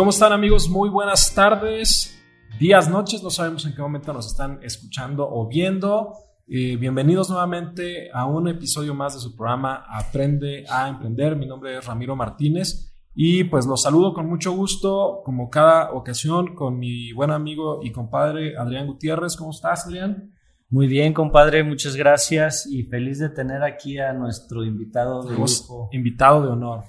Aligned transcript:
¿Cómo 0.00 0.08
están 0.08 0.32
amigos? 0.32 0.70
Muy 0.70 0.88
buenas 0.88 1.34
tardes, 1.34 2.18
días, 2.58 2.88
noches, 2.88 3.22
no 3.22 3.28
sabemos 3.28 3.66
en 3.66 3.74
qué 3.74 3.82
momento 3.82 4.14
nos 4.14 4.28
están 4.28 4.58
escuchando 4.62 5.28
o 5.30 5.46
viendo. 5.46 6.14
Eh, 6.48 6.76
bienvenidos 6.76 7.28
nuevamente 7.28 8.08
a 8.10 8.24
un 8.24 8.48
episodio 8.48 8.94
más 8.94 9.12
de 9.12 9.20
su 9.20 9.36
programa 9.36 9.84
Aprende 9.86 10.64
a 10.70 10.88
Emprender. 10.88 11.36
Mi 11.36 11.46
nombre 11.46 11.76
es 11.76 11.84
Ramiro 11.84 12.16
Martínez 12.16 12.94
y 13.14 13.44
pues 13.44 13.66
los 13.66 13.82
saludo 13.82 14.14
con 14.14 14.26
mucho 14.26 14.52
gusto, 14.52 15.20
como 15.22 15.50
cada 15.50 15.92
ocasión, 15.92 16.54
con 16.54 16.78
mi 16.78 17.12
buen 17.12 17.30
amigo 17.30 17.80
y 17.82 17.92
compadre 17.92 18.56
Adrián 18.56 18.86
Gutiérrez. 18.86 19.36
¿Cómo 19.36 19.50
estás, 19.50 19.84
Adrián? 19.84 20.32
Muy 20.70 20.86
bien, 20.86 21.12
compadre, 21.12 21.62
muchas 21.62 21.94
gracias 21.94 22.66
y 22.66 22.84
feliz 22.84 23.18
de 23.18 23.28
tener 23.28 23.62
aquí 23.62 23.98
a 23.98 24.14
nuestro 24.14 24.64
invitado 24.64 25.24
de 25.24 25.36
lujo. 25.36 25.90
Invitado 25.92 26.40
de 26.40 26.48
honor. 26.48 26.84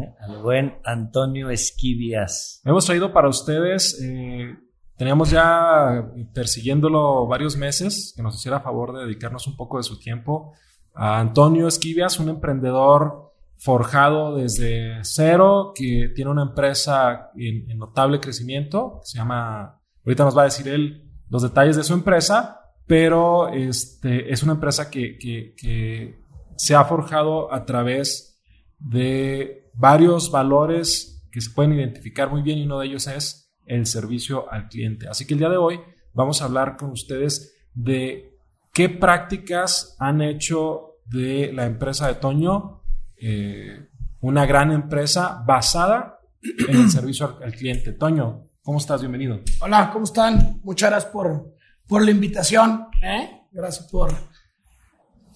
¿Eh? 0.00 0.14
al 0.20 0.42
buen 0.42 0.74
Antonio 0.84 1.50
Esquivias. 1.50 2.60
Hemos 2.64 2.86
traído 2.86 3.12
para 3.12 3.28
ustedes, 3.28 4.00
eh, 4.02 4.56
teníamos 4.96 5.30
ya 5.30 6.10
persiguiéndolo 6.32 7.26
varios 7.26 7.56
meses, 7.56 8.12
que 8.16 8.22
nos 8.22 8.36
hiciera 8.36 8.60
favor 8.60 8.96
de 8.96 9.04
dedicarnos 9.04 9.46
un 9.46 9.56
poco 9.56 9.78
de 9.78 9.84
su 9.84 9.98
tiempo, 9.98 10.52
a 10.94 11.20
Antonio 11.20 11.68
Esquivias, 11.68 12.18
un 12.18 12.28
emprendedor 12.28 13.32
forjado 13.56 14.36
desde 14.36 14.98
cero, 15.02 15.72
que 15.74 16.12
tiene 16.14 16.30
una 16.30 16.42
empresa 16.42 17.30
en, 17.36 17.78
notable 17.78 18.20
crecimiento, 18.20 19.00
se 19.04 19.18
llama, 19.18 19.80
ahorita 20.04 20.24
nos 20.24 20.36
va 20.36 20.42
a 20.42 20.46
decir 20.46 20.68
él 20.68 21.08
los 21.30 21.42
detalles 21.42 21.76
de 21.76 21.84
su 21.84 21.94
empresa, 21.94 22.60
pero 22.86 23.48
este, 23.48 24.32
es 24.32 24.42
una 24.42 24.54
empresa 24.54 24.90
que, 24.90 25.16
que 25.18 26.22
se 26.56 26.74
ha 26.74 26.84
forjado 26.84 27.52
a 27.52 27.64
través 27.64 28.40
de 28.78 29.61
varios 29.74 30.30
valores 30.30 31.24
que 31.30 31.40
se 31.40 31.50
pueden 31.50 31.72
identificar 31.72 32.30
muy 32.30 32.42
bien 32.42 32.58
y 32.58 32.64
uno 32.64 32.78
de 32.78 32.86
ellos 32.86 33.06
es 33.06 33.52
el 33.66 33.86
servicio 33.86 34.50
al 34.52 34.68
cliente. 34.68 35.08
Así 35.08 35.26
que 35.26 35.34
el 35.34 35.40
día 35.40 35.48
de 35.48 35.56
hoy 35.56 35.80
vamos 36.12 36.42
a 36.42 36.44
hablar 36.44 36.76
con 36.76 36.90
ustedes 36.90 37.54
de 37.74 38.36
qué 38.72 38.88
prácticas 38.88 39.96
han 39.98 40.20
hecho 40.20 40.96
de 41.06 41.52
la 41.52 41.66
empresa 41.66 42.08
de 42.08 42.14
Toño 42.14 42.82
eh, 43.16 43.88
una 44.20 44.46
gran 44.46 44.72
empresa 44.72 45.42
basada 45.46 46.20
en 46.42 46.76
el 46.76 46.90
servicio 46.90 47.38
al, 47.42 47.52
cliente. 47.52 47.92
Toño, 47.92 48.48
¿cómo 48.62 48.78
estás? 48.78 49.00
Bienvenido. 49.00 49.40
Hola, 49.60 49.90
¿cómo 49.92 50.04
están? 50.04 50.60
Muchas 50.64 50.90
gracias 50.90 51.12
por, 51.12 51.54
por 51.86 52.04
la 52.04 52.10
invitación. 52.10 52.88
¿eh? 53.02 53.46
Gracias 53.52 53.86
por 53.88 54.12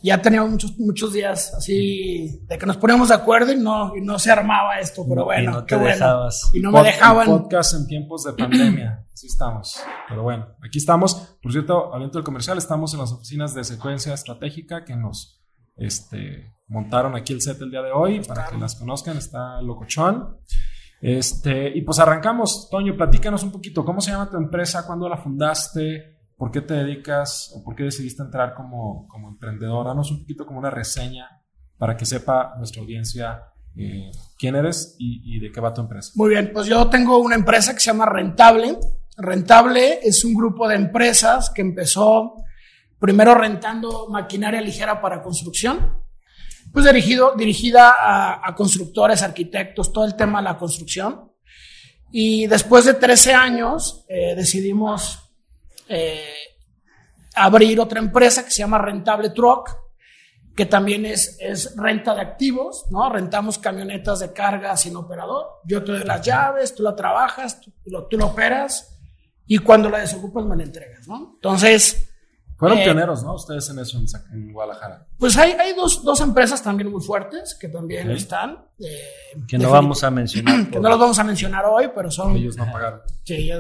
ya 0.07 0.23
teníamos 0.23 0.51
muchos, 0.51 0.79
muchos 0.79 1.12
días 1.12 1.53
así 1.55 2.41
de 2.47 2.59
que 2.59 2.67
nos 2.67 2.77
poníamos 2.77 3.09
de 3.09 3.15
acuerdo 3.15 3.53
y 3.53 3.57
no, 3.57 3.95
y 3.97 4.01
no 4.01 4.19
se 4.19 4.31
armaba 4.31 4.79
esto, 4.79 5.05
pero 5.09 5.25
bueno, 5.25 5.51
y 5.51 5.55
no 5.55 5.65
te 5.65 5.77
Dejabas. 5.77 6.51
Y 6.55 6.61
no 6.61 6.71
me 6.71 6.83
dejaban. 6.83 7.27
Podcast 7.27 7.75
en 7.75 7.87
tiempos 7.87 8.25
de 8.25 8.33
pandemia, 8.33 9.07
así 9.12 9.27
estamos. 9.27 9.81
Pero 10.09 10.23
bueno, 10.23 10.47
aquí 10.65 10.79
estamos. 10.79 11.37
Por 11.43 11.53
cierto, 11.53 11.93
hablando 11.93 12.19
del 12.19 12.25
comercial, 12.25 12.57
estamos 12.59 12.95
en 12.95 13.01
las 13.01 13.12
oficinas 13.12 13.55
de 13.55 13.65
secuencia 13.65 14.15
estratégica 14.15 14.84
que 14.84 14.97
nos 14.97 15.45
este, 15.77 16.55
montaron 16.69 17.15
aquí 17.15 17.33
el 17.33 17.43
set 17.43 17.61
el 17.61 17.71
día 17.71 17.83
de 17.83 17.93
hoy 17.93 18.21
para 18.21 18.47
que 18.47 18.57
las 18.57 18.75
conozcan. 18.77 19.17
Está 19.17 19.61
Locochón. 19.61 20.39
Este, 21.01 21.77
y 21.77 21.83
pues 21.83 21.99
arrancamos. 21.99 22.69
Toño, 22.71 22.97
platícanos 22.97 23.43
un 23.43 23.53
poquito. 23.53 23.84
¿Cómo 23.84 24.01
se 24.01 24.11
llama 24.11 24.31
tu 24.31 24.37
empresa? 24.37 24.87
¿Cuándo 24.87 25.09
la 25.09 25.17
fundaste? 25.17 26.16
¿Por 26.37 26.51
qué 26.51 26.61
te 26.61 26.75
dedicas 26.75 27.53
o 27.55 27.65
por 27.65 27.75
qué 27.75 27.84
decidiste 27.84 28.23
entrar 28.23 28.55
como, 28.55 29.06
como 29.09 29.29
emprendedor? 29.29 29.87
Danos 29.87 30.11
un 30.11 30.20
poquito 30.20 30.47
como 30.47 30.59
una 30.59 30.70
reseña 30.70 31.43
para 31.78 31.97
que 31.97 32.05
sepa 32.05 32.55
nuestra 32.59 32.83
audiencia 32.83 33.43
eh, 33.78 34.11
quién 34.39 34.56
eres 34.56 34.97
y, 34.98 35.39
de 35.39 35.53
qué 35.53 35.61
va 35.61 35.75
tu 35.75 35.83
empresa. 35.83 36.12
Muy 36.15 36.31
bien, 36.31 36.51
pues 36.53 36.67
yo 36.67 36.89
tengo 36.89 37.19
una 37.19 37.34
empresa 37.34 37.75
que 37.75 37.81
se 37.81 37.87
llama 37.87 38.06
Rentable. 38.06 38.78
Rentable 39.19 40.01
es 40.03 40.25
un 40.25 40.34
grupo 40.34 40.69
de 40.69 40.77
empresas 40.77 41.50
que 41.50 41.62
empezó 41.62 42.37
primero 42.99 43.34
rentando 43.34 44.09
maquinaria 44.09 44.60
ligera 44.60 45.00
para 45.00 45.22
construcción, 45.22 46.00
pues 46.72 46.87
dirigido, 46.87 47.34
dirigida 47.37 47.94
a, 47.99 48.55
constructores, 48.55 49.22
arquitectos, 49.22 49.93
todo 49.93 50.05
el 50.05 50.16
tema 50.16 50.39
de 50.39 50.44
la 50.44 50.59
construcción. 50.59 51.33
Y 52.10 52.47
después 52.47 52.84
de 52.84 52.94
13 52.94 53.34
años 53.34 54.05
eh, 54.09 54.34
decidimos 54.34 55.25
eh, 55.88 56.34
abrir 57.34 57.78
otra 57.80 57.98
empresa 57.98 58.44
que 58.44 58.50
se 58.50 58.58
llama 58.58 58.78
Rentable 58.78 59.30
Truck, 59.30 59.70
que 60.56 60.64
también 60.64 61.04
es, 61.04 61.36
es 61.38 61.76
renta 61.76 62.14
de 62.14 62.22
activos, 62.22 62.86
¿no? 62.91 63.10
Rentamos 63.10 63.58
camionetas 63.58 64.20
de 64.20 64.32
carga 64.32 64.74
sin 64.76 64.97
operador. 64.97 65.60
Yo 65.64 65.84
te 65.84 65.92
doy 65.92 66.04
las 66.04 66.22
llaves, 66.22 66.74
tú 66.74 66.82
la 66.82 66.97
trabajas, 66.97 67.60
tú, 67.60 67.70
lo, 67.84 68.06
tú 68.06 68.16
lo 68.16 68.28
operas 68.28 68.98
y 69.47 69.58
cuando 69.58 69.91
la 69.91 69.98
desocupas 69.98 70.44
me 70.47 70.56
la 70.56 70.64
entregas, 70.64 71.06
¿no? 71.06 71.32
Entonces... 71.34 72.08
Fueron 72.56 72.78
eh, 72.78 72.84
pioneros, 72.84 73.22
¿no? 73.22 73.34
Ustedes 73.34 73.68
en 73.68 73.80
eso 73.80 73.98
en, 74.32 74.50
Guadalajara. 74.50 75.06
Pues 75.18 75.36
hay, 75.36 75.53
hay 75.53 75.74
dos, 75.74 76.03
dos, 76.03 76.22
empresas 76.22 76.62
también 76.62 76.91
muy 76.91 77.03
fuertes 77.03 77.54
que 77.54 77.68
también 77.68 78.10
están. 78.10 78.64
Eh, 78.78 79.44
que 79.47 79.58
no 79.58 79.70
vamos 79.70 80.03
a 80.04 80.10
mencionar. 80.10 80.66
Que 80.70 80.80
no 80.80 80.88
los 80.88 80.98
vamos 80.98 81.18
a 81.18 81.24
mencionar 81.24 81.66
hoy, 81.66 81.91
pero 81.94 82.10
son... 82.10 82.34
Ellos 82.34 82.56
no 82.56 82.64
pagaron. 82.72 83.03
Sí, 83.24 83.50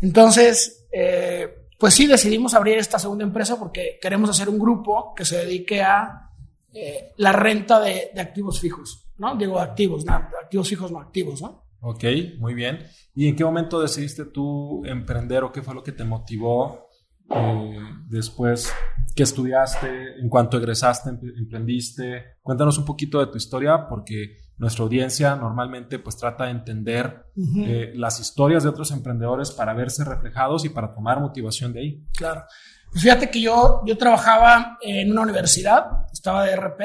entonces, 0.00 0.88
eh, 0.90 1.61
pues 1.82 1.94
sí 1.94 2.06
decidimos 2.06 2.54
abrir 2.54 2.78
esta 2.78 2.96
segunda 2.96 3.24
empresa 3.24 3.58
porque 3.58 3.98
queremos 4.00 4.30
hacer 4.30 4.48
un 4.48 4.56
grupo 4.56 5.12
que 5.16 5.24
se 5.24 5.38
dedique 5.38 5.82
a 5.82 6.30
eh, 6.72 7.12
la 7.16 7.32
renta 7.32 7.80
de, 7.80 8.12
activos 8.20 8.60
fijos, 8.60 9.10
¿no? 9.18 9.34
Digo 9.34 9.58
activos, 9.58 10.04
no, 10.04 10.12
activos 10.14 10.68
fijos 10.68 10.92
no 10.92 11.00
activos, 11.00 11.42
¿no? 11.42 11.64
Ok, 11.80 12.04
muy 12.38 12.54
bien. 12.54 12.86
¿Y 13.16 13.26
en 13.26 13.34
qué 13.34 13.44
momento 13.44 13.80
decidiste 13.80 14.26
tú 14.26 14.84
emprender 14.84 15.42
o 15.42 15.50
qué 15.50 15.60
fue 15.60 15.74
lo 15.74 15.82
que 15.82 15.90
te 15.90 16.04
motivó 16.04 16.86
eh, 17.28 17.80
después 18.06 18.72
que 19.16 19.24
estudiaste, 19.24 20.20
en 20.20 20.28
cuanto 20.28 20.58
egresaste, 20.58 21.10
emprendiste? 21.10 22.36
Cuéntanos 22.42 22.78
un 22.78 22.84
poquito 22.84 23.18
de 23.18 23.26
tu 23.26 23.38
historia 23.38 23.88
porque 23.88 24.36
nuestra 24.62 24.84
audiencia 24.84 25.34
normalmente 25.34 25.98
pues 25.98 26.16
trata 26.16 26.44
de 26.44 26.52
entender 26.52 27.26
eh, 27.66 27.94
las 27.96 28.20
historias 28.20 28.62
de 28.62 28.68
otros 28.68 28.92
emprendedores 28.92 29.50
para 29.50 29.74
verse 29.74 30.04
reflejados 30.04 30.64
y 30.64 30.68
para 30.68 30.94
tomar 30.94 31.18
motivación 31.18 31.72
de 31.72 31.80
ahí. 31.80 32.06
Claro. 32.16 32.44
Pues 32.92 33.02
fíjate 33.02 33.28
que 33.28 33.40
yo, 33.40 33.82
yo 33.84 33.98
trabajaba 33.98 34.78
en 34.80 35.10
una 35.10 35.22
universidad, 35.22 36.06
estaba 36.12 36.44
de 36.44 36.54
RP. 36.54 36.80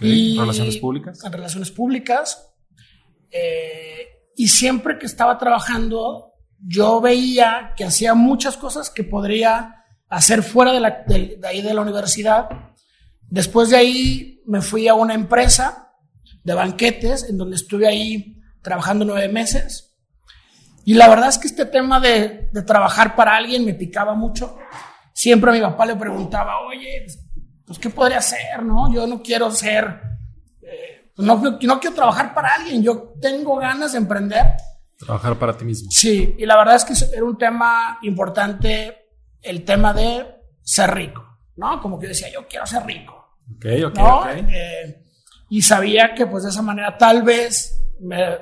y 0.00 0.36
relaciones 0.36 0.76
públicas. 0.78 1.24
En 1.24 1.32
relaciones 1.32 1.70
públicas. 1.70 2.52
Eh, 3.30 4.32
y 4.36 4.48
siempre 4.48 4.98
que 4.98 5.06
estaba 5.06 5.38
trabajando, 5.38 6.32
yo 6.58 7.00
veía 7.00 7.74
que 7.76 7.84
hacía 7.84 8.14
muchas 8.14 8.56
cosas 8.56 8.90
que 8.90 9.04
podría 9.04 9.84
hacer 10.08 10.42
fuera 10.42 10.72
de, 10.72 10.80
la, 10.80 11.04
de 11.06 11.38
ahí 11.44 11.62
de 11.62 11.74
la 11.74 11.82
universidad. 11.82 12.48
Después 13.20 13.70
de 13.70 13.76
ahí 13.76 14.42
me 14.46 14.60
fui 14.60 14.88
a 14.88 14.94
una 14.94 15.14
empresa 15.14 15.90
de 16.44 16.54
banquetes, 16.54 17.28
en 17.28 17.38
donde 17.38 17.56
estuve 17.56 17.86
ahí 17.86 18.40
trabajando 18.62 19.04
nueve 19.04 19.28
meses. 19.28 19.92
Y 20.84 20.94
la 20.94 21.08
verdad 21.08 21.28
es 21.28 21.38
que 21.38 21.46
este 21.46 21.66
tema 21.66 22.00
de, 22.00 22.50
trabajar 22.66 23.14
para 23.14 23.36
alguien 23.36 23.64
me 23.64 23.74
picaba 23.74 24.14
mucho. 24.14 24.56
Siempre 25.12 25.50
a 25.50 25.54
mi 25.54 25.60
papá 25.60 25.86
le 25.86 25.96
preguntaba, 25.96 26.60
oye, 26.60 27.06
pues, 27.64 27.78
¿qué 27.78 27.90
podría 27.90 28.18
hacer? 28.18 28.62
No? 28.62 28.92
Yo 28.92 29.06
no 29.06 29.22
quiero 29.22 29.50
ser, 29.50 30.00
eh, 30.62 31.12
pues, 31.14 31.26
no, 31.26 31.40
no, 31.40 31.80
quiero 31.80 31.94
trabajar 31.94 32.34
para 32.34 32.54
alguien, 32.54 32.82
yo 32.82 33.14
tengo 33.20 33.56
ganas 33.56 33.92
de 33.92 33.98
emprender. 33.98 34.54
Trabajar 34.98 35.38
para 35.38 35.56
ti 35.56 35.64
mismo. 35.64 35.90
Sí, 35.90 36.34
y 36.38 36.46
la 36.46 36.56
verdad 36.56 36.76
es 36.76 36.84
que 36.84 37.16
era 37.16 37.24
un 37.24 37.38
tema 37.38 37.98
importante, 38.02 38.96
el 39.40 39.64
tema 39.64 39.92
de 39.92 40.26
ser 40.62 40.92
rico, 40.94 41.38
¿no? 41.56 41.80
Como 41.80 41.98
que 41.98 42.08
decía, 42.08 42.28
yo 42.32 42.46
quiero 42.48 42.66
ser 42.66 42.84
rico. 42.84 43.38
Ok, 43.56 43.66
ok, 43.86 43.98
ok. 43.98 44.26
Eh, 44.48 45.01
y 45.52 45.60
sabía 45.60 46.14
que 46.14 46.26
pues 46.26 46.44
de 46.44 46.48
esa 46.48 46.62
manera 46.62 46.96
tal 46.96 47.22
vez 47.22 47.78
me 48.00 48.38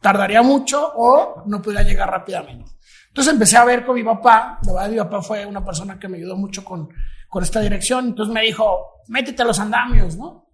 tardaría 0.00 0.40
mucho 0.40 0.90
o 0.96 1.42
no 1.44 1.60
pudiera 1.60 1.82
llegar 1.82 2.10
rápidamente. 2.10 2.70
Entonces 3.08 3.34
empecé 3.34 3.58
a 3.58 3.64
ver 3.66 3.84
con 3.84 3.94
mi 3.94 4.02
papá, 4.02 4.58
la 4.64 4.72
verdad 4.72 4.88
mi 4.88 4.96
papá 4.96 5.20
fue 5.20 5.44
una 5.44 5.62
persona 5.62 5.98
que 5.98 6.08
me 6.08 6.16
ayudó 6.16 6.34
mucho 6.34 6.64
con, 6.64 6.88
con 7.28 7.42
esta 7.42 7.60
dirección, 7.60 8.06
entonces 8.06 8.32
me 8.32 8.40
dijo, 8.40 9.02
métete 9.08 9.42
a 9.42 9.44
los 9.44 9.60
andamios, 9.60 10.16
¿no? 10.16 10.48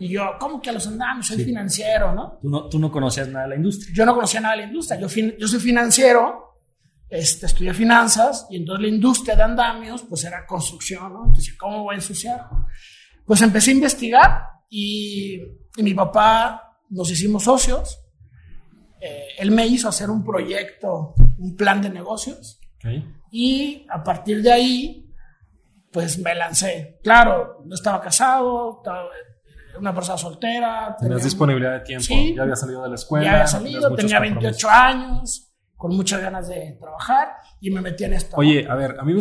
Y 0.00 0.08
yo, 0.08 0.32
¿cómo 0.40 0.60
que 0.60 0.70
a 0.70 0.72
los 0.72 0.88
andamios? 0.88 1.28
Soy 1.28 1.44
financiero, 1.44 2.12
¿no? 2.12 2.40
¿Tú, 2.42 2.48
¿no? 2.50 2.68
tú 2.68 2.80
no 2.80 2.90
conocías 2.90 3.28
nada 3.28 3.44
de 3.44 3.50
la 3.50 3.56
industria. 3.56 3.94
Yo 3.94 4.04
no 4.04 4.14
conocía 4.14 4.40
nada 4.40 4.56
de 4.56 4.62
la 4.62 4.66
industria, 4.66 4.98
yo, 4.98 5.06
yo 5.38 5.46
soy 5.46 5.60
financiero, 5.60 6.58
este, 7.08 7.46
estudié 7.46 7.72
finanzas 7.72 8.48
y 8.50 8.56
entonces 8.56 8.82
la 8.82 8.88
industria 8.88 9.36
de 9.36 9.44
andamios 9.44 10.02
pues 10.08 10.24
era 10.24 10.44
construcción, 10.44 11.12
¿no? 11.12 11.26
Entonces, 11.26 11.54
¿cómo 11.56 11.84
voy 11.84 11.94
a 11.94 11.98
ensuciar? 11.98 12.48
Pues 13.24 13.40
empecé 13.42 13.70
a 13.70 13.74
investigar 13.74 14.59
y, 14.70 15.40
mi 15.78 15.94
papá 15.94 16.78
nos 16.90 17.10
hicimos 17.10 17.44
socios. 17.44 18.00
Eh, 19.00 19.28
él 19.38 19.50
me 19.50 19.66
hizo 19.66 19.88
hacer 19.88 20.10
un 20.10 20.24
proyecto, 20.24 21.14
un 21.38 21.56
plan 21.56 21.82
de 21.82 21.90
negocios. 21.90 22.60
Y 23.30 23.86
a 23.90 24.02
partir 24.02 24.42
de 24.42 24.52
ahí, 24.52 25.12
pues 25.92 26.18
me 26.18 26.34
lancé. 26.34 26.98
Claro, 27.02 27.62
no 27.64 27.74
estaba 27.74 28.00
casado, 28.00 28.82
una 29.78 29.94
persona 29.94 30.18
soltera. 30.18 30.96
Tenías 30.98 31.16
tenía- 31.18 31.24
disponibilidad 31.24 31.72
de 31.74 31.80
tiempo. 31.80 32.04
Sí. 32.04 32.34
ya 32.34 32.42
había 32.42 32.56
salido 32.56 32.82
de 32.82 32.88
la 32.88 32.94
escuela. 32.94 33.24
ya 33.24 33.32
había 33.32 33.46
salido, 33.46 33.94
tenía 33.94 34.18
compromisos. 34.18 34.42
28 34.42 34.70
años, 34.70 35.52
con 35.76 35.96
muchas 35.96 36.20
ganas 36.20 36.48
de 36.48 36.76
trabajar 36.80 37.36
y 37.60 37.70
me 37.70 37.80
metí 37.80 38.04
en 38.04 38.14
esto. 38.14 38.36
Oye, 38.36 38.66
a 38.68 38.74
ver, 38.74 38.96
a 38.98 39.04
mí 39.04 39.12
me, 39.14 39.20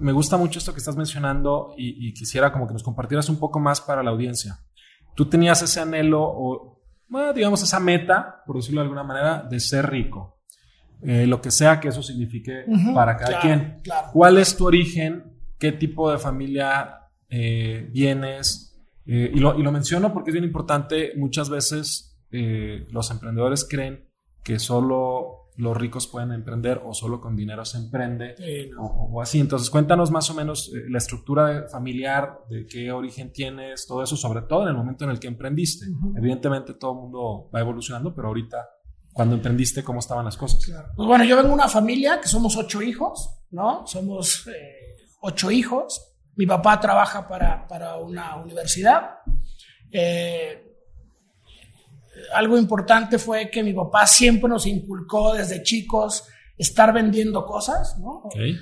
me 0.00 0.12
gusta 0.12 0.36
mucho 0.36 0.58
esto 0.58 0.72
que 0.72 0.78
estás 0.78 0.96
mencionando 0.96 1.74
y, 1.76 2.08
y 2.08 2.14
quisiera 2.14 2.52
como 2.52 2.66
que 2.66 2.72
nos 2.72 2.82
compartieras 2.82 3.28
un 3.28 3.38
poco 3.38 3.60
más 3.60 3.80
para 3.80 4.02
la 4.02 4.10
audiencia. 4.10 4.58
Tú 5.14 5.28
tenías 5.28 5.60
ese 5.62 5.80
anhelo 5.80 6.22
o, 6.22 6.80
bueno, 7.08 7.32
digamos, 7.32 7.62
esa 7.62 7.80
meta, 7.80 8.42
por 8.46 8.56
decirlo 8.56 8.80
de 8.80 8.84
alguna 8.84 9.02
manera, 9.02 9.42
de 9.42 9.58
ser 9.60 9.90
rico. 9.90 10.38
Eh, 11.02 11.26
lo 11.26 11.40
que 11.40 11.50
sea 11.50 11.78
que 11.78 11.88
eso 11.88 12.02
signifique 12.02 12.64
para 12.92 13.16
cada 13.16 13.40
claro, 13.40 13.40
quien. 13.40 13.80
claro. 13.82 14.08
¿Cuál 14.12 14.38
es 14.38 14.56
tu 14.56 14.66
origen? 14.66 15.38
¿Qué 15.58 15.72
tipo 15.72 16.10
de 16.10 16.18
familia 16.18 17.08
eh, 17.28 17.88
vienes? 17.92 18.76
Eh, 19.06 19.30
y, 19.32 19.38
lo, 19.38 19.58
y 19.58 19.62
lo 19.62 19.72
menciono 19.72 20.12
porque 20.12 20.30
es 20.30 20.34
bien 20.34 20.44
importante. 20.44 21.12
Muchas 21.16 21.50
veces 21.50 22.16
los 22.30 23.10
emprendedores 23.10 23.66
creen 23.66 24.06
que 24.44 24.58
solo 24.58 25.37
los 25.58 25.76
ricos 25.76 26.06
pueden 26.06 26.30
emprender 26.30 26.80
o 26.84 26.94
solo 26.94 27.20
con 27.20 27.34
dinero 27.34 27.64
se 27.64 27.78
emprende 27.78 28.36
Sí, 28.36 28.70
no. 28.70 28.82
o, 28.82 29.10
o 29.18 29.20
así. 29.20 29.40
Entonces, 29.40 29.70
cuéntanos 29.70 30.10
más 30.12 30.30
o 30.30 30.34
menos 30.34 30.72
eh, 30.72 30.84
la 30.88 30.98
estructura 30.98 31.66
familiar, 31.70 32.38
de 32.48 32.64
qué 32.66 32.92
origen 32.92 33.32
tienes, 33.32 33.86
todo 33.86 34.02
eso, 34.04 34.16
sobre 34.16 34.42
todo 34.42 34.62
en 34.62 34.68
el 34.68 34.74
momento 34.76 35.04
en 35.04 35.10
el 35.10 35.18
que 35.18 35.26
emprendiste. 35.26 35.86
Evidentemente 36.16 36.74
todo 36.74 36.92
el 36.92 36.98
mundo 36.98 37.50
va 37.52 37.58
evolucionando, 37.60 38.14
pero 38.14 38.28
ahorita, 38.28 38.68
cuando 39.12 39.34
emprendiste, 39.34 39.82
¿cómo 39.82 39.98
estaban 39.98 40.24
las 40.24 40.36
cosas? 40.36 40.64
Claro. 40.64 40.92
Pues 40.94 41.08
bueno, 41.08 41.24
yo 41.24 41.34
vengo 41.34 41.48
de 41.48 41.54
una 41.54 41.68
familia 41.68 42.20
que 42.20 42.28
somos 42.28 42.56
ocho 42.56 42.80
hijos, 42.80 43.42
¿no? 43.50 43.84
Somos 43.84 44.46
eh, 44.46 44.96
ocho 45.22 45.50
hijos. 45.50 46.14
Mi 46.36 46.46
papá 46.46 46.78
trabaja 46.78 47.26
para, 47.26 47.66
para 47.66 47.96
una 47.96 48.36
universidad. 48.36 49.10
Eh, 49.90 50.67
algo 52.34 52.58
importante 52.58 53.18
fue 53.18 53.50
que 53.50 53.62
mi 53.62 53.72
papá 53.72 54.06
siempre 54.06 54.48
nos 54.48 54.66
inculcó 54.66 55.34
desde 55.34 55.62
chicos 55.62 56.24
estar 56.56 56.92
vendiendo 56.92 57.44
cosas. 57.44 57.96
Eh, 58.34 58.56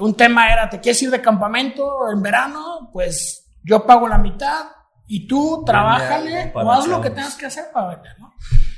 un 0.00 0.14
tema 0.14 0.52
era, 0.52 0.68
¿te 0.68 0.80
quieres 0.80 1.02
ir 1.02 1.10
de 1.10 1.20
campamento 1.20 2.10
en 2.12 2.22
verano? 2.22 2.90
Pues 2.92 3.50
yo 3.62 3.86
pago 3.86 4.08
la 4.08 4.18
mitad 4.18 4.66
y 5.06 5.26
tú 5.26 5.62
trabájale 5.64 6.52
o 6.54 6.72
haz 6.72 6.86
lo 6.86 7.00
que 7.00 7.10
tengas 7.10 7.34
que 7.34 7.46
hacer 7.46 7.66
para 7.72 7.94
vender, 7.94 8.18
¿no? 8.18 8.32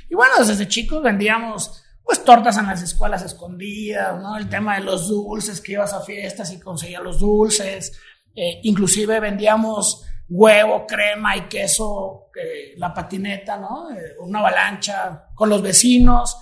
Y 0.09 0.15
bueno, 0.15 0.33
desde 0.39 0.67
chicos 0.67 1.01
vendíamos 1.01 1.83
pues 2.03 2.23
tortas 2.23 2.57
en 2.57 2.67
las 2.67 2.83
escuelas 2.83 3.23
escondidas, 3.23 4.21
¿no? 4.21 4.37
El 4.37 4.47
tema 4.47 4.75
de 4.75 4.83
los 4.83 5.07
dulces, 5.07 5.59
que 5.59 5.73
ibas 5.73 5.93
a 5.93 6.01
fiestas 6.01 6.51
y 6.51 6.59
conseguías 6.59 7.01
los 7.01 7.19
dulces. 7.19 7.99
Eh, 8.35 8.59
inclusive 8.63 9.19
vendíamos 9.19 10.05
huevo, 10.29 10.85
crema 10.87 11.35
y 11.37 11.41
queso, 11.47 12.29
la 12.77 12.93
patineta, 12.93 13.57
¿no? 13.57 13.91
Eh, 13.91 14.15
una 14.19 14.39
avalancha 14.39 15.27
con 15.35 15.49
los 15.49 15.61
vecinos. 15.61 16.37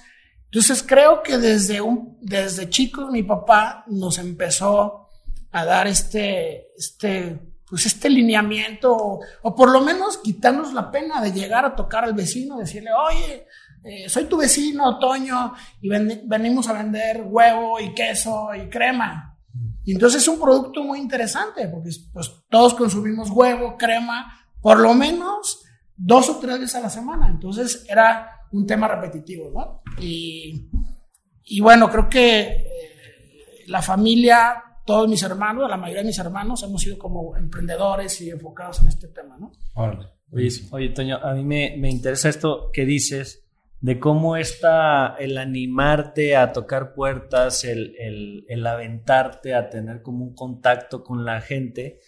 Entonces 0.46 0.84
creo 0.84 1.22
que 1.24 1.38
desde, 1.38 1.82
un, 1.82 2.18
desde 2.22 2.70
chicos 2.70 3.10
mi 3.12 3.24
papá 3.24 3.84
nos 3.88 4.18
empezó 4.20 5.08
a 5.52 5.66
dar 5.66 5.88
este, 5.88 6.68
este, 6.78 7.40
pues 7.68 7.86
este 7.86 8.10
lineamiento 8.10 8.96
o, 8.96 9.20
o 9.42 9.56
por 9.56 9.70
lo 9.72 9.82
menos 9.82 10.18
quitarnos 10.18 10.74
la 10.74 10.90
pena 10.92 11.22
de 11.22 11.32
llegar 11.32 11.66
a 11.66 11.76
tocar 11.76 12.04
al 12.04 12.14
vecino, 12.14 12.58
decirle, 12.58 12.92
oye, 12.94 13.48
eh, 13.84 14.08
soy 14.08 14.26
tu 14.26 14.38
vecino, 14.38 14.98
Toño, 14.98 15.54
y 15.82 15.90
ven- 15.90 16.22
venimos 16.26 16.68
a 16.70 16.74
vender 16.74 17.24
huevo 17.26 17.80
y 17.80 17.94
queso 17.94 18.50
y 18.56 18.70
crema. 18.70 19.33
Y 19.86 19.94
entonces 19.94 20.22
es 20.22 20.28
un 20.28 20.40
producto 20.40 20.84
muy 20.84 21.00
interesante 21.00 21.68
porque 21.68 21.90
pues, 22.12 22.32
todos 22.50 22.74
consumimos 22.74 23.30
huevo, 23.30 23.76
crema, 23.78 24.48
por 24.62 24.80
lo 24.80 24.94
menos 24.94 25.64
dos 25.96 26.30
o 26.30 26.38
tres 26.38 26.60
veces 26.60 26.76
a 26.76 26.82
la 26.82 26.90
semana. 26.90 27.28
Entonces 27.30 27.86
era 27.90 28.48
un 28.52 28.66
tema 28.66 28.88
repetitivo, 28.88 29.52
¿no? 29.52 29.82
Y, 30.02 30.70
y 31.44 31.60
bueno, 31.60 31.90
creo 31.90 32.08
que 32.08 32.42
eh, 32.42 32.66
la 33.68 33.82
familia, 33.82 34.64
todos 34.86 35.10
mis 35.10 35.24
hermanos, 35.24 35.70
la 35.70 35.78
mayoría 35.78 36.02
de 36.02 36.08
mis 36.08 36.20
hermanos, 36.20 36.64
hemos 36.64 36.82
sido 36.82 36.98
como 36.98 37.36
emprendedores 37.36 38.22
y 38.22 38.30
enfocados 38.30 38.82
en 38.82 38.88
este 38.88 39.10
tema, 39.10 39.38
¿no? 39.38 39.52
Buenísimo. 40.28 40.70
Oye, 40.72 40.90
Toño, 40.90 41.18
a 41.18 41.34
mí 41.34 41.44
me, 41.44 41.76
me 41.78 41.90
interesa 41.90 42.30
esto 42.30 42.72
que 42.72 42.86
dices 42.86 43.43
de 43.84 44.00
cómo 44.00 44.38
está 44.38 45.18
el 45.20 45.38
animarte 45.38 46.38
a 46.38 46.54
tocar 46.54 46.94
puertas, 46.94 47.66
el, 47.66 47.94
el- 48.48 48.66
aventarte 48.66 49.54
a 49.54 49.70
tener 49.70 50.02
como 50.02 50.24
un 50.24 50.34
contacto 50.34 51.04
con 51.04 51.26
la 51.26 51.42
gente. 51.42 52.00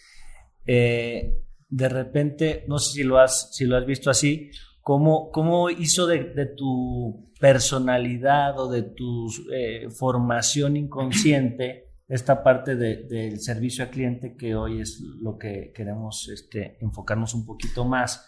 Eh, 0.66 1.34
de 1.68 1.90
repente, 1.90 2.64
no 2.70 2.80
sé 2.80 2.94
si 2.94 3.04
lo 3.04 3.20
has, 3.20 3.54
si 3.54 3.66
lo 3.66 3.76
has 3.76 3.86
visto 3.86 4.10
así, 4.10 4.52
¿cómo, 4.80 5.30
cómo 5.32 5.70
hizo 5.70 6.08
de, 6.08 6.24
de 6.34 6.46
tu 6.46 7.26
personalidad 7.42 8.58
o 8.58 8.70
de 8.72 8.84
tu 8.84 9.28
eh, 9.54 9.90
formación 9.90 10.78
inconsciente 10.78 11.90
esta 12.08 12.42
parte 12.42 12.78
de- 12.78 13.04
del 13.04 13.42
servicio 13.42 13.84
al 13.84 13.90
cliente 13.90 14.38
que 14.38 14.56
hoy 14.56 14.80
es 14.80 15.02
lo 15.22 15.38
que 15.38 15.74
queremos 15.76 16.30
este, 16.30 16.78
enfocarnos 16.80 17.34
un 17.34 17.46
poquito 17.46 17.84
más? 17.84 18.26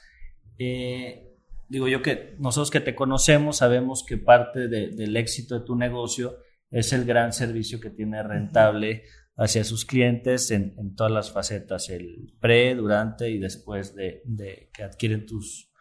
Eh, 0.57 1.26
digo 1.69 1.87
yo 1.87 2.01
que 2.01 2.35
nosotros 2.39 2.71
que 2.71 2.79
te 2.79 2.95
conocemos 2.95 3.57
sabemos 3.57 4.03
que 4.07 4.17
parte 4.17 4.67
de- 4.67 4.89
del 4.89 5.15
éxito 5.17 5.59
de 5.59 5.65
tu 5.65 5.75
negocio 5.75 6.37
es 6.71 6.93
el 6.93 7.05
gran 7.05 7.33
servicio 7.33 7.79
que 7.79 7.89
tiene 7.89 8.21
rentable 8.23 9.03
hacia 9.35 9.63
sus 9.63 9.85
clientes 9.85 10.49
en, 10.51 10.73
en 10.77 10.95
todas 10.95 11.11
las 11.11 11.31
facetas, 11.31 11.89
el 11.89 12.33
pre, 12.39 12.73
durante 12.75 13.29
y 13.29 13.37
después 13.37 13.93
de, 13.95 14.21
de 14.25 14.69
que 14.73 14.83
adquieren 14.83 15.25
tus, 15.25 15.71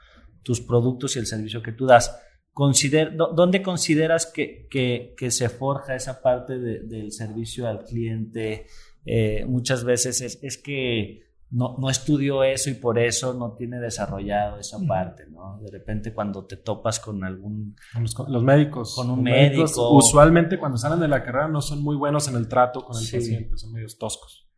tus 0.43 0.61
productos 0.61 1.17
y 1.17 1.21
el 1.21 1.27
servicio 1.27 1.63
que 1.63 1.73
tú 1.73 1.87
das. 1.87 2.17
Consider, 2.53 3.17
¿dó- 3.17 3.33
¿Dónde 3.35 3.63
consideras 3.63 4.27
que, 4.27 4.67
que- 4.71 5.15
que 5.17 5.31
se 5.31 5.49
forja 5.49 5.95
esa 5.95 6.21
parte 6.23 6.59
de- 6.59 6.81
del 6.81 7.13
servicio 7.13 7.67
al 7.67 7.85
cliente? 7.85 8.67
Eh, 9.05 9.45
muchas 9.47 9.85
veces 9.85 10.21
es, 10.21 10.39
es 10.43 10.59
que 10.59 11.23
no, 11.51 11.77
no 11.79 11.89
estudió 11.91 12.43
eso 12.43 12.71
y 12.71 12.75
por 12.75 12.99
eso 12.99 13.33
no 13.35 13.53
tiene 13.55 13.79
desarrollado 13.79 14.59
esa 14.59 14.79
Ujú. 14.79 14.87
parte, 14.89 15.27
¿no? 15.31 15.59
De 15.61 15.71
repente 15.71 16.13
cuando 16.13 16.45
te 16.45 16.57
topas 16.57 16.99
con 17.01 17.23
algún... 17.25 17.77
Los, 18.01 18.15
con 18.15 18.33
los 18.33 18.43
médicos. 18.43 18.95
Con 18.97 19.11
un 19.11 19.17
Los 19.19 19.25
médicos, 19.25 19.71
médico. 19.71 19.95
usualmente 19.97 20.59
cuando 20.59 20.77
salen 20.77 20.99
de 21.01 21.09
la 21.09 21.23
carrera 21.23 21.49
no 21.49 21.61
son 21.61 21.83
muy 21.83 21.95
buenos 21.97 22.27
en 22.29 22.37
el 22.37 22.49
trato 22.49 22.85
con 22.85 22.97
el 22.99 23.05
Sí. 23.05 23.17
paciente, 23.17 23.57
son 23.57 23.73
medios 23.73 23.97
toscos. 23.97 24.49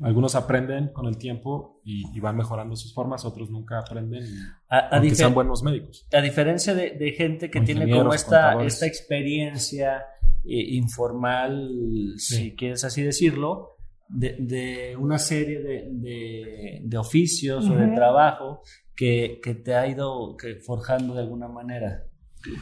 Algunos 0.00 0.34
aprenden 0.34 0.88
con 0.92 1.06
el 1.06 1.16
tiempo 1.18 1.80
y, 1.84 2.04
y 2.16 2.20
van 2.20 2.36
mejorando 2.36 2.74
sus 2.74 2.92
formas, 2.92 3.24
otros 3.24 3.48
nunca 3.50 3.78
aprenden, 3.78 4.24
y- 4.24 4.38
A, 4.68 5.00
sean 5.14 5.34
buenos 5.34 5.62
médicos. 5.62 6.06
a 6.12 6.20
diferencia 6.20 6.74
de, 6.74 6.90
de 6.92 7.12
gente 7.12 7.48
que 7.50 7.60
tiene 7.60 7.88
como 7.90 8.12
esta, 8.12 8.60
esta 8.64 8.86
experiencia 8.86 10.04
eh, 10.44 10.74
informal, 10.74 12.14
Sí. 12.16 12.36
si 12.36 12.56
quieres 12.56 12.84
así 12.84 13.02
decirlo, 13.02 13.73
de, 14.08 14.36
de 14.38 14.96
una 14.96 15.18
serie 15.18 15.60
de, 15.60 15.88
de- 15.90 16.80
de 16.84 16.98
oficios 16.98 17.68
o 17.68 17.74
de 17.74 17.88
trabajo 17.94 18.62
que, 18.94 19.40
que 19.42 19.54
te 19.54 19.74
ha 19.74 19.86
ido 19.86 20.36
forjando 20.64 21.14
de 21.14 21.20
alguna 21.20 21.48
manera. 21.48 22.04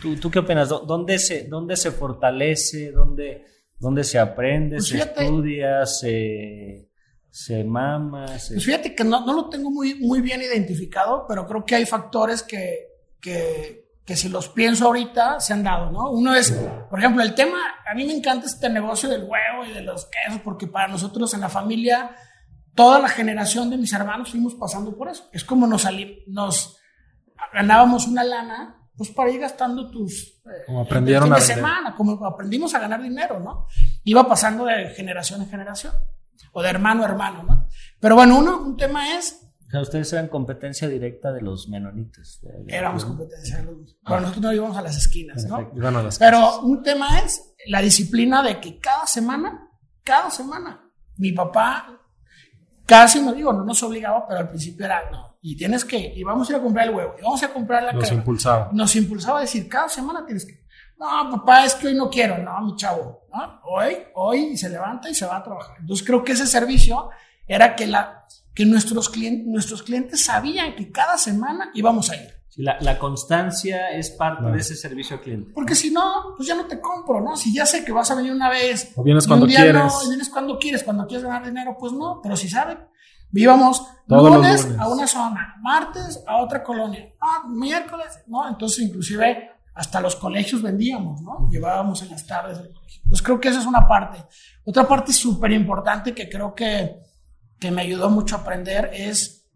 ¿Tú, 0.01 0.17
tú 0.17 0.31
qué 0.31 0.39
opinas? 0.39 0.69
¿Dó- 0.69 0.85
¿Dónde 0.87 1.19
se, 1.19 1.49
dónde 1.49 1.77
se 1.77 1.91
fortalece? 1.91 2.93
¿Dónde, 2.93 3.45
dónde 3.79 4.05
se 4.05 4.19
aprende? 4.19 4.77
Pues 4.77 4.87
¿Se 4.89 4.95
fíjate- 4.95 5.25
estudia? 5.25 5.85
¿Se, 5.87 6.89
se 7.29 7.65
mama? 7.65 8.39
se- 8.39 8.55
Pues 8.55 8.65
fíjate 8.65 8.95
que 8.95 9.03
no, 9.05 9.27
no 9.27 9.35
lo 9.35 9.49
tengo 9.49 9.71
muy, 9.71 9.97
muy 9.97 10.21
bien 10.21 10.41
identificado, 10.41 11.25
pero 11.29 11.47
creo 11.47 11.65
que 11.65 11.75
hay 11.75 11.85
factores 11.87 12.43
que, 12.45 12.87
que, 13.21 13.82
que 14.05 14.17
si 14.17 14.29
los 14.29 14.49
pienso 14.49 14.87
ahorita 14.87 15.39
se 15.41 15.53
han 15.53 15.63
dado, 15.63 15.91
¿no? 15.91 16.11
Uno 16.11 16.35
es, 16.35 16.51
por 16.91 16.99
ejemplo, 16.99 17.23
el 17.23 17.35
tema, 17.35 17.59
a 17.89 17.95
mí 17.95 18.05
me 18.05 18.13
encanta 18.15 18.47
este 18.47 18.69
negocio 18.69 19.09
del 19.09 19.23
huevo 19.23 19.65
y 19.69 19.73
de 19.73 19.83
los 19.83 20.07
quesos, 20.07 20.41
porque 20.43 20.67
para 20.67 20.89
nosotros 20.89 21.33
en 21.35 21.41
la 21.41 21.49
familia, 21.49 22.11
toda 22.75 22.99
la 22.99 23.09
generación 23.09 23.71
de 23.71 23.77
mis 23.77 23.93
hermanos 23.93 24.31
fuimos 24.31 24.55
pasando 24.55 24.97
por 24.97 25.09
eso. 25.09 25.29
Es 25.33 25.45
como 25.45 25.67
nos, 25.67 25.87
nos 26.27 26.77
ganábamos 27.53 28.07
una 28.09 28.25
lana, 28.25 28.77
pues 28.97 29.11
para 29.11 29.31
ir 29.31 29.41
gastando 29.41 29.91
tus... 29.91 30.41
eh, 30.47 30.65
Como 30.67 30.81
aprendieron 30.83 31.33
a 31.33 31.37
fin 31.37 31.47
de 31.47 31.55
vender. 31.55 31.57
semana, 31.57 31.95
como 31.95 32.27
aprendimos 32.27 32.75
a 32.75 32.81
ganar 32.81 33.01
dinero, 33.03 33.39
¿no? 33.41 33.67
Iba 34.05 34.27
pasando 34.27 34.65
de 34.65 34.91
generación 34.91 35.43
en 35.43 35.49
generación, 35.49 35.93
o 36.53 36.61
de 36.63 36.69
hermano 36.71 37.03
a 37.03 37.07
hermano, 37.07 37.43
¿no? 37.45 37.69
Pero 38.01 38.17
bueno, 38.17 38.37
uno, 38.39 38.61
un 38.61 38.77
tema 38.77 39.17
es 39.17 39.42
sea, 39.73 39.81
ustedes 39.81 40.13
eran 40.13 40.29
competencia 40.29 40.89
directa 40.89 41.33
de 41.33 41.41
los 41.41 41.69
menonitas. 41.69 42.41
de- 42.43 42.65
de- 42.65 42.77
éramos 42.77 43.05
competencia 43.05 43.57
de 43.59 43.65
los 43.65 43.97
Pero 44.07 44.21
nosotros 44.21 44.43
no 44.45 44.53
íbamos 44.53 44.77
a 44.77 44.83
las 44.83 44.97
esquinas, 44.97 45.45
¿no? 45.47 45.57
A 45.57 45.91
las 46.03 46.19
Pero 46.19 46.61
un 46.61 46.83
tema 46.83 47.19
es 47.21 47.55
la 47.67 47.81
disciplina 47.81 48.43
de 48.43 48.61
que 48.61 48.79
cada 48.79 49.07
semana, 49.07 49.69
cada 50.05 50.31
semana, 50.31 50.89
mi 51.17 51.33
papá 51.33 51.99
casi 52.87 53.21
no 53.23 53.33
digo, 53.33 53.53
no 53.53 53.65
nos 53.65 53.83
obligaba, 53.83 54.27
pero 54.27 54.41
al 54.41 54.49
principio 54.51 54.85
era, 54.85 55.11
no, 55.11 55.39
y 55.41 55.57
tienes 55.57 55.85
que, 55.85 55.99
y 55.99 56.23
vamos 56.25 56.49
a 56.49 56.53
ir 56.53 56.59
a 56.59 56.63
comprar 56.63 56.89
el 56.89 56.95
huevo, 56.95 57.15
y 57.19 57.23
vamos 57.23 57.43
a 57.43 57.53
comprar 57.53 57.83
la 57.85 57.93
Los 57.93 58.05
crema. 58.05 58.19
impulsaba. 58.19 58.71
Nos 58.73 58.95
impulsaba 58.97 59.39
a 59.39 59.43
decir, 59.43 59.69
cada 59.69 59.89
semana 59.89 60.25
tienes 60.27 60.45
que, 60.45 60.65
no, 60.99 61.07
papá, 61.31 61.65
es 61.65 61.75
que 61.75 61.89
hoy 61.89 61.95
no 61.95 62.11
quiero, 62.11 62.39
no, 62.39 62.61
mi 62.63 62.77
chavo, 62.77 63.27
¿no? 63.33 63.61
Hoy, 63.65 63.97
hoy, 64.15 64.39
y 64.53 64.57
se 64.57 64.69
levanta 64.69 65.09
y 65.09 65.15
se 65.15 65.25
va 65.27 65.39
a 65.39 65.43
trabajar. 65.43 65.77
Entonces 65.81 66.05
creo 66.07 66.23
que 66.23 66.33
ese 66.33 66.47
servicio 66.47 67.09
era 67.47 67.77
que, 67.77 67.87
la, 67.87 68.25
que 68.55 68.65
nuestros, 68.67 69.09
clientes, 69.09 69.47
nuestros 69.47 69.83
clientes 69.83 70.25
sabían 70.25 70.75
que 70.75 70.91
cada 70.91 71.19
semana 71.19 71.71
íbamos 71.75 72.11
a 72.11 72.17
ir. 72.17 72.29
la, 72.57 72.79
la, 72.81 72.99
constancia 72.99 73.91
es 73.91 74.11
parte 74.11 74.51
de 74.51 74.59
ese 74.59 74.77
servicio 74.77 75.17
al 75.17 75.23
cliente. 75.23 75.53
Porque 75.55 75.75
si 75.75 75.91
no, 75.91 76.35
pues 76.37 76.49
ya 76.49 76.55
no 76.55 76.67
te 76.67 76.81
compro, 76.81 77.21
¿no? 77.21 77.37
Si 77.37 77.55
ya 77.55 77.67
sé 77.67 77.85
que 77.85 77.93
vas 77.93 78.11
a 78.11 78.15
venir 78.15 78.33
una 78.33 78.51
vez. 78.51 78.93
O 78.97 79.03
vienes 79.03 79.27
cuando 79.27 79.47
quieres. 79.47 79.75
No, 79.75 80.09
vienes 80.09 80.29
cuando 80.29 80.59
quieres, 80.59 80.83
cuando 80.85 81.07
quieres 81.07 81.25
ganar 81.25 81.45
dinero, 81.45 81.77
pues 81.79 81.93
no. 81.93 82.21
Pero 82.23 82.37
si 82.37 82.49
saben, 82.49 82.79
Íbamos 83.33 83.83
lunes, 84.09 84.69
a 84.79 84.89
una 84.89 85.07
zona, 85.07 85.57
martes 85.63 86.23
a 86.27 86.37
otra 86.37 86.63
colonia, 86.63 87.15
ah, 87.19 87.45
miércoles, 87.49 88.21
¿no? 88.27 88.47
Entonces, 88.47 88.85
inclusive, 88.85 89.51
hasta 89.75 90.01
los 90.03 90.17
colegios 90.17 90.61
vendíamos, 90.61 91.23
¿no? 91.23 91.49
Llevábamos 91.51 92.03
en 92.03 92.11
las 92.11 92.27
tardes 92.27 92.59
del 92.59 92.73
colegio. 92.75 93.01
Entonces, 93.05 93.25
creo 93.25 93.41
que 93.41 93.49
esa 93.49 93.61
es 93.61 93.67
una 93.67 93.89
parte. 93.89 94.23
Otra 94.65 94.87
parte 94.87 95.15
súper 95.15 95.53
importante 95.53 96.15
que 96.15 96.29
creo 96.29 96.55
que, 96.55 96.99
que 97.63 97.71
me 97.71 97.83
ayudó 97.83 98.11
mucho 98.11 98.35
a 98.35 98.41
aprender 98.41 98.91
es, 98.93 99.47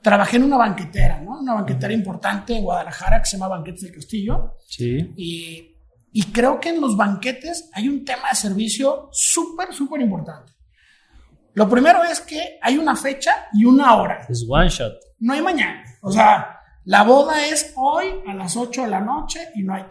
trabajé 0.00 0.38
en 0.38 0.44
una 0.44 0.56
banquetera, 0.56 1.20
¿no? 1.20 1.38
Una 1.40 1.52
banquetera 1.52 1.92
importante 1.92 2.56
en 2.56 2.64
Guadalajara 2.64 3.20
que 3.20 3.26
se 3.26 3.36
llama 3.36 3.48
Banquetes 3.48 3.82
del 3.82 3.92
Castillo. 3.92 4.56
Sí. 4.66 5.12
Y, 5.18 5.76
y 6.12 6.22
creo 6.32 6.58
que 6.58 6.70
en 6.70 6.80
los 6.80 6.96
banquetes 6.96 7.68
hay 7.74 7.90
un 7.90 8.06
tema 8.06 8.30
de 8.30 8.36
servicio 8.36 9.10
súper, 9.12 9.74
súper 9.74 10.00
importante. 10.00 10.50
Lo 11.52 11.68
primero 11.68 12.02
es 12.02 12.20
que 12.20 12.58
hay 12.62 12.78
una 12.78 12.96
fecha 12.96 13.48
y 13.52 13.66
una 13.66 13.96
hora. 13.96 14.26
Es 14.30 14.46
one 14.48 14.70
shot. 14.70 14.94
No 15.20 15.34
hay 15.34 15.42
mañana. 15.42 15.84
O 16.00 16.10
sea, 16.10 16.58
la 16.84 17.02
boda 17.02 17.46
es 17.46 17.74
hoy 17.76 18.06
a 18.26 18.32
las 18.32 18.56
8 18.56 18.84
de 18.84 18.88
la 18.88 19.00
noche 19.00 19.50
y 19.54 19.62
no 19.62 19.74
hay. 19.74 19.84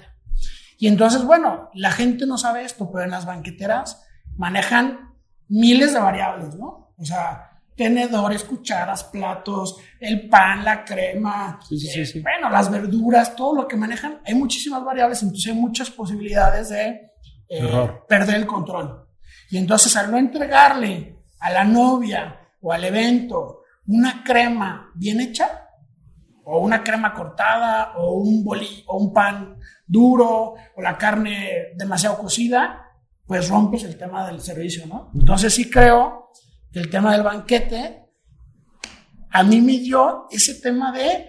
Y 0.79 0.87
entonces, 0.87 1.23
bueno, 1.23 1.69
la 1.75 1.91
gente 1.91 2.25
no 2.25 2.39
sabe 2.39 2.65
esto, 2.65 2.89
pero 2.91 3.03
en 3.03 3.11
las 3.11 3.27
banqueteras 3.27 4.03
manejan 4.35 5.13
miles 5.47 5.93
de 5.93 5.99
variables, 5.99 6.55
¿no? 6.55 6.81
O 6.97 7.05
sea, 7.05 7.50
tenedores, 7.75 8.43
cucharas, 8.43 9.03
platos, 9.05 9.77
el 9.99 10.29
pan, 10.29 10.63
la 10.63 10.83
crema, 10.83 11.59
sí, 11.67 11.79
sí, 11.79 12.05
sí, 12.05 12.21
bueno, 12.21 12.49
las 12.49 12.69
verduras, 12.69 13.35
todo 13.35 13.55
lo 13.55 13.67
que 13.67 13.75
manejan, 13.75 14.21
hay 14.25 14.35
muchísimas 14.35 14.83
variables, 14.83 15.23
entonces 15.23 15.51
hay 15.51 15.59
muchas 15.59 15.89
posibilidades 15.89 16.69
de 16.69 17.11
eh, 17.49 17.91
perder 18.07 18.35
el 18.35 18.47
control. 18.47 19.07
Y 19.49 19.57
entonces 19.57 19.95
al 19.95 20.11
no 20.11 20.17
entregarle 20.17 21.17
a 21.39 21.51
la 21.51 21.63
novia 21.63 22.39
o 22.61 22.71
al 22.71 22.83
evento 22.83 23.61
una 23.87 24.23
crema 24.23 24.91
bien 24.95 25.19
hecha, 25.19 25.67
o 26.43 26.59
una 26.59 26.83
crema 26.83 27.13
cortada, 27.13 27.93
o 27.97 28.13
un 28.13 28.43
bolí, 28.43 28.83
o 28.87 28.97
un 28.97 29.13
pan 29.13 29.57
duro, 29.85 30.55
o 30.75 30.81
la 30.81 30.97
carne 30.97 31.73
demasiado 31.75 32.17
cocida, 32.17 32.91
pues 33.25 33.49
rompes 33.49 33.83
el 33.83 33.97
tema 33.97 34.27
del 34.27 34.41
servicio, 34.41 34.85
¿no? 34.87 35.11
Entonces 35.13 35.53
sí 35.53 35.69
creo 35.69 36.31
que 36.71 36.79
el 36.79 36.89
tema 36.89 37.13
del 37.13 37.23
banquete 37.23 38.01
a 39.31 39.43
mí 39.43 39.61
me 39.61 39.79
dio 39.79 40.27
ese 40.29 40.55
tema 40.55 40.91
de 40.91 41.27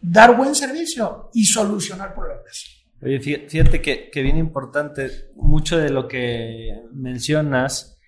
dar 0.00 0.36
buen 0.36 0.54
servicio 0.54 1.30
y 1.32 1.44
solucionar 1.44 2.14
problemas. 2.14 2.84
Oye, 3.02 3.20
fíjate 3.20 3.80
que, 3.80 4.10
que 4.10 4.22
bien 4.22 4.36
importante, 4.36 5.30
mucho 5.36 5.78
de 5.78 5.90
lo 5.90 6.08
que 6.08 6.82
mencionas 6.92 7.98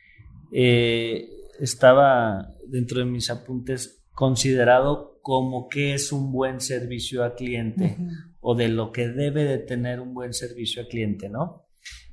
eh, 0.52 1.28
estaba 1.61 2.54
dentro 2.66 2.99
de 2.99 3.04
mis 3.04 3.30
apuntes 3.30 4.04
considerado 4.12 5.20
como 5.23 5.68
que 5.68 5.94
es 5.94 6.12
un 6.12 6.32
buen 6.32 6.61
servicio 6.61 7.23
al 7.23 7.35
cliente 7.35 7.97
o 8.40 8.54
de 8.54 8.68
lo 8.68 8.90
que 8.90 9.09
debe 9.09 9.44
de 9.44 9.59
tener 9.59 10.00
un 10.00 10.12
buen 10.14 10.32
servicio 10.32 10.82
al 10.82 10.88
cliente, 10.88 11.28
¿no? 11.28 11.66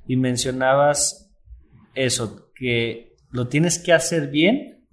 Y 0.06 0.16
mencionabas 0.16 1.30
eso, 1.94 2.52
que 2.54 3.16
lo 3.30 3.48
tienes 3.48 3.78
que 3.78 3.92
hacer 3.92 4.28
bien, 4.28 4.86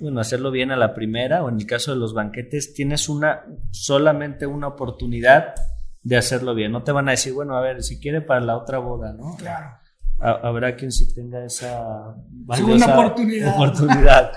bueno, 0.00 0.20
hacerlo 0.20 0.50
bien 0.50 0.70
a 0.70 0.76
la 0.76 0.94
primera 0.94 1.42
o 1.42 1.48
en 1.48 1.56
el 1.56 1.66
caso 1.66 1.92
de 1.92 1.98
los 1.98 2.14
banquetes 2.14 2.74
tienes 2.74 3.08
una 3.08 3.44
solamente 3.70 4.46
una 4.46 4.68
oportunidad 4.68 5.54
de 6.02 6.16
hacerlo 6.16 6.54
bien, 6.54 6.72
no 6.72 6.82
te 6.82 6.92
van 6.92 7.08
a 7.08 7.12
decir, 7.12 7.32
bueno, 7.32 7.56
a 7.56 7.60
ver, 7.60 7.82
si 7.82 7.98
quiere 7.98 8.20
para 8.20 8.40
la 8.40 8.56
otra 8.56 8.78
boda, 8.78 9.12
¿no? 9.12 9.36
Claro 9.36 9.78
habrá 10.18 10.76
quien 10.76 10.92
sí 10.92 11.12
tenga 11.14 11.44
esa 11.44 12.14
valiosa 12.30 12.98
oportunidad. 12.98 13.54
oportunidad. 13.54 14.32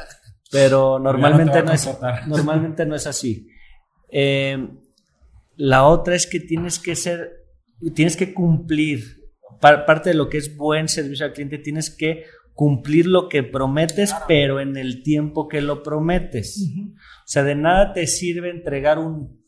Pero 0.52 1.00
normalmente 1.00 1.62
no, 1.62 1.72
es, 1.72 1.90
normalmente 2.28 2.86
no 2.86 2.96
es 2.96 3.08
así. 3.08 3.48
Eh, 4.12 4.68
la 5.56 5.86
otra 5.86 6.16
es 6.16 6.26
que 6.26 6.40
tienes 6.40 6.80
que 6.80 6.96
ser, 6.96 7.46
tienes 7.94 8.18
que 8.18 8.34
cumplir. 8.34 9.30
parte 9.60 10.10
de 10.10 10.16
lo 10.16 10.30
que 10.30 10.38
es 10.38 10.56
buen 10.56 10.88
servicio 10.88 11.26
al 11.26 11.34
cliente, 11.34 11.60
tienes 11.60 11.90
que 11.90 12.26
cumplir 12.60 13.06
lo 13.06 13.30
que 13.30 13.42
prometes, 13.42 14.14
pero 14.28 14.60
en 14.60 14.76
el 14.76 15.02
tiempo 15.02 15.48
que 15.48 15.62
lo 15.62 15.82
prometes. 15.82 16.62
O 16.92 17.24
sea, 17.24 17.44
de 17.44 17.56
nada 17.56 17.94
te 17.94 18.06
sirve 18.06 18.50
entregar 18.50 19.00
un 19.00 19.40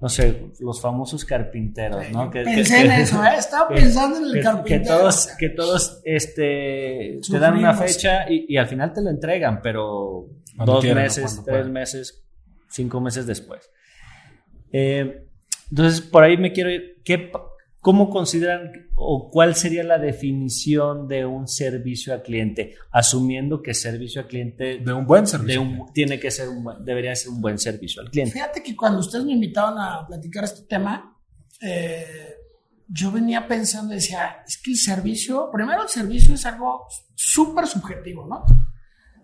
no 0.00 0.08
sé, 0.08 0.52
los 0.60 0.80
famosos 0.80 1.26
carpinteros, 1.26 2.08
¿no? 2.10 2.30
Que, 2.30 2.44
Pensé 2.44 2.86
en 2.86 2.92
eso, 2.92 3.22
¿eh? 3.22 3.36
estaba 3.36 3.68
pensando 3.74 4.16
en 4.16 4.34
el 4.34 4.42
carpintero. 4.42 4.82
Que 4.82 4.88
todos, 4.88 5.26
que 5.38 5.48
todos 5.50 6.00
este, 6.04 7.20
te 7.30 7.38
dan 7.38 7.58
una 7.58 7.74
fecha 7.74 8.24
y, 8.30 8.56
al 8.56 8.66
final 8.66 8.94
te 8.94 9.02
lo 9.02 9.10
entregan, 9.10 9.60
pero 9.60 10.30
dos 10.64 10.84
meses, 10.86 11.42
tres 11.44 11.68
meses, 11.68 12.24
cinco 12.70 12.98
meses 13.02 13.26
después. 13.26 13.68
Eh, 14.72 15.26
entonces, 15.68 16.00
por 16.00 16.24
ahí 16.24 16.38
me 16.38 16.50
quiero 16.52 16.70
ir. 16.70 17.02
¿Qué, 17.04 17.30
¿Cómo 17.80 18.10
consideran 18.10 18.72
o 18.96 19.30
cuál 19.30 19.54
sería 19.54 19.84
la 19.84 19.98
definición 19.98 21.06
de 21.06 21.24
un 21.24 21.46
servicio 21.46 22.12
al 22.12 22.22
cliente? 22.22 22.74
Asumiendo 22.90 23.62
que 23.62 23.72
servicio 23.72 24.22
al 24.22 24.26
cliente... 24.26 24.78
De 24.78 24.92
un 24.92 25.06
buen 25.06 25.26
servicio. 25.26 25.86
tiene 25.94 26.18
que 26.18 26.30
ser 26.30 26.48
un 26.48 26.84
debería 26.84 27.14
ser 27.14 27.30
un 27.30 27.40
buen 27.40 27.58
servicio 27.58 28.02
al 28.02 28.10
cliente. 28.10 28.32
Fíjate 28.32 28.62
que 28.62 28.74
cuando 28.74 28.98
ustedes 28.98 29.24
me 29.24 29.32
invitaron 29.32 29.78
a 29.78 30.04
platicar 30.06 30.44
este 30.44 30.62
tema, 30.62 31.16
eh, 31.60 32.34
yo 32.88 33.12
venía 33.12 33.46
pensando, 33.46 33.94
decía, 33.94 34.42
es 34.46 34.56
que 34.58 34.72
el 34.72 34.76
servicio, 34.76 35.50
primero 35.52 35.82
el 35.82 35.88
servicio 35.88 36.34
es 36.34 36.46
algo 36.46 36.86
súper 37.14 37.66
subjetivo, 37.66 38.26
¿no? 38.26 38.44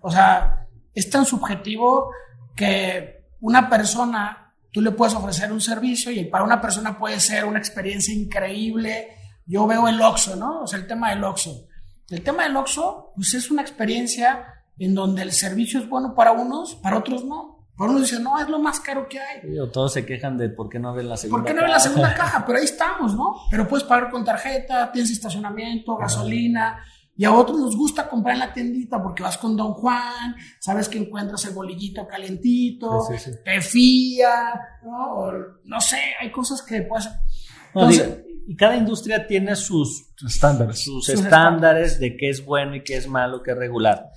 O 0.02 0.10
sea, 0.10 0.68
es 0.92 1.08
tan 1.10 1.24
subjetivo 1.24 2.10
que 2.54 3.24
una 3.40 3.68
persona 3.68 4.43
Tú 4.74 4.82
le 4.82 4.90
puedes 4.90 5.14
ofrecer 5.14 5.52
un 5.52 5.60
servicio 5.60 6.10
y 6.10 6.24
para 6.24 6.42
una 6.42 6.60
persona 6.60 6.98
puede 6.98 7.20
ser 7.20 7.44
una 7.44 7.60
experiencia 7.60 8.12
increíble. 8.12 9.06
Yo 9.46 9.68
veo 9.68 9.86
el 9.86 10.02
OXO, 10.02 10.34
¿no? 10.34 10.62
O 10.62 10.66
sea, 10.66 10.80
el 10.80 10.88
tema 10.88 11.10
del 11.10 11.22
OXO. 11.22 11.68
El 12.10 12.22
tema 12.24 12.42
del 12.42 12.56
OXO, 12.56 13.12
pues 13.14 13.34
es 13.34 13.52
una 13.52 13.62
experiencia 13.62 14.44
en 14.76 14.96
donde 14.96 15.22
el 15.22 15.30
servicio 15.30 15.78
es 15.78 15.88
bueno 15.88 16.12
para 16.16 16.32
unos, 16.32 16.74
para 16.74 16.98
otros 16.98 17.24
no. 17.24 17.68
Para 17.76 17.92
unos 17.92 18.02
dicen, 18.02 18.24
no, 18.24 18.36
es 18.40 18.48
lo 18.48 18.58
más 18.58 18.80
caro 18.80 19.08
que 19.08 19.20
hay. 19.20 19.56
o 19.60 19.70
todos 19.70 19.92
se 19.92 20.04
quejan 20.04 20.36
de 20.36 20.48
por 20.48 20.68
qué 20.68 20.80
no 20.80 20.92
ven 20.92 21.08
la 21.08 21.16
segunda 21.16 21.44
caja. 21.44 21.46
¿Por 21.46 21.54
qué 21.54 21.54
no 21.54 21.62
ven 21.62 21.72
la 21.72 21.80
segunda 21.80 22.14
caja? 22.14 22.44
Pero 22.46 22.58
ahí 22.58 22.64
estamos, 22.64 23.14
¿no? 23.14 23.36
Pero 23.52 23.68
puedes 23.68 23.86
pagar 23.86 24.10
con 24.10 24.24
tarjeta, 24.24 24.90
tienes 24.90 25.12
estacionamiento, 25.12 25.96
gasolina. 25.96 26.84
Y 27.16 27.24
a 27.24 27.32
otros 27.32 27.58
nos 27.60 27.76
gusta 27.76 28.08
comprar 28.08 28.34
en 28.34 28.40
la 28.40 28.52
tiendita 28.52 29.00
porque 29.00 29.22
vas 29.22 29.38
con 29.38 29.56
Don 29.56 29.72
Juan, 29.74 30.34
sabes 30.58 30.88
que 30.88 30.98
encuentras 30.98 31.44
el 31.44 31.54
bolillito 31.54 32.06
calentito, 32.08 33.06
te 33.44 33.60
fía, 33.60 34.60
¿no? 34.82 35.30
no 35.64 35.80
sé, 35.80 35.98
hay 36.20 36.32
cosas 36.32 36.62
que 36.62 36.82
puedes... 36.82 37.08
y 38.48 38.56
cada 38.56 38.76
industria 38.76 39.26
tiene 39.26 39.54
sus 39.54 40.12
estándares, 40.26 40.82
sus, 40.82 41.08
estándares 41.08 42.00
de 42.00 42.16
qué 42.16 42.30
es 42.30 42.44
bueno 42.44 42.74
y 42.74 42.82
qué 42.82 42.96
es 42.96 43.06
malo, 43.06 43.42
qué 43.42 43.52
es 43.52 43.58
regular. 43.58 44.10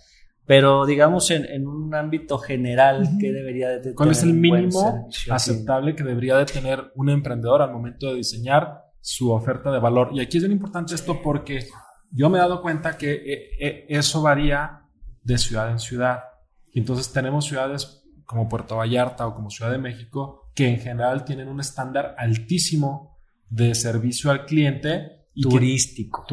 Pero 0.48 0.86
digamos 0.86 1.30
en, 1.30 1.68
un 1.68 1.94
ámbito 1.94 2.40
general, 2.40 3.08
¿qué 3.20 3.32
debería 3.32 3.70
de 3.70 3.80
tener? 3.80 3.96
¿Cuál 3.96 4.12
es 4.12 4.24
el 4.24 4.34
mínimo 4.34 5.08
aceptable 5.30 5.94
que 5.94 6.04
debería 6.04 6.38
de 6.38 6.46
tener 6.46 6.92
un 6.96 7.10
emprendedor 7.10 7.62
al 7.62 7.74
momento 7.74 8.08
de 8.08 8.16
diseñar 8.16 8.86
su 9.02 9.32
oferta 9.32 9.72
de 9.72 9.80
valor? 9.80 10.10
Y 10.14 10.22
aquí 10.22 10.38
es 10.38 10.44
bien 10.44 10.54
importante 10.54 10.96
esto 10.96 11.22
porque 11.22 11.68
yo 12.12 12.30
me 12.30 12.38
he 12.38 12.42
dado 12.42 12.62
cuenta 12.62 12.98
que 12.98 13.12
eh, 13.12 13.50
eh, 13.60 13.86
eso 13.90 14.22
varía 14.22 14.82
de 15.24 15.38
ciudad 15.38 15.72
en 15.72 15.80
ciudad. 15.80 16.24
Y 16.74 16.80
entonces 16.80 17.12
tenemos 17.12 17.46
ciudades 17.46 18.04
como 18.26 18.48
Puerto 18.50 18.78
Vallarta 18.78 19.26
o 19.26 19.34
como 19.34 19.50
Ciudad 19.50 19.72
de 19.72 19.78
México 19.78 20.52
que 20.54 20.68
en 20.68 20.80
general 20.80 21.24
tienen 21.24 21.48
un 21.48 21.60
estándar 21.60 22.16
altísimo 22.18 23.20
de 23.48 23.76
servicio 23.76 24.32
al 24.32 24.46
cliente. 24.46 25.28
Y 25.36 25.44
turístico. 25.44 26.26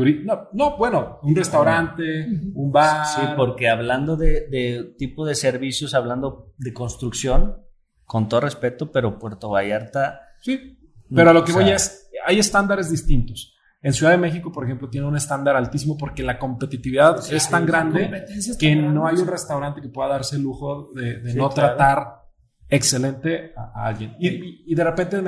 no, 0.55 0.79
bueno, 0.79 1.19
un 1.23 1.37
restaurante, 1.37 2.27
un 2.55 2.73
bar. 2.73 3.07
Sí, 3.07 3.21
porque 3.37 3.69
hablando 3.69 4.17
de, 4.17 4.95
tipo 4.97 5.27
de 5.27 5.35
servicios, 5.35 5.93
hablando 5.93 6.55
de 6.57 6.73
construcción, 6.73 7.59
con 8.05 8.27
todo 8.29 8.41
respeto, 8.41 8.91
pero 8.91 9.19
Puerto 9.19 9.51
Vallarta. 9.51 10.21
Sí, 10.41 10.79
pero 11.15 11.31
a 11.31 11.33
lo 11.35 11.45
que 11.45 11.53
voy 11.53 11.69
es, 11.69 12.09
hay 12.25 12.39
estándares 12.39 12.91
distintos. 12.91 13.54
En 13.85 13.93
Ciudad 13.93 14.13
de 14.13 14.19
México, 14.19 14.51
por 14.51 14.65
ejemplo, 14.65 14.89
tiene 14.89 15.07
un 15.07 15.15
estándar 15.15 15.57
altísimo 15.57 15.99
porque 15.99 16.23
la 16.23 16.39
competitividad 16.39 17.23
es 17.31 17.51
tan 17.51 17.67
grande 17.67 18.25
que 18.59 18.75
no 18.75 19.07
hay 19.07 19.17
un 19.17 19.27
restaurante 19.27 19.83
que 19.83 19.91
pueda 19.91 20.09
darse 20.09 20.37
el 20.37 20.43
lujo 20.43 20.91
de, 20.95 21.35
no 21.35 21.51
tratar 21.51 22.23
excelente 22.67 23.53
a, 23.55 23.85
alguien. 23.85 24.17
Y, 24.19 24.75
de 24.75 24.85
repente 24.85 25.23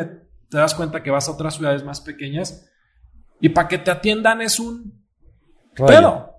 te 0.48 0.56
das 0.56 0.74
cuenta 0.74 1.02
que 1.02 1.10
vas 1.10 1.28
a 1.28 1.32
otras 1.32 1.54
ciudades 1.54 1.84
más 1.84 2.00
pequeñas 2.00 2.66
y 3.42 3.50
para 3.50 3.68
que 3.68 3.76
te 3.76 3.90
atiendan 3.90 4.40
es 4.40 4.58
un 4.58 5.04
rollo. 5.74 6.30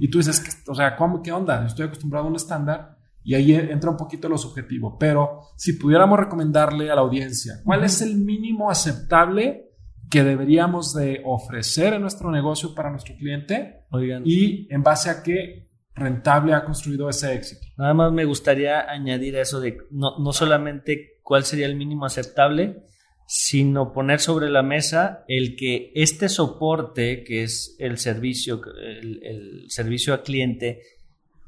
Y 0.00 0.08
tú 0.08 0.16
dices, 0.16 0.40
que, 0.40 0.70
o 0.70 0.74
sea, 0.74 0.96
¿cómo, 0.96 1.20
¿qué 1.20 1.30
onda? 1.30 1.66
Estoy 1.66 1.84
acostumbrado 1.84 2.24
a 2.24 2.30
un 2.30 2.36
estándar 2.36 2.96
y 3.22 3.34
ahí 3.34 3.54
entra 3.54 3.90
un 3.90 3.98
poquito 3.98 4.30
lo 4.30 4.38
subjetivo. 4.38 4.96
Pero 4.98 5.42
si 5.58 5.74
pudiéramos 5.74 6.18
recomendarle 6.18 6.90
a 6.90 6.94
la 6.94 7.02
audiencia, 7.02 7.60
¿cuál 7.66 7.84
es 7.84 8.00
el 8.00 8.16
mínimo 8.16 8.70
aceptable 8.70 9.69
que 10.10 10.24
deberíamos 10.24 10.92
de 10.92 11.22
ofrecer 11.24 11.94
en 11.94 12.02
nuestro 12.02 12.30
negocio 12.30 12.74
para 12.74 12.90
nuestro 12.90 13.16
cliente? 13.16 13.84
Oigan. 13.90 14.22
Y 14.26 14.66
en 14.70 14.82
base 14.82 15.08
a 15.08 15.22
qué 15.22 15.68
rentable 15.94 16.54
ha 16.54 16.64
construido 16.64 17.08
ese 17.08 17.32
éxito. 17.34 17.66
Nada 17.76 17.94
más 17.94 18.12
me 18.12 18.24
gustaría 18.24 18.90
añadir 18.90 19.36
eso 19.36 19.60
de 19.60 19.78
no, 19.90 20.18
no 20.18 20.32
solamente 20.32 21.20
cuál 21.22 21.44
sería 21.44 21.66
el 21.66 21.76
mínimo 21.76 22.06
aceptable, 22.06 22.82
sino 23.26 23.92
poner 23.92 24.18
sobre 24.18 24.50
la 24.50 24.64
mesa 24.64 25.24
el 25.28 25.54
que 25.54 25.92
este 25.94 26.28
soporte, 26.28 27.22
que 27.22 27.44
es 27.44 27.76
el 27.78 27.98
servicio, 27.98 28.60
el, 28.82 29.20
el 29.22 29.64
servicio 29.68 30.14
al 30.14 30.22
cliente, 30.22 30.80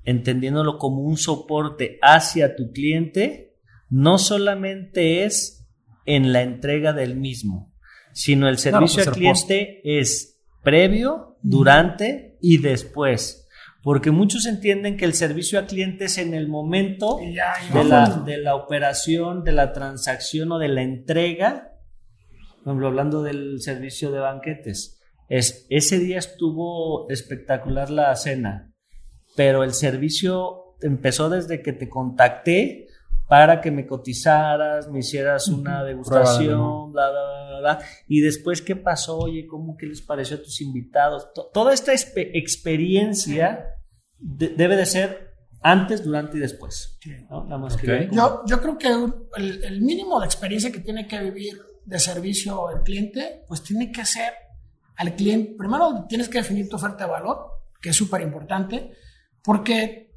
entendiéndolo 0.04 0.78
como 0.78 1.02
un 1.02 1.16
soporte 1.16 1.99
hacia 2.00 2.54
tu 2.54 2.71
cliente, 2.71 3.57
no 3.90 4.19
solamente 4.19 5.25
es 5.25 5.66
en 6.07 6.33
la 6.33 6.42
entrega 6.42 6.92
del 6.92 7.16
mismo, 7.16 7.71
sino 8.12 8.49
el 8.49 8.59
servicio 8.59 9.02
al 9.02 9.12
cliente 9.12 9.81
es 9.85 10.40
previo, 10.62 11.33
durante 11.42 12.38
y 12.40 12.59
después. 12.59 13.47
Porque 13.83 14.12
muchos 14.12 14.47
entienden 14.47 14.97
que 14.97 15.04
el 15.04 15.14
servicio 15.14 15.59
al 15.59 15.66
cliente 15.66 16.04
es 16.04 16.19
en 16.19 16.35
el 16.35 16.49
momento 16.49 17.19
Ya, 17.21 17.54
ya. 17.69 17.78
de 17.78 17.85
la, 17.85 18.23
de 18.25 18.38
la 18.38 18.54
operación, 18.54 19.42
de 19.42 19.52
la 19.52 19.73
transacción 19.73 20.52
o 20.52 20.59
de 20.59 20.69
la 20.69 20.83
entrega. 20.83 21.73
Por 22.59 22.71
ejemplo, 22.71 22.87
hablando 22.87 23.23
del 23.25 23.61
servicio 23.61 24.12
de 24.12 24.21
banquetes, 24.21 25.00
es 25.28 25.66
ese 25.69 25.99
día 25.99 26.19
estuvo 26.19 27.11
espectacular 27.11 27.90
la 27.90 28.14
cena, 28.14 28.73
pero 29.35 29.64
el 29.64 29.73
servicio 29.73 30.76
empezó 30.81 31.28
desde 31.28 31.62
que 31.62 31.73
te 31.73 31.88
contacté 31.88 32.87
para 33.32 33.62
que 33.62 33.70
me 33.70 33.86
cotizaras, 33.86 34.90
me 34.90 34.98
hicieras 34.98 35.48
una 35.48 35.82
degustación, 35.84 36.92
bla, 36.92 37.10
bla, 37.10 37.22
bla, 37.22 37.48
bla, 37.48 37.60
bla. 37.60 37.78
Y 38.06 38.20
después, 38.20 38.60
¿qué 38.60 38.76
pasó? 38.76 39.16
Oye, 39.20 39.46
¿cómo 39.46 39.74
que 39.78 39.86
les 39.86 40.02
pareció 40.02 40.36
a 40.36 40.42
tus 40.42 40.60
invitados? 40.60 41.32
To- 41.32 41.48
toda 41.50 41.72
esta 41.72 41.94
experiencia 41.94 43.74
de- 44.18 44.50
debe 44.50 44.76
de 44.76 44.84
ser 44.84 45.32
antes, 45.62 46.04
durante 46.04 46.36
y 46.36 46.40
después. 46.40 46.98
¿no? 47.30 47.44
Nada 47.44 47.56
más 47.56 47.74
Yo, 48.12 48.42
yo 48.46 48.60
creo 48.60 48.76
que 48.76 48.88
un- 48.94 49.26
el, 49.36 49.64
el 49.64 49.80
mínimo 49.80 50.20
de 50.20 50.26
experiencia 50.26 50.70
que 50.70 50.80
tiene 50.80 51.08
que 51.08 51.18
vivir 51.20 51.54
de 51.86 51.98
servicio 51.98 52.70
el 52.70 52.82
cliente, 52.82 53.44
pues 53.48 53.62
tiene 53.62 53.90
que 53.90 54.04
ser 54.04 54.30
al 54.96 55.14
cliente. 55.16 55.54
Primero 55.56 56.04
tienes 56.06 56.28
que 56.28 56.36
definir 56.36 56.68
tu 56.68 56.76
oferta 56.76 57.06
de 57.06 57.10
valor, 57.12 57.38
que 57.80 57.88
es 57.88 57.96
súper 57.96 58.20
importante, 58.20 58.90
porque 59.42 60.12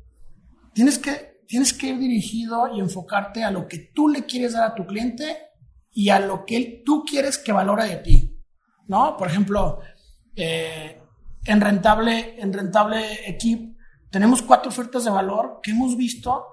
tienes 0.73 0.99
que, 0.99 1.34
tienes 1.47 1.73
que 1.73 1.87
ir 1.87 1.99
dirigido 1.99 2.67
y 2.75 2.79
enfocarte 2.79 3.43
a 3.43 3.51
lo 3.51 3.67
que 3.67 3.91
tú 3.93 4.07
le 4.07 4.25
quieres 4.25 4.53
dar 4.53 4.63
a 4.63 4.75
tu 4.75 4.85
cliente 4.85 5.37
y 5.91 6.09
a 6.09 6.19
lo 6.19 6.45
que 6.45 6.83
tú 6.85 7.03
quieres 7.03 7.37
que 7.37 7.51
valore 7.51 7.85
de 7.85 7.97
ti. 7.97 8.39
¿No? 8.87 9.17
Por 9.17 9.27
ejemplo, 9.27 9.79
eh, 10.35 11.01
en 11.45 11.61
rentable, 11.61 12.39
en 12.39 12.53
rentable 12.53 13.29
Equip 13.29 13.75
tenemos 14.11 14.41
cuatro 14.41 14.69
ofertas 14.69 15.03
de 15.05 15.11
valor 15.11 15.59
que 15.61 15.71
hemos 15.71 15.97
visto 15.97 16.47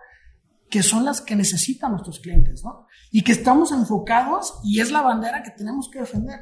que 0.71 0.83
son 0.83 1.05
las 1.05 1.21
que 1.21 1.37
necesitan 1.37 1.93
nuestros 1.93 2.19
clientes, 2.19 2.65
¿no? 2.65 2.87
Y 3.11 3.23
que 3.23 3.33
estamos 3.33 3.73
enfocados 3.73 4.59
y 4.65 4.81
es 4.81 4.91
la 4.91 5.03
bandera 5.03 5.43
que 5.43 5.51
tenemos 5.51 5.91
que 5.91 6.01
defender, 6.01 6.41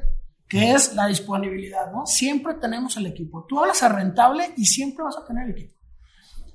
que 0.49 0.71
es 0.73 0.95
la 0.95 1.09
disponibilidad, 1.09 1.91
¿no? 1.91 2.07
Siempre 2.07 2.55
tenemos 2.55 2.97
el 2.97 3.07
equipo. 3.07 3.45
Tú 3.49 3.59
hablas 3.59 3.83
a 3.83 3.89
rentable 3.89 4.55
y 4.57 4.67
siempre 4.67 5.03
vas 5.03 5.17
a 5.19 5.27
tener 5.27 5.47
el 5.47 5.51
equipo. 5.51 5.80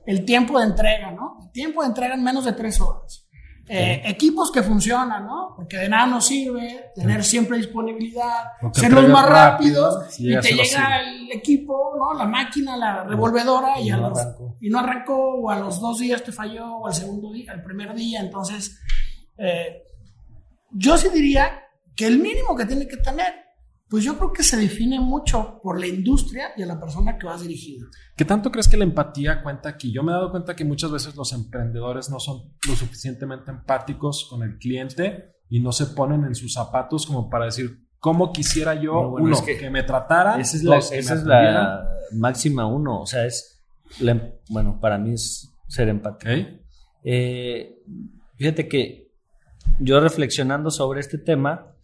El 0.06 0.26
tiempo 0.26 0.60
de 0.60 0.66
entrega, 0.66 1.12
¿no? 1.12 1.38
El 1.44 1.52
tiempo 1.52 1.82
de 1.82 1.88
entrega 1.88 2.14
en 2.16 2.24
menos 2.24 2.46
de 2.46 2.54
tres 2.54 2.80
horas. 2.82 3.22
Eh, 3.68 4.04
equipos 4.06 4.52
que 4.52 4.62
funcionan, 4.62 5.26
¿no? 5.26 5.54
Porque 5.56 5.78
de 5.78 5.90
nada 5.90 6.06
nos 6.06 6.28
sirve 6.28 6.92
tener 6.94 7.24
siempre 7.24 7.58
disponibilidad, 7.58 8.44
ser 8.74 8.94
los 8.94 9.10
más 9.10 9.28
rápido, 9.28 9.86
rápidos 9.90 10.14
si 10.14 10.32
y 10.32 10.40
te 10.40 10.50
llega 10.52 10.64
sirve. 10.66 11.00
el 11.10 11.32
equipo, 11.32 11.96
¿no? 11.98 12.14
La 12.14 12.26
máquina, 12.26 12.78
la 12.78 13.04
revolvedora 13.06 13.80
y, 13.80 13.88
Y 13.88 13.90
a 13.90 13.98
no 13.98 14.10
los- 14.10 14.28
y 14.62 14.70
no 14.70 14.80
arrancó 14.80 15.16
o 15.42 15.50
a 15.50 15.58
los 15.60 15.80
dos 15.82 15.98
días 15.98 16.22
te 16.24 16.32
falló 16.32 16.76
o 16.78 16.86
al 16.88 16.94
segundo 16.94 17.32
día, 17.34 17.54
al 17.54 17.64
primer 17.64 17.96
día. 17.96 18.20
Entonces, 18.22 18.80
eh, 19.40 19.82
yo 20.70 20.96
sí 21.00 21.10
diría 21.10 21.64
que 21.96 22.06
el 22.06 22.20
mínimo 22.20 22.56
que 22.56 22.66
tiene 22.68 22.88
que 22.88 22.98
tener, 22.98 23.34
pues 23.90 24.04
yo 24.04 24.18
creo 24.18 24.34
que 24.34 24.44
se 24.44 24.58
define 24.58 25.00
mucho 25.00 25.60
por 25.62 25.80
la 25.80 25.88
industria 25.88 26.50
y 26.58 26.64
a 26.64 26.66
la 26.66 26.80
persona 26.80 27.18
que 27.18 27.28
vas 27.28 27.42
dirigido. 27.42 27.88
¿Qué 28.16 28.26
tanto 28.26 28.52
crees 28.52 28.68
que 28.68 28.78
la 28.78 28.84
empatía 28.84 29.44
cuenta 29.44 29.70
aquí? 29.70 29.92
Yo 29.92 30.04
me 30.04 30.12
he 30.12 30.16
dado 30.16 30.32
cuenta 30.32 30.56
que 30.56 30.66
muchas 30.66 30.92
veces 30.92 31.16
los 31.16 31.32
emprendedores 31.34 32.10
no 32.10 32.20
son 32.20 32.54
lo 32.68 32.76
suficientemente 32.76 33.52
empáticos 33.52 34.28
con 34.30 34.44
el 34.44 34.58
cliente 34.58 35.36
y 35.50 35.60
no 35.60 35.72
se 35.72 35.88
ponen 35.88 36.24
en 36.26 36.34
sus 36.34 36.54
zapatos 36.54 37.06
como 37.06 37.30
para 37.30 37.46
decir, 37.46 37.86
¿cómo 38.00 38.32
quisiera 38.34 38.74
yo, 38.76 38.94
No, 38.94 39.10
bueno, 39.12 39.28
uno, 39.28 39.36
es 39.36 39.42
que, 39.42 39.58
que 39.58 39.70
me 39.70 39.84
trataran? 39.84 40.40
Esa 40.42 40.58
es 40.58 40.64
la, 40.64 40.78
esa 40.78 41.14
es 41.16 41.24
máxima 42.18 42.66
uno, 42.66 43.02
o 43.02 43.06
sea, 43.06 43.26
es, 43.26 43.64
la 44.00 44.12
em- 44.12 44.32
bueno, 44.50 44.80
para 44.80 44.98
mí 44.98 45.14
es 45.14 45.52
ser 45.68 45.90
empático. 45.90 46.32
Eh, 47.04 47.84
fíjate 48.36 48.68
que 48.68 49.12
yo 49.80 50.00
reflexionando 50.00 50.72
sobre 50.72 51.00
este 51.02 51.18
tema, 51.18 51.75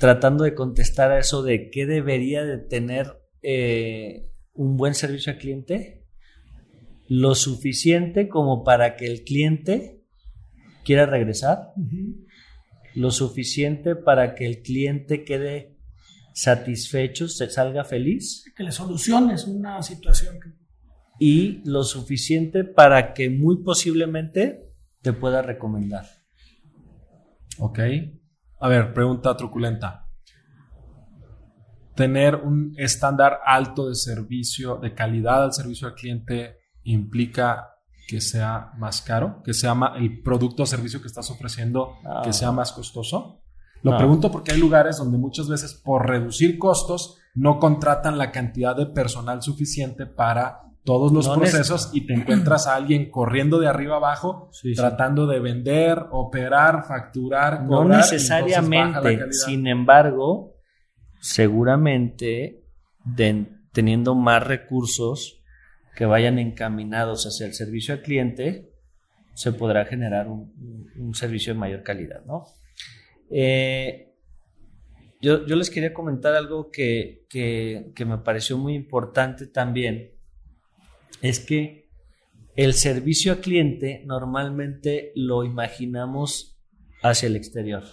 tratando 0.00 0.44
de 0.44 0.54
contestar 0.54 1.10
a 1.12 1.18
eso 1.18 1.42
de 1.42 1.70
qué 1.70 1.84
debería 1.84 2.42
de 2.42 2.56
tener 2.56 3.22
eh, 3.42 4.32
un 4.54 4.78
buen 4.78 4.94
servicio 4.94 5.30
al 5.30 5.38
cliente, 5.38 6.06
lo 7.06 7.34
suficiente 7.34 8.28
como 8.28 8.64
para 8.64 8.96
que 8.96 9.04
el 9.04 9.24
cliente 9.24 10.02
quiera 10.84 11.04
regresar, 11.04 11.74
lo 12.94 13.10
suficiente 13.10 13.94
para 13.94 14.34
que 14.34 14.46
el 14.46 14.62
cliente 14.62 15.22
quede 15.22 15.76
satisfecho, 16.32 17.28
se 17.28 17.50
salga 17.50 17.84
feliz 17.84 18.44
Que 18.56 18.62
le 18.62 18.72
soluciones 18.72 19.44
una 19.44 19.82
situación 19.82 20.40
que 20.40 20.48
y 21.22 21.60
lo 21.68 21.84
suficiente 21.84 22.64
para 22.64 23.12
que 23.12 23.28
muy 23.28 23.62
posiblemente 23.62 24.72
te 25.02 25.12
pueda 25.12 25.42
recomendar. 25.42 26.06
Ok. 27.58 27.80
A 28.60 28.68
ver, 28.68 28.92
pregunta 28.92 29.36
truculenta. 29.36 30.06
Tener 31.94 32.36
un 32.36 32.74
estándar 32.76 33.40
alto 33.44 33.88
de 33.88 33.94
servicio, 33.94 34.76
de 34.76 34.94
calidad 34.94 35.44
al 35.44 35.52
servicio 35.52 35.88
al 35.88 35.94
cliente, 35.94 36.58
implica 36.84 37.76
que 38.08 38.20
sea 38.20 38.72
más 38.78 39.02
caro, 39.02 39.42
que 39.44 39.54
sea 39.54 39.74
el 39.96 40.22
producto 40.22 40.62
o 40.64 40.66
servicio 40.66 41.00
que 41.00 41.06
estás 41.08 41.30
ofreciendo, 41.30 41.94
que 42.24 42.32
sea 42.32 42.52
más 42.52 42.72
costoso. 42.72 43.42
Lo 43.82 43.92
No. 43.92 43.96
pregunto 43.98 44.30
porque 44.30 44.52
hay 44.52 44.58
lugares 44.60 44.98
donde 44.98 45.16
muchas 45.16 45.48
veces 45.48 45.74
por 45.74 46.06
reducir 46.08 46.58
costos 46.58 47.18
no 47.34 47.58
contratan 47.58 48.18
la 48.18 48.30
cantidad 48.30 48.76
de 48.76 48.86
personal 48.86 49.42
suficiente 49.42 50.06
para 50.06 50.62
todos 50.84 51.12
los 51.12 51.26
No 51.28 51.34
procesos 51.34 51.90
y 51.92 52.06
te 52.06 52.14
encuentras 52.14 52.66
a 52.66 52.74
alguien 52.74 53.10
corriendo 53.10 53.58
de 53.60 53.68
arriba 53.68 53.96
abajo 53.96 54.48
Sí, 54.52 54.70
sí. 54.74 54.80
tratando 54.80 55.26
de 55.26 55.38
vender, 55.40 56.06
operar, 56.10 56.84
facturar, 56.86 57.62
No 57.62 57.68
cobrar, 57.82 57.88
la 57.88 57.96
necesariamente, 57.98 59.32
sin 59.32 59.66
embargo, 59.66 60.54
seguramente 61.20 62.64
de- 63.04 63.46
teniendo 63.72 64.14
más 64.14 64.46
recursos 64.46 65.42
que 65.94 66.06
vayan 66.06 66.38
encaminados 66.38 67.24
hacia 67.26 67.46
el 67.46 67.54
servicio 67.54 67.94
al 67.94 68.02
cliente, 68.02 68.72
se 69.34 69.52
podrá 69.52 69.84
generar 69.84 70.28
un, 70.28 70.52
un 70.96 71.14
servicio 71.14 71.52
de 71.54 71.58
mayor 71.60 71.82
calidad, 71.82 72.24
¿no? 72.24 72.44
Eh, 73.30 74.06
yo, 75.20 75.46
yo 75.46 75.56
les 75.56 75.68
quería 75.70 75.92
comentar 75.92 76.34
algo 76.34 76.70
que, 76.70 77.26
que- 77.28 77.92
que 77.94 78.04
me 78.06 78.18
pareció 78.18 78.56
muy 78.58 78.74
importante 78.74 79.46
también, 79.46 80.12
es 81.22 81.40
que 81.40 81.90
el 82.56 82.74
servicio 82.74 83.32
al 83.32 83.40
cliente 83.40 84.02
normalmente 84.06 85.12
lo 85.14 85.44
imaginamos 85.44 86.58
hacia 87.02 87.26
el 87.28 87.36
exterior. 87.36 87.84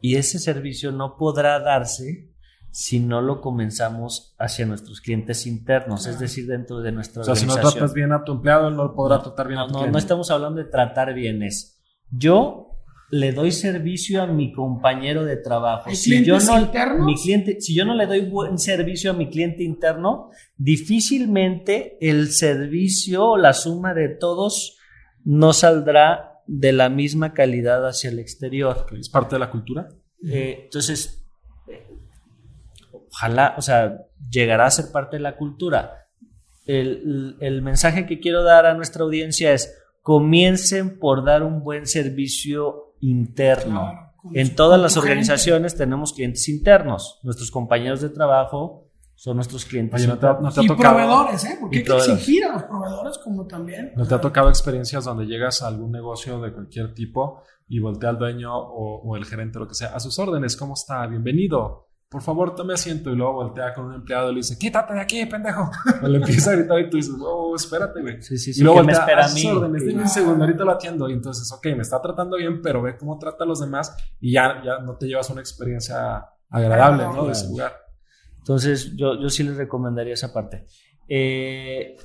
Y 0.00 0.16
ese 0.16 0.38
servicio 0.38 0.92
no 0.92 1.16
podrá 1.16 1.58
darse 1.60 2.32
si 2.70 3.00
no 3.00 3.22
lo 3.22 3.40
comenzamos 3.40 4.34
hacia 4.38 4.66
nuestros 4.66 5.00
clientes 5.00 5.46
internos, 5.46 6.06
es 6.06 6.18
decir, 6.18 6.46
dentro 6.46 6.80
de 6.80 6.92
nuestra 6.92 7.22
O 7.22 7.24
sea, 7.24 7.34
si 7.34 7.46
no 7.46 7.52
organización. 7.54 7.78
tratas 7.80 7.94
bien 7.94 8.12
a 8.12 8.22
tu 8.22 8.32
empleado, 8.32 8.68
él 8.68 8.76
no 8.76 8.94
podrá 8.94 9.16
No, 9.16 9.22
tratar 9.22 9.48
bien 9.48 9.58
no, 9.58 9.64
a 9.64 9.66
tu 9.68 9.72
no, 9.72 9.78
cliente. 9.78 9.92
no 9.92 9.98
estamos 9.98 10.30
hablando 10.30 10.62
de 10.62 10.68
tratar 10.68 11.14
bien, 11.14 11.42
es 11.42 11.80
yo 12.10 12.65
le 13.10 13.32
doy 13.32 13.52
servicio 13.52 14.22
a 14.22 14.26
mi 14.26 14.52
compañero 14.52 15.24
de 15.24 15.36
trabajo. 15.36 15.88
¿Hay 15.88 15.96
Si 15.96 16.24
yo 16.24 16.38
no, 16.40 16.58
internos? 16.58 17.06
mi 17.06 17.14
cliente, 17.14 17.60
si 17.60 17.74
yo 17.74 17.84
no 17.84 17.94
le 17.94 18.06
doy 18.06 18.22
buen 18.22 18.58
servicio 18.58 19.10
a 19.10 19.14
mi 19.14 19.28
cliente 19.30 19.62
interno, 19.62 20.30
difícilmente 20.56 21.96
el 22.00 22.32
servicio 22.32 23.24
o 23.24 23.36
la 23.36 23.52
suma 23.52 23.94
de 23.94 24.08
todos 24.08 24.78
no 25.24 25.52
saldrá 25.52 26.42
de 26.46 26.72
la 26.72 26.88
misma 26.88 27.32
calidad 27.32 27.86
hacia 27.86 28.10
el 28.10 28.18
exterior. 28.18 28.86
Es 28.98 29.08
parte 29.08 29.36
de 29.36 29.40
la 29.40 29.50
cultura. 29.50 29.88
Eh, 30.28 30.62
entonces, 30.64 31.26
eh, 31.68 31.86
ojalá, 32.92 33.54
o 33.56 33.62
sea, 33.62 34.06
llegará 34.30 34.66
a 34.66 34.70
ser 34.70 34.86
parte 34.92 35.16
de 35.16 35.22
la 35.22 35.36
cultura. 35.36 36.08
El, 36.64 37.36
el 37.40 37.62
mensaje 37.62 38.06
que 38.06 38.18
quiero 38.18 38.42
dar 38.42 38.66
a 38.66 38.74
nuestra 38.74 39.04
audiencia 39.04 39.52
es, 39.52 39.72
comiencen 40.02 40.98
por 40.98 41.24
dar 41.24 41.42
un 41.42 41.62
buen 41.62 41.86
servicio 41.86 42.85
interno. 43.00 43.80
Claro, 43.90 44.12
en 44.34 44.54
todas 44.56 44.80
las 44.80 44.94
gente. 44.94 45.08
organizaciones 45.08 45.76
tenemos 45.76 46.12
clientes 46.12 46.48
internos. 46.48 47.20
Nuestros 47.22 47.50
compañeros 47.50 48.00
de 48.00 48.08
trabajo 48.08 48.88
son 49.14 49.36
nuestros 49.36 49.64
clientes 49.64 50.00
Oye, 50.00 50.08
¿no 50.08 50.18
te, 50.18 50.26
internos. 50.26 50.42
no 50.42 50.52
te 50.52 50.60
ha 50.60 50.64
Y 50.64 50.66
tocado, 50.66 50.94
proveedores, 50.96 51.44
¿eh? 51.44 51.56
Porque 51.60 51.76
Y 51.76 51.78
hay 51.78 51.84
que 51.84 51.96
exigir 51.96 52.44
a 52.44 52.52
los 52.52 52.62
proveedores 52.64 53.18
como 53.18 53.46
también. 53.46 53.92
¿no 53.96 54.06
te 54.06 54.14
ha 54.14 54.20
tocado 54.20 54.48
experiencias 54.48 55.04
donde 55.04 55.26
llegas 55.26 55.62
a 55.62 55.68
algún 55.68 55.92
negocio 55.92 56.40
de 56.40 56.52
cualquier 56.52 56.92
tipo 56.92 57.42
y 57.68 57.78
voltea 57.80 58.10
al 58.10 58.18
dueño 58.18 58.54
o, 58.56 59.00
o 59.02 59.16
el 59.16 59.24
gerente, 59.24 59.58
lo 59.58 59.66
que 59.68 59.74
sea, 59.74 59.88
a 59.94 60.00
sus 60.00 60.18
órdenes, 60.18 60.56
¿cómo 60.56 60.74
está? 60.74 61.06
Bienvenido. 61.06 61.85
Por 62.16 62.22
favor, 62.22 62.54
tome 62.54 62.72
asiento 62.72 63.10
y 63.10 63.14
luego 63.14 63.34
voltea 63.34 63.74
con 63.74 63.84
un 63.84 63.94
empleado 63.96 64.30
y 64.30 64.36
le 64.36 64.38
dice, 64.38 64.56
quítate 64.56 64.94
de 64.94 65.00
aquí, 65.00 65.26
pendejo. 65.26 65.70
O 66.02 66.08
le 66.08 66.16
empieza 66.16 66.50
a 66.50 66.54
gritar 66.54 66.80
y 66.80 66.88
tú 66.88 66.96
dices, 66.96 67.14
oh, 67.20 67.54
espérate, 67.54 68.00
güey. 68.00 68.22
Sí, 68.22 68.38
sí, 68.38 68.54
sí, 68.54 68.60
y 68.62 68.64
luego 68.64 68.80
¿qué 68.80 68.86
me 68.86 68.92
espera 68.92 69.26
a 69.26 69.28
mí? 69.28 69.46
órdenes, 69.46 69.84
dime 69.84 70.00
un 70.00 70.08
segundo, 70.08 70.42
ahorita 70.42 70.64
lo 70.64 70.70
atiendo. 70.70 71.10
Y 71.10 71.12
entonces, 71.12 71.52
ok, 71.52 71.66
me 71.76 71.82
está 71.82 72.00
tratando 72.00 72.38
bien, 72.38 72.62
pero 72.62 72.80
ve 72.80 72.96
cómo 72.96 73.18
trata 73.18 73.44
a 73.44 73.46
los 73.46 73.60
demás 73.60 73.94
y 74.18 74.32
ya, 74.32 74.62
ya 74.64 74.78
no 74.78 74.96
te 74.96 75.08
llevas 75.08 75.28
una 75.28 75.42
experiencia 75.42 76.24
agradable, 76.48 77.02
¿no? 77.02 77.26
De 77.26 77.32
ese 77.32 77.48
lugar. 77.48 77.76
Entonces, 78.38 78.96
yo, 78.96 79.20
yo 79.20 79.28
sí 79.28 79.42
les 79.42 79.58
recomendaría 79.58 80.14
esa 80.14 80.32
parte. 80.32 80.64
Eh, 81.06 81.98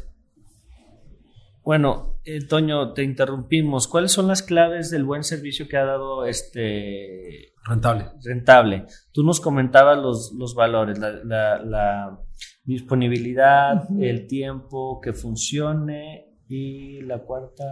bueno, 1.63 2.19
eh, 2.23 2.45
Toño, 2.47 2.93
te 2.93 3.03
interrumpimos. 3.03 3.87
¿Cuáles 3.87 4.11
son 4.11 4.27
las 4.27 4.41
claves 4.41 4.89
del 4.89 5.03
buen 5.05 5.23
servicio 5.23 5.67
que 5.67 5.77
ha 5.77 5.85
dado 5.85 6.25
este 6.25 7.53
Rentable. 7.65 8.05
rentable? 8.23 8.85
Tú 9.11 9.23
nos 9.23 9.39
comentabas 9.39 9.97
los, 9.99 10.31
los 10.37 10.55
valores, 10.55 10.97
la, 10.99 11.11
la- 11.23 11.59
la 11.63 12.19
disponibilidad, 12.63 13.87
el 13.99 14.27
tiempo, 14.27 14.99
que 15.01 15.13
funcione 15.13 16.27
y 16.47 17.01
la 17.01 17.19
cuarta... 17.19 17.63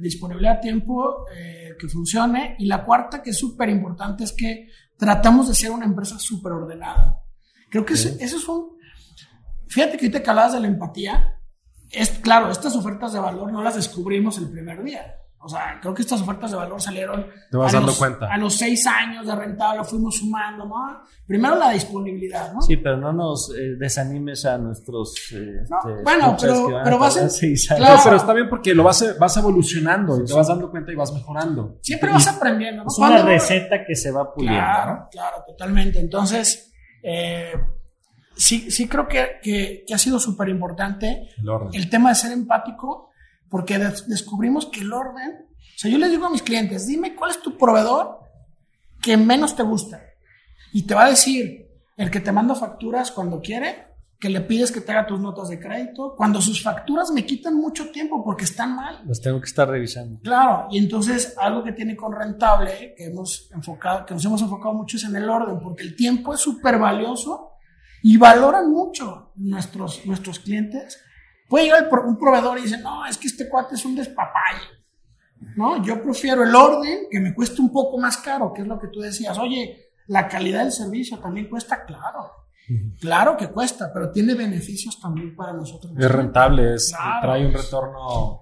disponibilidad 0.00 0.54
a 0.58 0.60
tiempo 0.60 1.26
eh, 1.36 1.70
que 1.78 1.88
funcione. 1.88 2.56
Y 2.58 2.66
la 2.66 2.84
cuarta, 2.84 3.22
que 3.22 3.30
es 3.30 3.38
súper 3.38 3.68
importante, 3.68 4.24
es 4.24 4.32
que 4.32 4.68
tratamos 4.96 5.48
de 5.48 5.54
ser 5.54 5.70
una 5.70 5.84
empresa 5.86 6.18
súper 6.18 6.52
ordenada. 6.52 7.20
Creo 7.70 7.84
que 7.84 7.94
ese, 7.94 8.10
ese 8.24 8.36
es 8.36 8.48
un... 8.48 8.76
Fíjate 9.66 9.96
que 9.96 10.06
ahorita 10.06 10.22
que 10.22 10.30
hablabas 10.30 10.52
de 10.52 10.60
la 10.60 10.68
empatía, 10.68 11.33
es 11.96 12.10
claro, 12.10 12.50
estas 12.50 12.74
ofertas 12.76 13.12
de 13.12 13.20
valor 13.20 13.52
no 13.52 13.62
las 13.62 13.74
descubrimos 13.76 14.38
el 14.38 14.50
primer 14.50 14.82
día. 14.82 15.16
O 15.46 15.48
sea, 15.48 15.78
creo 15.78 15.92
que 15.92 16.00
estas 16.00 16.22
ofertas 16.22 16.52
de 16.52 16.56
valor 16.56 16.80
salieron 16.80 17.26
Te 17.50 17.58
vas 17.58 17.70
a, 17.74 17.76
dando 17.76 17.88
los, 17.88 17.98
cuenta. 17.98 18.32
a 18.32 18.38
los 18.38 18.54
seis 18.54 18.86
años 18.86 19.26
de 19.26 19.36
rentable, 19.36 19.76
lo 19.76 19.84
fuimos 19.84 20.16
sumando, 20.16 20.64
¿no? 20.64 21.00
Primero 21.26 21.56
la 21.56 21.68
disponibilidad, 21.68 22.50
¿no? 22.54 22.62
Sí, 22.62 22.78
pero 22.78 22.96
no 22.96 23.12
nos 23.12 23.50
eh, 23.54 23.76
desanimes 23.78 24.46
a 24.46 24.56
nuestros... 24.56 25.14
eh, 25.34 25.66
No, 25.68 25.76
este, 25.90 26.02
bueno, 26.02 26.34
pero- 26.40 26.78
a 26.78 26.82
pero 26.82 26.98
vas 26.98 27.12
tardar 27.12 27.28
en- 27.28 27.30
seis 27.30 27.70
años. 27.70 27.78
claro. 27.80 27.96
No, 27.98 28.04
pero 28.04 28.16
está 28.16 28.32
bien 28.32 28.48
porque 28.48 28.74
lo 28.74 28.84
vas, 28.84 29.18
vas 29.18 29.36
evolucionando 29.36 30.18
y 30.18 30.24
te 30.24 30.32
vas 30.32 30.48
dando 30.48 30.70
cuenta 30.70 30.92
y 30.92 30.94
vas 30.94 31.12
mejorando. 31.12 31.76
Siempre 31.82 32.10
vas 32.10 32.26
aprendiendo, 32.26 32.84
¿no? 32.84 32.88
Es 32.90 32.98
una 32.98 33.20
receta 33.22 33.84
que 33.86 33.94
se 33.96 34.10
va 34.12 34.32
puliendo. 34.32 34.58
Claro, 34.58 34.94
¿no? 34.94 35.08
claro, 35.10 35.44
totalmente. 35.46 36.00
Entonces, 36.00 36.72
eh, 37.02 37.52
sí, 38.36 38.70
sí 38.70 38.88
creo 38.88 39.06
que, 39.08 39.38
que- 39.42 39.84
que 39.86 39.94
ha 39.94 39.98
sido 39.98 40.18
súper 40.18 40.48
importante 40.48 41.28
El 41.38 41.48
el 41.74 41.90
tema 41.90 42.08
de 42.10 42.14
ser 42.16 42.32
empático, 42.32 43.10
porque 43.48 43.78
des- 43.78 44.06
descubrimos 44.08 44.66
que 44.66 44.80
el 44.80 44.92
orden, 44.92 45.46
o 45.48 45.78
sea, 45.78 45.90
yo 45.90 45.98
les 45.98 46.10
digo 46.10 46.26
a 46.26 46.30
mis 46.30 46.42
clientes, 46.42 46.86
dime 46.86 47.14
cuál 47.14 47.30
es 47.30 47.40
tu 47.40 47.56
proveedor 47.56 48.20
que 49.02 49.16
menos 49.16 49.54
te 49.54 49.62
gusta. 49.62 50.00
Y 50.72 50.82
te 50.86 50.94
va 50.94 51.04
a 51.04 51.10
decir 51.10 51.68
el 51.96 52.10
que 52.10 52.20
te 52.20 52.32
manda 52.32 52.54
facturas 52.54 53.10
cuando 53.12 53.40
quiere, 53.40 53.86
que 54.18 54.28
le 54.30 54.40
pides 54.40 54.72
que 54.72 54.80
te 54.80 54.90
haga 54.92 55.06
tus 55.06 55.20
notas 55.20 55.48
de 55.50 55.60
crédito, 55.60 56.14
cuando 56.16 56.40
sus 56.40 56.62
facturas 56.62 57.10
me 57.10 57.26
quitan 57.26 57.54
mucho 57.56 57.90
tiempo 57.90 58.24
porque 58.24 58.44
están 58.44 58.74
mal. 58.74 59.02
Los 59.04 59.20
tengo 59.20 59.38
que 59.40 59.46
estar 59.46 59.68
revisando. 59.68 60.18
Claro, 60.22 60.66
y 60.70 60.78
entonces 60.78 61.34
algo 61.38 61.62
que 61.62 61.72
tiene 61.72 61.94
con 61.94 62.12
rentable, 62.12 62.94
que 62.96 63.04
hemos 63.06 63.50
enfocado, 63.52 64.06
que 64.06 64.14
nos 64.14 64.24
hemos 64.24 64.40
enfocado 64.40 64.72
mucho 64.74 64.96
es 64.96 65.04
en 65.04 65.14
el 65.16 65.28
orden, 65.28 65.60
porque 65.60 65.82
el 65.82 65.94
tiempo 65.94 66.32
es 66.32 66.40
súper 66.40 66.78
valioso 66.78 67.50
y 68.06 68.18
valoran 68.18 68.70
mucho 68.70 69.32
nuestros, 69.36 70.04
nuestros 70.04 70.38
clientes. 70.38 71.00
Puede 71.48 71.64
llegar 71.64 71.88
un 72.06 72.18
proveedor 72.18 72.58
y 72.58 72.62
dice, 72.62 72.78
no, 72.78 73.06
es 73.06 73.16
que 73.16 73.28
este 73.28 73.48
cuate 73.48 73.74
es 73.76 73.84
un 73.86 73.96
despapalle. 73.96 74.60
¿No? 75.56 75.82
Yo 75.82 76.02
prefiero 76.02 76.42
el 76.44 76.54
orden 76.54 77.06
que 77.10 77.18
me 77.20 77.34
cueste 77.34 77.60
un 77.62 77.72
poco 77.72 77.98
más 77.98 78.18
caro, 78.18 78.52
que 78.52 78.60
es 78.62 78.68
lo 78.68 78.78
que 78.78 78.88
tú 78.88 79.00
decías. 79.00 79.38
Oye, 79.38 79.88
la 80.06 80.28
calidad 80.28 80.60
del 80.64 80.72
servicio 80.72 81.18
también 81.18 81.48
cuesta, 81.48 81.84
claro. 81.86 82.30
Claro 83.00 83.36
que 83.36 83.48
cuesta, 83.48 83.90
pero 83.92 84.10
tiene 84.10 84.34
beneficios 84.34 84.98
también 85.00 85.34
para 85.36 85.52
nosotros. 85.52 85.92
Es 85.98 86.10
rentable, 86.10 86.74
es, 86.74 86.92
Claro. 86.96 87.20
trae 87.22 87.46
un 87.46 87.52
retorno. 87.54 88.40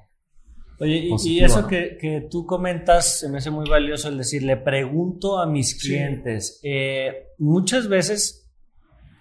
Oye, 0.81 1.09
y- 1.25 1.41
eso 1.45 1.63
¿no? 1.63 1.69
que, 1.69 1.97
que 2.01 2.27
tú 2.31 2.47
comentas 2.47 3.21
se 3.21 3.29
me 3.29 3.39
hace 3.39 3.51
muy 3.51 3.69
valioso 3.69 4.09
el 4.09 4.19
decir, 4.19 4.43
le 4.43 4.57
pregunto 4.57 5.39
a 5.39 5.47
mis 5.47 5.71
Sí. 5.71 5.79
clientes. 5.89 6.61
Eh, 6.65 7.29
muchas 7.39 7.89
veces 7.89 8.42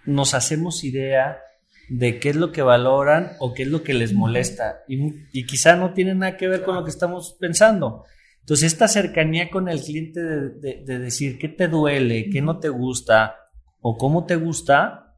nos 0.06 0.34
hacemos 0.34 0.84
idea 0.84 1.40
de 1.90 2.20
qué 2.20 2.30
es 2.30 2.36
lo 2.36 2.52
que 2.52 2.62
valoran 2.62 3.34
o 3.40 3.54
qué 3.54 3.64
es 3.64 3.70
lo 3.70 3.84
que 3.84 3.94
les 3.94 4.14
molesta 4.14 4.80
y, 4.88 5.14
y 5.34 5.46
quizá 5.46 5.76
no 5.76 5.94
tiene 5.94 6.16
nada 6.16 6.38
que 6.38 6.48
ver 6.48 6.64
con 6.64 6.76
lo 6.76 6.84
que 6.86 6.90
estamos 6.92 7.36
pensando. 7.40 8.06
Entonces, 8.40 8.72
esta 8.74 8.88
cercanía 8.88 9.50
con 9.50 9.68
el 9.70 9.82
cliente 9.82 10.22
de, 10.22 10.50
de- 10.60 10.84
de 10.86 11.00
decir 11.00 11.38
qué 11.38 11.48
te 11.50 11.68
duele, 11.68 12.30
qué 12.32 12.42
no 12.42 12.60
te 12.60 12.70
gusta 12.70 13.36
o 13.82 13.98
cómo 13.98 14.26
te 14.26 14.36
gusta, 14.36 15.16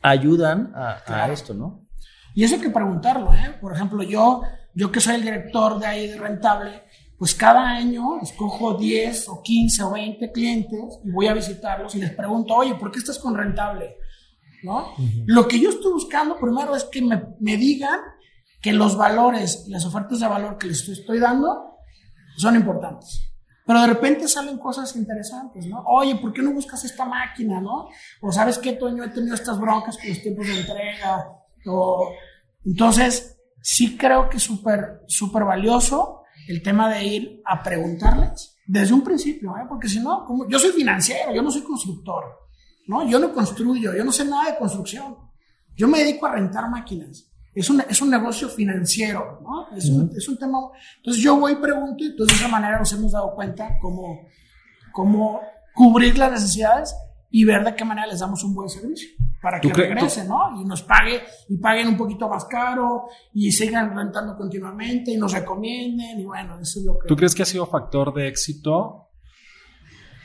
ayudan 0.00 0.72
a, 0.74 1.02
esto, 1.32 1.54
¿no? 1.54 1.86
Y 2.34 2.44
eso 2.44 2.54
hay 2.56 2.60
que 2.62 2.70
preguntarlo, 2.70 3.32
¿eh? 3.34 3.56
Por 3.60 3.74
ejemplo, 3.74 4.02
yo, 4.02 4.42
yo 4.74 4.90
que 4.90 5.00
soy 5.00 5.16
el 5.16 5.22
director 5.22 5.78
de 5.78 5.86
ahí 5.86 6.06
de 6.08 6.18
Rentable, 6.18 6.82
pues 7.18 7.34
cada 7.34 7.70
año 7.70 8.20
escojo 8.20 8.74
10 8.78 9.28
o 9.28 9.42
15 9.42 9.82
o 9.84 9.90
20 9.92 10.32
clientes 10.32 10.98
y 11.04 11.10
voy 11.10 11.26
a 11.28 11.34
visitarlos 11.34 11.94
y 11.94 12.00
les 12.00 12.10
pregunto, 12.12 12.54
oye, 12.54 12.74
¿por 12.74 12.90
qué 12.90 12.98
estás 12.98 13.18
con 13.18 13.36
Rentable? 13.36 13.96
¿No? 14.62 14.94
Lo 15.26 15.48
que 15.48 15.58
yo 15.60 15.70
estoy 15.70 15.92
buscando 15.92 16.36
primero 16.38 16.74
es 16.76 16.84
que 16.84 17.02
me, 17.02 17.20
me 17.40 17.56
digan 17.56 17.98
que 18.60 18.72
los 18.72 18.96
valores 18.96 19.64
y 19.66 19.70
las 19.70 19.84
ofertas 19.84 20.20
de 20.20 20.28
valor 20.28 20.56
que 20.58 20.68
les 20.68 20.88
estoy 20.88 21.18
dando 21.18 21.78
son 22.36 22.54
importantes. 22.56 23.28
Pero 23.66 23.80
de 23.80 23.86
repente 23.88 24.26
salen 24.28 24.58
cosas 24.58 24.94
interesantes, 24.96 25.66
¿no? 25.66 25.82
Oye, 25.86 26.16
¿por 26.16 26.32
qué 26.32 26.42
no 26.42 26.52
buscas 26.52 26.84
esta 26.84 27.04
máquina, 27.04 27.60
no? 27.60 27.88
O 28.20 28.32
sabes 28.32 28.58
qué, 28.58 28.72
Toño, 28.72 29.04
he 29.04 29.08
tenido 29.08 29.34
estas 29.34 29.58
broncas 29.60 29.96
con 29.98 30.08
los 30.08 30.20
tiempos 30.22 30.46
de 30.46 30.60
entrega. 30.60 31.26
O... 31.66 32.10
Entonces, 32.64 33.38
sí 33.60 33.96
creo 33.96 34.28
que 34.28 34.36
es 34.38 34.42
súper, 34.42 35.02
súper 35.06 35.44
valioso 35.44 36.22
el 36.48 36.62
tema 36.62 36.88
de 36.92 37.04
ir 37.04 37.42
a 37.44 37.62
preguntarles 37.62 38.58
desde 38.66 38.94
un 38.94 39.02
principio, 39.02 39.50
¿eh? 39.56 39.64
Porque 39.68 39.88
si 39.88 40.00
no, 40.00 40.24
como- 40.24 40.48
yo 40.48 40.58
soy 40.58 40.70
financiero, 40.72 41.32
yo 41.34 41.42
no 41.42 41.50
soy 41.50 41.62
constructor, 41.62 42.24
¿no? 42.86 43.06
Yo 43.08 43.18
no 43.18 43.32
construyo, 43.32 43.94
yo 43.94 44.04
no 44.04 44.12
sé 44.12 44.24
nada 44.24 44.50
de 44.52 44.58
construcción. 44.58 45.16
Yo 45.76 45.88
me 45.88 45.98
dedico 46.00 46.26
a 46.26 46.32
rentar 46.32 46.68
máquinas. 46.70 47.28
Es 47.54 47.68
un, 47.68 47.82
es 47.88 48.00
un 48.00 48.10
negocio 48.10 48.48
financiero, 48.48 49.40
¿no? 49.42 49.76
Es, 49.76 49.88
un, 49.90 50.10
es 50.16 50.26
un 50.28 50.38
tema. 50.38 50.58
Entonces 50.96 51.22
yo 51.22 51.36
voy 51.38 51.52
y 51.52 51.56
pregunto, 51.56 52.02
y 52.02 52.08
entonces 52.08 52.38
de 52.38 52.44
esa 52.44 52.50
manera 52.52 52.78
nos 52.78 52.92
hemos 52.92 53.12
dado 53.12 53.34
cuenta 53.34 53.76
cómo, 53.80 54.20
cómo 54.92 55.40
cubrir 55.74 56.16
las 56.18 56.32
necesidades 56.32 56.94
y 57.30 57.44
ver 57.44 57.64
de 57.64 57.74
qué 57.74 57.84
manera 57.84 58.06
les 58.06 58.20
damos 58.20 58.42
un 58.44 58.54
buen 58.54 58.68
servicio 58.68 59.08
para 59.40 59.60
que 59.60 59.68
¿Tú 59.68 59.74
cre- 59.74 59.88
regresen, 59.88 60.28
¿no? 60.28 60.60
Y 60.60 60.64
nos 60.64 60.82
pague 60.82 61.22
y 61.48 61.56
paguen 61.58 61.88
un 61.88 61.96
poquito 61.96 62.28
más 62.28 62.44
caro 62.44 63.06
y 63.32 63.50
sigan 63.52 63.96
rentando 63.96 64.36
continuamente 64.36 65.10
y 65.12 65.16
nos 65.16 65.32
recomienden 65.32 66.20
y 66.20 66.24
bueno, 66.24 66.58
eso 66.60 66.78
es 66.80 66.84
lo 66.86 66.98
que 66.98 67.08
¿Tú 67.08 67.16
crees 67.16 67.34
que 67.34 67.42
ha 67.42 67.46
sido 67.46 67.66
factor 67.66 68.14
de 68.14 68.28
éxito 68.28 69.08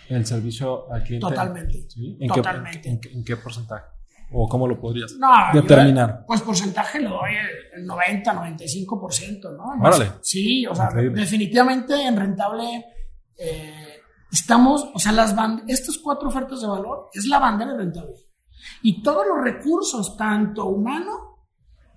el 0.09 0.25
servicio 0.25 0.91
al 0.91 1.03
cliente? 1.03 1.27
Totalmente. 1.27 1.85
¿Sí? 1.89 2.17
¿En, 2.19 2.27
Totalmente. 2.29 2.81
Qué, 2.81 2.89
en, 2.89 2.99
qué- 3.01 3.11
en 3.13 3.23
qué 3.23 3.37
porcentaje? 3.37 3.85
¿O 4.31 4.47
cómo 4.49 4.67
lo 4.67 4.77
podrías 4.79 5.13
No, 5.17 5.29
determinar? 5.53 6.19
yo, 6.19 6.25
pues 6.27 6.41
porcentaje 6.41 6.99
le 6.99 7.07
doy 7.07 7.31
el 7.75 7.85
90, 7.85 8.33
95%, 8.33 9.55
¿no? 9.55 9.75
No 9.75 9.83
Órale. 9.87 10.11
Sí, 10.21 10.65
o 10.67 10.75
sea, 10.75 10.85
Increíble. 10.85 11.21
definitivamente 11.21 12.01
en 12.05 12.17
rentable 12.17 12.85
eh, 13.37 13.99
estamos, 14.31 14.89
o 14.93 14.99
sea, 14.99 15.11
las 15.13 15.33
band- 15.35 15.63
estas 15.67 15.97
cuatro 15.99 16.27
ofertas 16.27 16.59
de 16.61 16.67
valor 16.67 17.09
es 17.13 17.25
la 17.25 17.39
bandera 17.39 17.71
de 17.71 17.77
rentable. 17.77 18.13
Y 18.83 19.01
todos 19.01 19.25
los 19.25 19.41
recursos, 19.43 20.17
tanto 20.17 20.65
humano, 20.65 21.45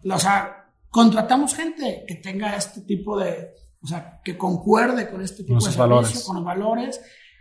o 0.09 0.19
sea, 0.19 0.73
contratamos 0.89 1.55
gente 1.55 2.05
que 2.07 2.17
tenga 2.17 2.55
este 2.55 2.83
tipo 2.83 3.19
de, 3.19 3.51
o 3.83 3.87
sea, 3.89 4.21
que 4.23 4.37
concuerde 4.39 5.11
con 5.11 5.21
este 5.23 5.43
tipo 5.43 5.55
de 5.57 5.61
servicio, 5.63 5.81
valores. 5.81 6.25
con 6.25 6.37
los 6.37 6.45
valores. 6.45 7.01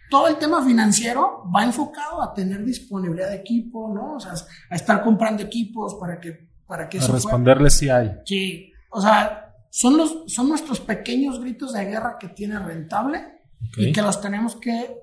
Todo 0.09 0.27
el 0.27 0.37
tema 0.37 0.65
financiero 0.65 1.43
va 1.55 1.63
enfocado 1.63 2.21
a 2.21 2.33
tener 2.33 2.63
disponibilidad 2.65 3.29
de 3.29 3.35
equipo, 3.35 3.93
¿no? 3.93 4.15
O 4.15 4.19
sea, 4.19 4.33
a 4.69 4.75
estar 4.75 5.03
comprando 5.03 5.43
equipos 5.43 5.95
para 5.95 6.19
que, 6.19 6.49
para 6.65 6.89
que 6.89 6.97
A 6.97 7.01
eso 7.01 7.13
responderle 7.13 7.69
si 7.69 7.89
hay. 7.89 8.11
Sí, 8.25 8.71
o 8.89 9.01
sea, 9.01 9.55
son, 9.69 9.97
los, 9.97 10.23
son 10.27 10.49
nuestros 10.49 10.79
pequeños 10.79 11.39
gritos 11.39 11.73
de 11.73 11.85
guerra 11.85 12.17
que 12.19 12.29
tiene 12.29 12.57
rentable 12.59 13.41
y 13.77 13.91
que 13.91 14.01
los 14.01 14.19
tenemos 14.19 14.55
que 14.55 14.95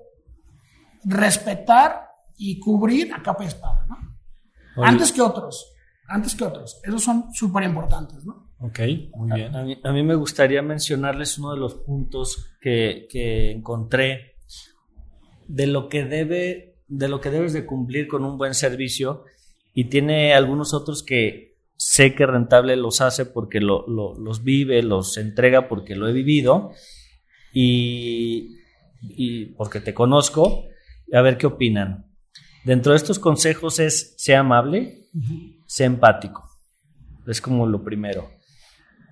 respetar 1.05 2.09
y 2.37 2.59
cubrir 2.59 3.13
a 3.13 3.21
capa 3.21 3.43
y 3.43 3.47
espada, 3.47 3.85
¿no? 3.87 3.97
Oye. 4.77 4.89
Antes 4.89 5.11
que 5.11 5.21
otros. 5.21 5.73
antes 6.07 6.35
que 6.35 6.43
otros. 6.43 6.79
Esos 6.83 7.03
son 7.03 7.33
súper 7.33 7.63
importantes, 7.63 8.25
¿no? 8.25 8.51
Ok, 8.59 8.79
muy 9.15 9.31
bien. 9.33 9.55
A, 9.55 9.63
mí, 9.63 9.79
a, 9.83 9.91
mí, 9.91 10.03
me 10.03 10.15
gustaría 10.15 10.61
mencionarles 10.61 11.37
uno 11.37 11.51
de 11.51 11.59
los 11.59 11.75
puntos 11.75 12.57
que, 12.59 13.07
que 13.09 13.51
encontré 13.51 14.36
de 15.47 15.67
lo 15.67 15.89
que 15.89 16.03
debe, 16.05 16.75
de 16.87 17.07
lo 17.07 17.21
que 17.21 17.29
debes 17.29 17.53
de 17.53 17.65
cumplir 17.65 18.07
con 18.07 18.23
un 18.23 18.37
buen 18.37 18.53
servicio 18.53 19.25
y 19.73 19.85
tiene 19.85 20.33
algunos 20.33 20.73
otros 20.73 21.03
que 21.03 21.55
sé 21.75 22.15
que 22.15 22.25
rentable 22.25 22.75
los 22.75 23.01
hace 23.01 23.25
porque 23.25 23.61
lo, 23.61 23.87
lo, 23.87 24.15
los 24.17 24.43
vive, 24.43 24.81
los 24.81 25.17
entrega 25.17 25.67
porque 25.67 25.95
lo 25.95 26.07
he 26.07 26.13
vivido 26.13 26.71
y, 27.53 28.57
y 29.01 29.45
porque 29.57 29.79
te 29.79 29.93
conozco, 29.93 30.65
a 31.13 31.21
ver 31.21 31.37
qué 31.37 31.47
opinan. 31.47 32.05
Dentro 32.65 32.91
de 32.91 32.97
estos 32.97 33.19
consejos 33.19 33.79
es, 33.79 34.15
sea 34.17 34.39
amable, 34.41 35.07
uh 35.13 35.19
-huh. 35.19 35.63
sea 35.65 35.85
empático. 35.85 36.43
Es 37.27 37.39
como 37.39 37.67
lo 37.67 37.83
primero. 37.83 38.29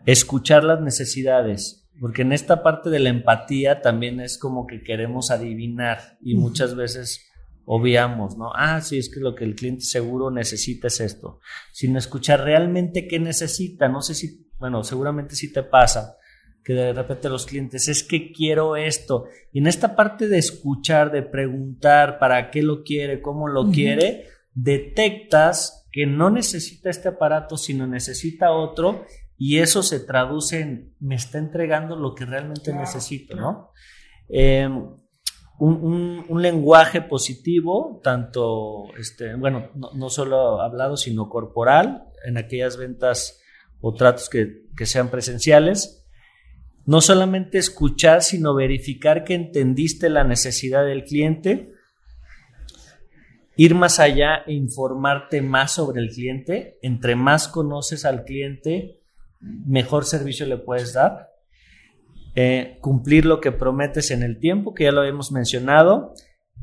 Escuchar 0.06 0.64
las 0.64 0.82
necesidades, 0.82 1.85
porque 2.00 2.24
en 2.24 2.34
esta 2.34 2.62
parte 2.64 2.90
de 2.90 3.00
la 3.00 3.10
empatía 3.10 3.82
también 3.82 4.20
es 4.20 4.38
como 4.38 4.68
que 4.68 4.84
queremos 4.84 5.32
adivinar 5.32 6.18
y 6.22 6.36
muchas 6.36 6.76
veces 6.76 7.32
obviamos, 7.66 8.38
¿no? 8.38 8.52
Ah, 8.56 8.82
sí, 8.82 8.98
es 8.98 9.10
que 9.10 9.20
lo 9.20 9.36
que 9.36 9.44
el 9.44 9.56
cliente 9.56 9.84
seguro 9.84 10.30
necesita 10.32 10.88
es 10.88 11.00
esto. 11.00 11.40
Sino 11.72 11.98
escuchar 11.98 12.44
realmente 12.44 13.08
qué 13.08 13.20
necesita. 13.20 13.88
No 13.88 14.02
sé 14.02 14.14
si, 14.14 14.48
bueno, 14.60 14.84
seguramente 14.84 15.36
sí 15.36 15.52
te 15.52 15.64
pasa 15.64 16.18
que 16.64 16.74
de 16.74 16.94
repente 16.94 17.30
los 17.30 17.46
clientes 17.46 17.88
es 17.88 18.04
que 18.04 18.32
quiero 18.32 18.76
esto. 18.76 19.26
Y 19.52 19.60
en 19.60 19.68
esta 19.68 19.96
parte 19.96 20.28
de 20.28 20.40
escuchar, 20.40 21.12
de 21.12 21.22
preguntar 21.22 22.18
para 22.18 22.50
qué 22.50 22.64
lo 22.64 22.84
quiere, 22.84 23.22
cómo 23.22 23.48
lo 23.48 23.62
uh 23.62 23.66
-huh. 23.66 23.74
quiere, 23.74 24.26
detectas 24.54 25.88
que 25.92 26.08
no 26.08 26.32
necesita 26.32 26.90
este 26.90 27.10
aparato, 27.10 27.56
sino 27.56 27.86
necesita 27.86 28.52
otro. 28.52 29.06
Y 29.38 29.60
eso 29.60 29.84
se 29.84 30.00
traduce 30.00 30.62
en 30.62 30.96
me 31.00 31.16
está 31.16 31.38
entregando 31.38 31.96
lo 31.96 32.16
que 32.16 32.26
realmente 32.26 32.72
claro, 32.72 32.80
necesito, 32.80 33.34
claro. 33.34 33.52
¿no? 33.52 33.70
Eh, 34.30 34.70
un, 35.58 35.74
un, 35.74 36.26
un, 36.28 36.42
lenguaje 36.42 37.02
positivo, 37.02 38.02
tanto, 38.04 38.94
este, 38.98 39.36
bueno, 39.36 39.72
no, 39.76 39.92
no, 39.94 40.10
solo 40.10 40.62
hablado, 40.62 40.98
sino 40.98 41.30
corporal, 41.30 42.06
en 42.26 42.38
aquellas 42.38 42.78
ventas 42.78 43.42
o 43.80 43.94
tratos 43.94 44.30
que, 44.30 44.66
que 44.76 44.86
sean 44.86 45.10
presenciales. 45.10 46.06
No 46.86 47.02
solamente 47.02 47.58
escuchar, 47.58 48.22
sino 48.22 48.54
verificar 48.54 49.24
que 49.24 49.34
entendiste 49.34 50.10
la 50.10 50.24
necesidad 50.24 50.86
del 50.86 51.04
cliente, 51.04 51.72
ir 53.56 53.76
más 53.76 54.00
allá 54.00 54.44
e 54.46 54.54
informarte 54.54 55.42
más 55.42 55.74
sobre 55.74 56.02
el 56.02 56.10
cliente. 56.10 56.78
Entre 56.82 57.16
más 57.16 57.48
conoces 57.48 58.06
al 58.06 58.24
cliente, 58.24 59.02
mejor 59.66 60.06
servicio 60.06 60.46
le 60.46 60.58
puedes 60.58 60.94
dar 60.94 61.36
eh, 62.36 62.78
cumplir 62.82 63.26
lo 63.26 63.40
que 63.40 63.54
prometes 63.54 64.12
en 64.12 64.22
el 64.22 64.40
tiempo, 64.40 64.74
que 64.74 64.84
ya 64.84 64.92
lo 64.92 65.04
hemos 65.04 65.32
mencionado. 65.32 66.14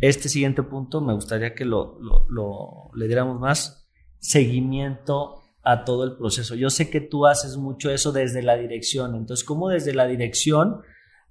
Este 0.01 0.29
siguiente 0.29 0.62
punto 0.62 1.01
me 1.01 1.14
gustaría 1.14 1.55
que 1.55 1.64
lo, 1.64 1.99
lo, 1.99 2.27
lo, 2.29 2.90
le 2.95 3.07
diéramos 3.07 3.40
más 3.40 3.88
seguimiento 4.18 5.40
a 5.62 5.85
todo 5.85 6.05
el 6.05 6.16
proceso. 6.16 6.55
Yo 6.55 6.68
sé 6.68 6.90
que 6.90 7.01
tú 7.01 7.27
haces 7.27 7.57
mucho 7.57 7.90
eso 7.90 8.12
desde 8.12 8.42
la 8.42 8.57
dirección, 8.57 9.14
entonces, 9.14 9.45
¿cómo 9.45 9.68
desde 9.71 9.95
la 9.95 10.07
dirección 10.07 10.83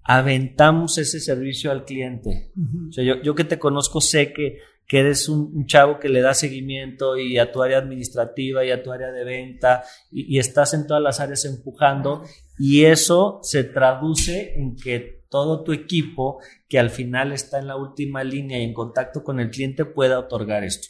aventamos 0.03 0.97
ese 0.97 1.19
servicio 1.19 1.69
al 1.69 1.85
cliente? 1.85 2.51
Uh 2.55 2.61
-huh. 2.61 2.89
o 2.89 2.91
sea, 2.93 3.03
yo, 3.03 3.21
yo 3.21 3.35
que 3.35 3.43
te 3.43 3.59
conozco 3.59 4.01
sé 4.01 4.33
que 4.33 4.57
que 4.91 4.99
eres 4.99 5.29
un, 5.29 5.65
chavo 5.67 5.99
que 5.99 6.09
le 6.09 6.19
da 6.19 6.33
seguimiento 6.33 7.15
y 7.15 7.37
a 7.37 7.49
tu 7.49 7.63
área 7.63 7.77
administrativa 7.77 8.65
y 8.65 8.71
a 8.71 8.83
tu 8.83 8.91
área 8.91 9.09
de 9.13 9.23
venta 9.23 9.85
y, 10.11 10.35
y, 10.35 10.37
estás 10.37 10.73
en 10.73 10.85
todas 10.85 11.01
las 11.01 11.21
áreas 11.21 11.45
empujando 11.45 12.25
y 12.59 12.83
eso 12.83 13.39
se 13.41 13.63
traduce 13.63 14.53
en 14.59 14.75
que 14.75 15.23
todo 15.29 15.63
tu 15.63 15.71
equipo 15.71 16.41
que 16.67 16.77
al 16.77 16.89
final 16.89 17.31
está 17.31 17.59
en 17.59 17.67
la 17.67 17.77
última 17.77 18.21
línea 18.25 18.59
y 18.59 18.63
en 18.63 18.73
contacto 18.73 19.23
con 19.23 19.39
el 19.39 19.49
cliente 19.49 19.85
pueda 19.85 20.19
otorgar 20.19 20.65
esto. 20.65 20.89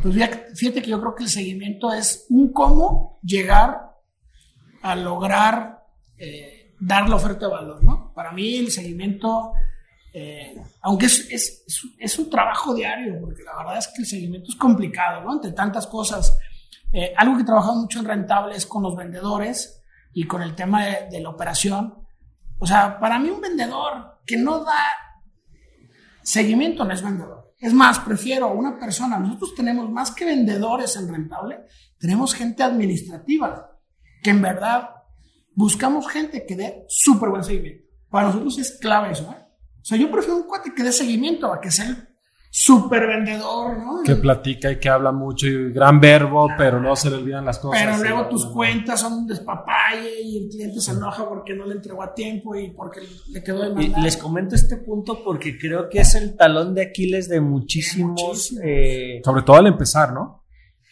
Pues 0.00 0.14
fíjate 0.54 0.80
que 0.80 0.90
yo 0.90 1.00
creo 1.00 1.16
que 1.16 1.24
el 1.24 1.30
seguimiento 1.30 1.92
es 1.92 2.26
un 2.28 2.52
cómo 2.52 3.18
llegar 3.24 3.90
a 4.82 4.94
lograr 4.94 5.80
eh, 6.16 6.76
dar 6.78 7.08
la 7.08 7.16
oferta 7.16 7.46
de 7.46 7.52
valor, 7.52 7.82
¿no? 7.82 8.12
Para 8.14 8.30
mí 8.30 8.56
el 8.56 8.70
seguimiento 8.70 9.52
eh, 10.12 10.56
aunque 10.82 11.06
es, 11.06 11.28
es, 11.30 11.64
es, 11.98 12.18
un 12.18 12.30
trabajo 12.30 12.74
diario, 12.74 13.20
porque 13.20 13.42
la 13.42 13.56
verdad 13.56 13.78
es 13.78 13.88
que 13.88 14.02
el 14.02 14.06
seguimiento 14.06 14.50
es 14.50 14.56
complicado, 14.56 15.22
¿no? 15.22 15.34
Entre 15.34 15.52
tantas 15.52 15.86
cosas. 15.86 16.38
Eh, 16.92 17.12
algo 17.16 17.36
que 17.36 17.42
he 17.42 17.46
trabajado 17.46 17.76
mucho 17.76 17.98
en 17.98 18.06
rentable 18.06 18.56
es 18.56 18.66
con 18.66 18.82
los 18.82 18.96
vendedores 18.96 19.82
y 20.14 20.24
con 20.26 20.42
el 20.42 20.54
tema 20.54 20.86
de, 20.86 21.08
de, 21.10 21.20
la 21.20 21.28
operación. 21.28 21.94
O 22.58 22.66
sea, 22.66 22.98
para 22.98 23.18
mí 23.18 23.28
un 23.28 23.40
vendedor 23.40 24.20
que 24.24 24.36
no 24.36 24.64
da 24.64 24.82
seguimiento 26.22 26.84
no 26.84 26.92
es 26.92 27.02
vendedor. 27.02 27.54
Es 27.58 27.74
más, 27.74 27.98
prefiero 28.00 28.52
una 28.52 28.78
persona, 28.78 29.18
nosotros 29.18 29.54
tenemos 29.54 29.90
más 29.90 30.12
que 30.12 30.24
vendedores 30.24 30.94
en 30.96 31.08
rentable, 31.08 31.64
tenemos 31.98 32.34
gente 32.34 32.62
administrativa, 32.62 33.78
que 34.22 34.30
en 34.30 34.40
verdad 34.40 34.90
buscamos 35.54 36.08
gente 36.08 36.46
que 36.46 36.54
dé 36.54 36.84
súper 36.88 37.30
buen 37.30 37.42
seguimiento. 37.42 37.84
Para 38.08 38.28
nosotros 38.28 38.58
es 38.58 38.78
clave 38.78 39.12
eso, 39.12 39.30
¿eh? 39.32 39.47
O 39.88 39.90
sea, 39.90 39.96
yo 39.96 40.10
prefiero 40.10 40.36
un 40.36 40.42
cuate 40.42 40.74
que 40.74 40.82
dé 40.82 40.92
seguimiento 40.92 41.50
a 41.50 41.58
que 41.62 41.70
sea 41.70 41.88
el 41.88 41.96
súper 42.50 43.06
vendedor, 43.06 43.78
¿no? 43.78 44.02
Que 44.04 44.16
platica 44.16 44.70
y 44.70 44.78
que 44.78 44.90
habla 44.90 45.12
mucho 45.12 45.46
y 45.46 45.72
gran 45.72 45.98
verbo, 45.98 46.44
claro. 46.44 46.58
pero 46.58 46.78
no 46.78 46.94
se 46.94 47.08
le 47.08 47.16
olvidan 47.16 47.46
las 47.46 47.58
cosas. 47.58 47.82
Pero 47.82 47.96
luego 47.96 48.28
tus 48.28 48.44
no, 48.44 48.52
cuentas 48.52 49.00
son 49.00 49.14
un 49.14 49.26
despapalle 49.26 50.20
y 50.20 50.44
el 50.44 50.50
cliente 50.50 50.82
se 50.82 50.90
enoja 50.90 51.26
porque 51.26 51.54
no 51.54 51.64
le 51.64 51.76
entregó 51.76 52.02
a 52.02 52.12
tiempo 52.12 52.54
y 52.54 52.70
porque 52.72 53.00
le 53.30 53.42
quedó 53.42 53.62
de 53.62 53.74
mandar. 53.74 54.00
Y 54.00 54.02
les 54.02 54.18
comento 54.18 54.56
este 54.56 54.76
punto 54.76 55.24
porque 55.24 55.58
creo 55.58 55.88
que 55.88 56.00
es 56.00 56.14
el 56.14 56.36
talón 56.36 56.74
de 56.74 56.82
Aquiles 56.82 57.26
de 57.30 57.40
muchísimos. 57.40 58.20
muchísimos. 58.20 58.62
Eh, 58.62 59.22
Sobre 59.24 59.40
todo 59.40 59.56
al 59.56 59.68
empezar, 59.68 60.12
¿no? 60.12 60.44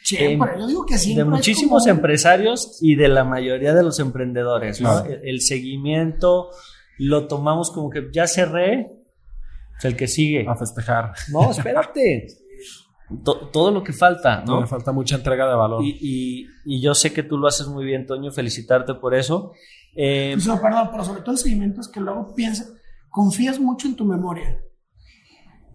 Siempre, 0.03 0.53
eh, 0.53 0.57
yo 0.59 0.67
digo 0.69 0.87
que 0.87 0.97
siempre. 0.97 1.23
De 1.23 1.29
muchísimos 1.29 1.83
como... 1.83 1.95
empresarios 1.95 2.79
y 2.81 2.95
de 2.95 3.09
la 3.09 3.25
mayoría 3.25 3.75
de 3.75 3.83
los 3.83 4.01
emprendedores, 4.01 4.81
¿no? 4.81 5.05
El, 5.05 5.21
el 5.23 5.41
seguimiento 5.43 6.49
lo 6.99 7.27
tomamos 7.27 7.71
como 7.71 7.91
que 7.91 8.09
ya 8.13 8.27
cerré, 8.27 8.87
sea, 9.79 9.91
el 9.91 9.97
que 9.97 10.09
sigue. 10.09 10.47
A 10.49 10.55
festejar. 10.55 11.13
No, 11.31 11.51
espérate. 11.51 12.29
To, 13.25 13.37
todo 13.53 13.71
lo 13.71 13.85
que 13.85 13.93
falta, 13.93 14.43
¿no? 14.45 14.61
Me 14.61 14.67
falta 14.67 14.91
mucha 14.91 15.15
entrega 15.15 15.49
de 15.49 15.55
valor. 15.55 15.81
Y, 15.85 15.97
y, 16.01 16.47
y, 16.65 16.81
yo 16.81 16.93
sé 16.93 17.13
que 17.13 17.23
tú 17.23 17.39
lo 17.39 17.47
haces 17.47 17.69
muy 17.69 17.85
bien, 17.85 18.05
Toño, 18.05 18.33
felicitarte 18.33 18.95
por 18.95 19.15
eso. 19.15 19.53
Eh, 19.95 20.37
no, 20.45 20.61
perdón, 20.61 20.89
pero 20.91 21.05
sobre 21.05 21.21
todo 21.21 21.31
el 21.31 21.39
seguimiento 21.39 21.81
es 21.81 21.87
que 21.87 22.01
luego 22.01 22.35
piensas, 22.35 22.73
confías 23.09 23.61
mucho 23.61 23.87
en 23.87 23.95
tu 23.95 24.05
memoria. 24.05 24.61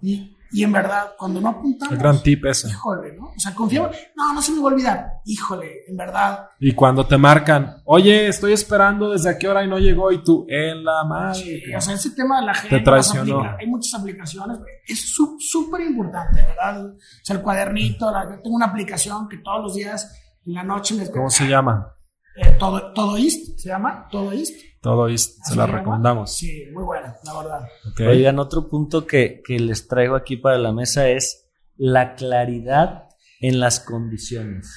Y, 0.02 0.36
y 0.54 0.64
en 0.64 0.72
verdad, 0.72 1.14
cuando 1.18 1.40
no 1.40 1.50
apuntamos. 1.50 1.94
El 1.94 2.00
gran 2.00 2.22
tip 2.22 2.46
ese. 2.46 2.68
Híjole, 2.68 3.14
¿no? 3.14 3.28
O 3.28 3.40
sea, 3.40 3.56
confiamos. 3.56 3.96
No, 4.16 4.34
no 4.34 4.42
se 4.42 4.52
me 4.52 4.60
va 4.60 4.70
a 4.70 4.74
olvidar. 4.74 5.08
Híjole, 5.26 5.86
en 5.88 5.96
verdad. 5.96 6.48
Y 6.60 6.74
cuando 6.74 7.08
te 7.08 7.18
marcan, 7.18 7.78
oye, 7.86 8.28
estoy 8.28 8.54
esperando 8.54 9.12
desde 9.12 9.30
a 9.30 9.38
qué 9.38 9.48
hora 9.48 9.64
y 9.64 9.70
no 9.70 9.80
llegó, 9.80 10.12
y 10.12 10.24
tú, 10.24 10.46
en 10.50 10.84
la 10.84 11.06
madre. 11.06 11.36
Sí, 11.36 11.76
o 11.76 11.80
sea, 11.80 11.94
ese 11.94 12.12
tema 12.12 12.42
de 12.42 12.48
la 12.48 12.54
gente. 12.54 12.78
Te 12.78 12.84
traicionó. 12.84 13.44
Hay 13.58 13.68
muchas 13.68 14.00
aplicaciones. 14.00 14.60
Es 14.86 15.14
súper 15.40 15.82
importante, 15.82 16.42
¿verdad? 16.42 16.86
O 16.86 16.98
sea, 17.24 17.36
el 17.36 17.42
cuadernito. 17.42 18.12
La, 18.12 18.24
yo 18.24 18.42
tengo 18.42 18.56
una 18.56 18.68
aplicación 18.68 19.30
que 19.30 19.38
todos 19.38 19.64
los 19.64 19.76
días 19.76 20.14
en 20.46 20.54
la 20.54 20.64
noche 20.64 20.96
me. 20.96 21.10
¿Cómo 21.10 21.30
se 21.30 21.48
llama? 21.48 21.96
Eh, 22.36 22.56
todo, 22.58 22.94
todo 22.94 23.18
East, 23.18 23.58
se 23.58 23.70
llama 23.70 24.08
Todo 24.10 24.32
East. 24.32 24.56
Todo 24.82 25.08
East, 25.10 25.40
se 25.44 25.56
la 25.56 25.68
recomendamos. 25.68 26.36
Sí, 26.36 26.66
muy 26.74 26.84
buena, 26.84 27.16
la 27.24 27.38
verdad. 27.38 27.68
Okay. 27.92 28.08
Oigan, 28.08 28.40
otro 28.40 28.68
punto 28.68 29.06
que, 29.06 29.42
que 29.46 29.60
les 29.60 29.88
traigo 29.88 30.16
aquí 30.16 30.38
para 30.38 30.58
la 30.58 30.72
mesa 30.72 31.08
es 31.08 31.52
la 31.78 32.16
claridad 32.16 33.10
en 33.42 33.60
las 33.60 33.80
condiciones. 33.80 34.76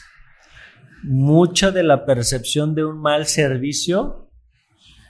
Mucha 1.05 1.71
de 1.71 1.83
la 1.83 2.05
percepción 2.05 2.75
de 2.75 2.85
un 2.85 3.01
mal 3.01 3.27
servicio 3.27 4.31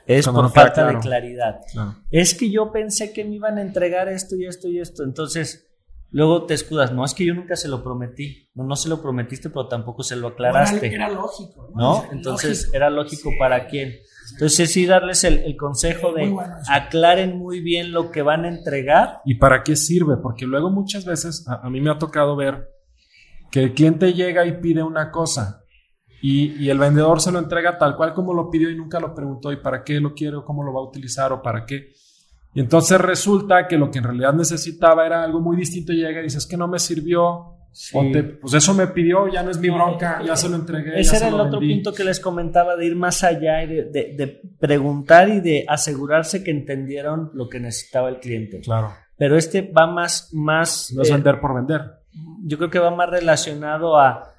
es 0.07 0.26
Como 0.26 0.38
por 0.38 0.44
no 0.44 0.50
falta 0.50 0.83
claro. 0.83 0.98
de 0.98 1.02
claridad. 1.02 1.61
Claro. 1.72 1.96
Es 2.11 2.35
que 2.35 2.50
yo 2.50 2.70
pensé 2.72 3.12
que 3.12 3.24
me 3.24 3.37
iban 3.37 3.59
a 3.59 3.62
entregar 3.62 4.09
esto 4.09 4.37
y 4.37 4.46
esto 4.46 4.68
y 4.68 4.78
esto. 4.78 5.02
Entonces, 5.02 5.66
luego 6.11 6.44
te 6.44 6.54
escudas. 6.54 6.92
No, 6.92 7.04
es 7.04 7.14
que 7.14 7.24
yo 7.24 7.35
nunca 7.35 7.57
se 7.57 7.68
lo 7.68 7.83
prometí. 7.83 8.50
No, 8.54 8.64
no 8.64 8.76
se 8.76 8.88
lo 8.88 9.00
prometiste, 9.00 9.48
pero 9.48 9.66
tampoco 9.66 10.02
se 10.02 10.16
lo 10.16 10.28
aclaraste. 10.28 10.78
Bueno, 10.78 10.94
era, 10.94 11.09
lógico. 11.09 11.72
¿No? 11.74 12.02
¿no? 12.02 12.12
Entonces, 12.12 12.59
lógico. 12.59 12.76
era 12.76 12.90
lógico 12.90 13.30
sí. 13.30 13.37
para 13.38 13.66
quién. 13.66 13.94
Entonces 14.35 14.73
sí 14.73 14.87
darles 14.87 15.25
el, 15.25 15.38
el 15.38 15.57
consejo 15.57 16.12
de 16.12 16.29
bueno 16.29 16.55
aclaren 16.68 17.38
muy 17.38 17.61
bien 17.61 17.92
lo 17.92 18.11
que 18.11 18.23
van 18.23 18.44
a 18.44 18.49
entregar. 18.49 19.20
¿Y 19.25 19.37
para 19.37 19.62
qué 19.62 19.77
sirve? 19.77 20.16
Porque 20.16 20.47
luego 20.47 20.70
muchas 20.70 21.05
veces 21.05 21.47
a, 21.49 21.66
a 21.66 21.70
mí 21.70 21.81
me 21.81 21.90
ha 21.90 21.99
tocado 21.99 22.37
ver 22.37 22.68
que 23.51 23.62
el 23.62 23.75
cliente 23.75 24.12
llega 24.12 24.44
y 24.44 24.61
pide 24.61 24.83
una 24.83 25.11
cosa 25.11 25.64
y, 26.20 26.64
y, 26.64 26.70
el 26.70 26.79
vendedor 26.79 27.20
se 27.20 27.31
lo 27.31 27.38
entrega 27.38 27.77
tal 27.77 27.97
cual 27.97 28.14
como 28.14 28.33
lo 28.33 28.49
pidió 28.49 28.70
y 28.70 28.77
nunca 28.77 28.99
lo 28.99 29.14
preguntó 29.14 29.53
y 29.53 29.57
para 29.57 29.85
qué 29.85 30.01
lo 30.01 30.14
quiere 30.14 30.37
o 30.37 30.44
cómo 30.44 30.64
lo 30.64 30.73
va 30.73 30.81
a 30.81 30.85
utilizar 30.85 31.33
o 31.33 31.42
para 31.42 31.66
qué. 31.66 31.92
Y 32.55 32.61
entonces 32.61 32.99
resulta 33.01 33.68
que 33.68 33.77
lo 33.77 33.90
que 33.90 33.99
en 33.99 34.05
realidad 34.05 34.33
necesitaba 34.33 35.05
era 35.05 35.23
algo 35.23 35.40
muy 35.40 35.57
distinto 35.57 35.92
y 35.92 35.97
llega 35.97 36.20
y 36.20 36.25
dice 36.25 36.38
es 36.38 36.47
que 36.47 36.57
no 36.57 36.66
me 36.66 36.79
sirvió 36.79 37.53
pues 38.40 38.54
eso 38.54 38.74
me 38.74 38.87
pidió, 38.88 39.26
ya 39.28 39.42
no 39.42 39.50
es 39.50 39.58
mi 39.58 39.68
bronca, 39.68 40.22
ya 40.24 40.37
se 40.37 40.48
lo 40.48 40.56
entregué. 40.56 41.00
Ese 41.00 41.16
era 41.16 41.28
el 41.28 41.34
otro 41.34 41.58
punto 41.58 41.92
que 41.92 42.04
les 42.04 42.20
comentaba, 42.20 42.76
de 42.76 42.87
ir 42.87 42.94
más 42.94 43.24
allá 43.24 43.64
y 43.64 43.66
de, 43.66 43.84
de, 43.84 44.40
preguntar 44.58 45.28
y 45.28 45.40
de 45.40 45.64
asegurarse 45.68 46.44
que 46.44 46.50
entendieron 46.50 47.30
lo 47.34 47.48
que 47.48 47.58
necesitaba 47.58 48.08
el 48.08 48.20
cliente. 48.20 48.60
Claro. 48.60 48.92
Pero 49.16 49.37
este 49.37 49.62
va 49.62 49.87
más... 49.87 50.30
más 50.32 50.92
no 50.94 51.02
es 51.02 51.10
eh, 51.10 51.12
vender 51.12 51.40
por 51.40 51.54
vender. 51.54 51.82
Yo 52.44 52.58
creo 52.58 52.70
que 52.70 52.78
va 52.78 52.90
más 52.90 53.10
relacionado 53.10 53.98
a, 53.98 54.34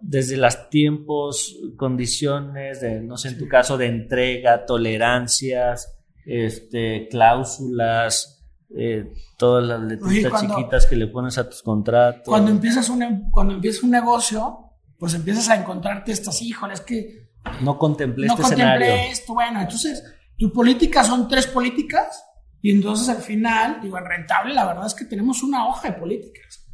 desde 0.00 0.36
los 0.36 0.70
tiempos, 0.70 1.58
condiciones, 1.76 2.80
de, 2.80 3.00
no 3.00 3.16
sé, 3.16 3.28
en 3.28 3.38
tu 3.38 3.48
caso, 3.48 3.76
de 3.76 3.86
entrega, 3.86 4.64
tolerancias, 4.64 5.98
este, 6.24 7.08
cláusulas, 7.08 8.35
eh, 8.78 9.12
todas 9.36 9.64
las 9.64 9.80
letritas 9.80 10.40
chiquitas 10.40 10.86
que 10.86 10.96
le 10.96 11.06
pones 11.06 11.38
a 11.38 11.48
tus 11.48 11.62
contratos. 11.62 12.24
Cuando 12.26 12.50
empiezas 12.50 12.88
un, 12.88 13.30
cuando 13.30 13.54
empiezas 13.54 13.82
un 13.82 13.90
negocio, 13.90 14.70
pues 14.98 15.14
empiezas 15.14 15.48
a 15.48 15.56
encontrarte 15.56 16.12
estas, 16.12 16.42
híjoles, 16.42 16.80
que... 16.80 17.26
No 17.60 17.78
contemplé 17.78 18.26
no 18.26 18.34
este 18.34 18.42
contemplé 18.42 19.10
esto, 19.10 19.34
bueno, 19.34 19.60
entonces, 19.60 20.02
tus 20.36 20.50
políticas 20.50 21.06
son 21.06 21.28
tres 21.28 21.46
políticas 21.46 22.24
y 22.60 22.72
entonces 22.72 23.08
al 23.08 23.22
final, 23.22 23.78
digo, 23.80 23.98
en 23.98 24.04
rentable, 24.04 24.52
la 24.52 24.66
verdad 24.66 24.86
es 24.86 24.94
que 24.94 25.04
tenemos 25.04 25.42
una 25.42 25.68
hoja 25.68 25.90
de 25.90 25.94
políticas. 25.94 26.66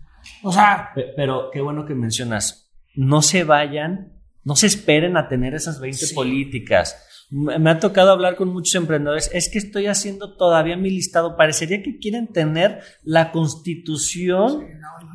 O 0.43 0.51
sea... 0.51 0.91
Pero 0.95 1.51
qué 1.53 1.61
bueno 1.61 1.85
que 1.85 1.95
mencionas, 1.95 2.73
no 2.95 3.23
se 3.23 3.45
vayan, 3.45 4.15
no 4.45 4.57
se 4.57 4.67
esperen 4.67 5.17
a 5.17 5.29
tener 5.29 5.55
esas 5.55 5.79
20 5.79 6.07
políticticas 6.15 6.97
me 7.33 7.71
ha 7.71 7.81
tocado 7.81 8.11
hablar 8.11 8.37
con 8.37 8.53
muchos 8.53 8.75
emprendedores, 8.75 9.31
es 9.33 9.49
que 9.49 9.57
estoy 9.57 9.87
haciendo 9.87 10.37
todavía 10.37 10.77
mi 10.77 10.91
listado, 10.91 11.35
parecería 11.35 11.83
que 11.83 11.99
quieren 11.99 12.29
tener 12.29 12.81
la 13.05 13.33
constitución 13.33 14.67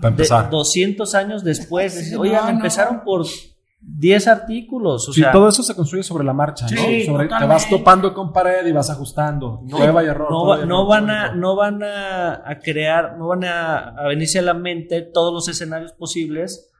de 0.01 0.27
200 0.49 1.15
años 1.15 1.43
después. 1.43 2.15
Oigan, 2.17 2.55
empezaron 2.55 3.03
por 3.03 3.27
10 3.79 4.27
artículos. 4.27 5.07
O 5.09 5.13
sea, 5.13 5.31
todo 5.31 5.47
eso 5.47 5.61
se 5.61 5.75
construye 5.75 6.01
sobre 6.01 6.23
la 6.23 6.33
marcha, 6.33 6.65
¿no? 6.65 7.17
te 7.27 7.45
vas 7.45 7.69
topando 7.69 8.11
con 8.15 8.33
pared 8.33 8.65
y 8.65 8.71
vas 8.71 8.89
ajustando. 8.89 9.61
No, 9.65 9.77
prueba 9.77 10.03
y 10.03 10.07
error. 10.07 10.31
No, 10.65 10.87
van, 10.87 11.11
a, 11.11 11.35
no 11.35 11.55
van 11.55 11.83
a, 11.83 12.59
crear, 12.63 13.15
no 13.19 13.27
van 13.27 13.43
a, 13.43 13.89
a 13.89 14.07
venirse 14.07 14.39
a 14.39 14.41
la 14.41 14.55
mente 14.55 15.03
todos 15.03 15.31
los 15.31 15.47
escenarios 15.47 15.91
posibles 15.93 16.71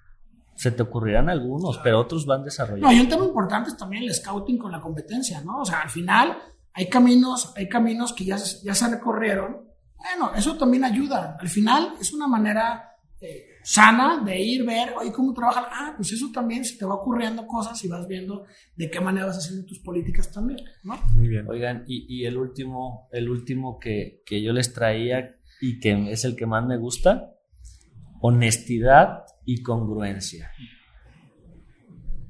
se 0.57 0.71
te 0.71 0.81
ocurrirán 0.81 1.29
algunos, 1.29 1.79
pero 1.83 1.99
otros 1.99 2.25
van 2.25 2.43
desarrollando. 2.43 2.87
No, 2.87 2.93
y 2.93 2.99
un 2.99 3.07
tema 3.07 3.25
importante 3.25 3.69
es 3.69 3.77
también 3.77 4.03
el 4.03 4.13
scouting 4.13 4.57
con 4.57 4.71
la 4.71 4.81
competencia, 4.81 5.39
¿no? 5.41 5.61
O 5.61 5.65
sea, 5.65 5.81
al 5.81 5.89
final 5.89 6.35
hay 6.73 6.89
caminos, 6.89 7.53
hay 7.55 7.69
caminos 7.69 8.11
que 8.11 8.25
ya, 8.25 8.37
ya 8.37 8.73
se 8.73 8.89
recorrieron. 8.89 9.67
Bueno, 9.95 10.31
eso 10.35 10.57
también 10.57 10.83
ayuda. 10.83 11.37
Al 11.39 11.47
final 11.47 11.93
es 12.01 12.11
una 12.11 12.27
manera 12.27 12.95
eh, 13.21 13.45
sana 13.63 14.23
de 14.25 14.39
ir, 14.39 14.65
ver, 14.65 14.95
oye, 14.99 15.11
cómo 15.11 15.31
trabajan. 15.31 15.65
Ah, 15.71 15.93
pues 15.95 16.11
eso 16.11 16.31
también 16.33 16.65
se 16.65 16.75
te 16.75 16.85
va 16.85 16.95
ocurriendo 16.95 17.45
cosas 17.45 17.83
y 17.83 17.87
vas 17.87 18.07
viendo 18.07 18.45
de 18.75 18.89
qué 18.89 18.99
manera 18.99 19.27
vas 19.27 19.37
haciendo 19.37 19.63
tus 19.67 19.79
políticas 19.79 20.31
también, 20.31 20.59
¿no? 20.83 20.95
Muy 21.13 21.27
bien. 21.27 21.47
Oigan, 21.47 21.83
y, 21.87 22.07
y 22.09 22.25
el 22.25 22.35
último, 22.35 23.09
el 23.11 23.29
último 23.29 23.77
que, 23.77 24.23
que 24.25 24.41
yo 24.41 24.53
les 24.53 24.73
traía 24.73 25.35
y 25.61 25.79
que 25.79 26.11
es 26.11 26.25
el 26.25 26.35
que 26.35 26.47
más 26.47 26.65
me 26.65 26.77
gusta, 26.77 27.35
honestidad 28.21 29.25
y 29.47 29.63
congruencia. 29.63 30.51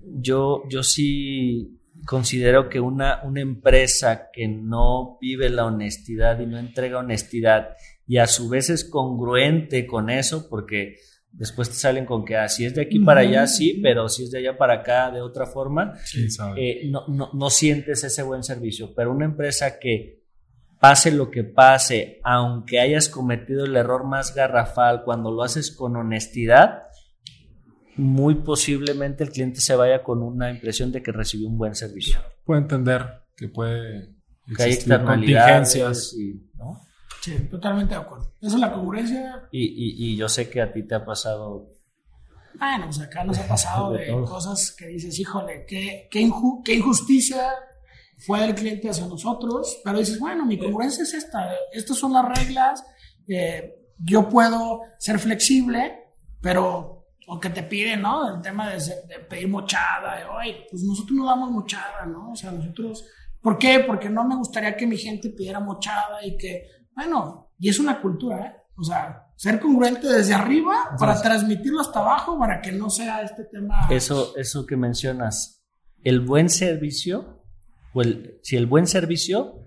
Yo, 0.02 0.64
yo 0.70 0.84
sí 0.84 1.82
considero 2.06 2.70
que 2.70 2.80
una, 2.80 3.22
una 3.24 3.42
empresa 3.42 4.30
que 4.32 4.48
no 4.48 5.18
vive 5.20 5.50
la 5.50 5.66
honestidad 5.66 6.40
y 6.40 6.46
no 6.46 6.60
entrega 6.60 7.00
honestidad 7.00 7.76
y 8.06 8.20
a 8.20 8.28
su 8.28 8.48
vez 8.48 8.70
es 8.70 8.86
congruente 8.86 9.86
con 9.88 10.10
eso, 10.10 10.48
porque 10.48 10.96
después 11.32 11.70
te 11.70 11.76
salen 11.76 12.06
con 12.06 12.24
que 12.24 12.38
así 12.38 12.64
ah, 12.64 12.68
es 12.68 12.76
de 12.76 12.84
aquí 12.84 13.00
para 13.00 13.22
allá, 13.22 13.48
sí, 13.48 13.80
pero 13.84 14.08
si 14.08 14.24
es 14.24 14.32
de 14.32 14.38
allá 14.38 14.58
para 14.58 14.76
acá 14.76 15.12
de 15.12 15.22
otra 15.22 15.48
forma, 15.48 15.96
eh, 16.56 16.88
no, 16.90 17.06
no, 17.08 17.32
no 17.34 17.50
sientes 17.50 18.04
ese 18.04 18.24
buen 18.24 18.44
servicio. 18.44 18.94
Pero 18.96 19.12
una 19.12 19.26
empresa 19.26 19.80
que 19.80 20.24
pase 20.80 21.12
lo 21.12 21.30
que 21.32 21.44
pase, 21.44 22.22
aunque 22.24 22.80
hayas 22.80 23.10
cometido 23.10 23.66
el 23.66 23.76
error 23.76 24.06
más 24.06 24.34
garrafal, 24.34 25.04
cuando 25.04 25.32
lo 25.32 25.44
haces 25.44 25.76
con 25.76 25.96
honestidad, 25.96 26.87
muy 27.98 28.36
posiblemente 28.36 29.24
el 29.24 29.32
cliente 29.32 29.62
se 29.62 29.76
vaya 29.76 30.04
con 30.04 30.22
una 30.22 30.50
impresión 30.50 30.92
de 30.92 31.02
que 31.02 31.12
recibió 31.12 31.48
un 31.48 31.58
buen 31.58 31.76
servicio. 31.76 32.20
Puede 32.46 32.62
entender 32.62 33.24
que 33.36 33.50
puede 33.50 34.16
que 34.56 34.64
hay 34.64 34.78
contingencias. 34.78 36.14
Y, 36.14 36.50
¿no? 36.56 36.82
Sí, 37.22 37.36
totalmente 37.50 37.96
de 37.96 38.02
acuerdo. 38.02 38.34
Esa 38.42 38.56
es 38.56 38.62
la 38.62 38.72
congruencia. 38.72 39.48
Y, 39.52 39.66
y, 39.66 40.12
y, 40.12 40.16
yo 40.16 40.30
sé 40.30 40.50
que 40.50 40.62
a 40.62 40.72
ti 40.72 40.84
te 40.84 40.96
ha 40.96 41.04
pasado. 41.04 41.74
Bueno, 42.58 42.86
pues 42.86 43.00
acá 43.02 43.24
nos 43.24 43.38
ha 43.40 43.48
pasado 43.48 43.92
de, 43.92 44.08
cosas 44.26 44.72
que 44.72 44.88
dices, 44.88 45.20
híjole, 45.20 45.66
qué, 45.68 46.08
qué, 46.10 46.30
qué 46.64 46.76
injusticia 46.76 47.52
fue 48.18 48.44
el 48.46 48.56
cliente 48.56 48.90
hacia 48.90 49.06
nosotros, 49.06 49.80
pero 49.84 50.00
dices, 50.00 50.20
bueno, 50.20 50.46
mi 50.46 50.58
congruencia 50.58 51.04
es 51.04 51.14
esta, 51.14 51.52
estas 51.72 51.98
son 51.98 52.14
las 52.14 52.26
reglas, 52.26 52.84
eh, 53.28 53.76
yo 54.00 54.28
puedo 54.28 54.82
ser 54.98 55.20
flexible, 55.20 56.14
pero, 56.42 56.97
o 57.28 57.40
que 57.40 57.50
te 57.50 57.64
piden, 57.64 58.02
¿no? 58.02 58.36
El 58.36 58.42
tema 58.42 58.70
de, 58.70 58.80
pedir 59.30 59.48
mochada, 59.48 60.18
de, 60.18 60.26
oye, 60.26 60.66
pues 60.70 60.84
nosotros 60.84 61.18
no 61.18 61.26
damos 61.26 61.52
mochada, 61.52 62.06
¿no? 62.06 62.32
O 62.32 62.36
sea, 62.36 62.52
nosotros, 62.52 63.06
¿por 63.42 63.58
qué? 63.58 63.84
Porque 63.86 64.10
no 64.10 64.28
me 64.28 64.36
gustaría 64.36 64.76
que 64.76 64.88
mi 64.88 64.98
gente 64.98 65.30
pidiera 65.30 65.60
mochada 65.60 66.26
y 66.26 66.38
que, 66.38 66.68
bueno, 66.96 67.52
y 67.60 67.70
es 67.70 67.80
una 67.80 68.02
cultura, 68.02 68.46
¿eh? 68.46 68.54
O 68.80 68.84
sea, 68.84 69.28
ser 69.36 69.60
congruente 69.60 70.08
desde 70.08 70.34
arriba 70.34 70.96
para 71.00 71.20
transmitirlo 71.20 71.82
hasta 71.82 72.00
abajo 72.00 72.38
para 72.38 72.62
que 72.62 72.72
no 72.72 72.90
sea 72.90 73.24
este 73.24 73.46
tema. 73.46 73.88
Eso, 73.90 74.38
eso 74.38 74.66
que 74.68 74.78
mencionas, 74.78 75.66
el 76.04 76.22
buen 76.22 76.48
servicio 76.50 77.38
si 78.42 78.56
el 78.56 78.66
buen 78.66 78.88
servicio, 78.88 79.64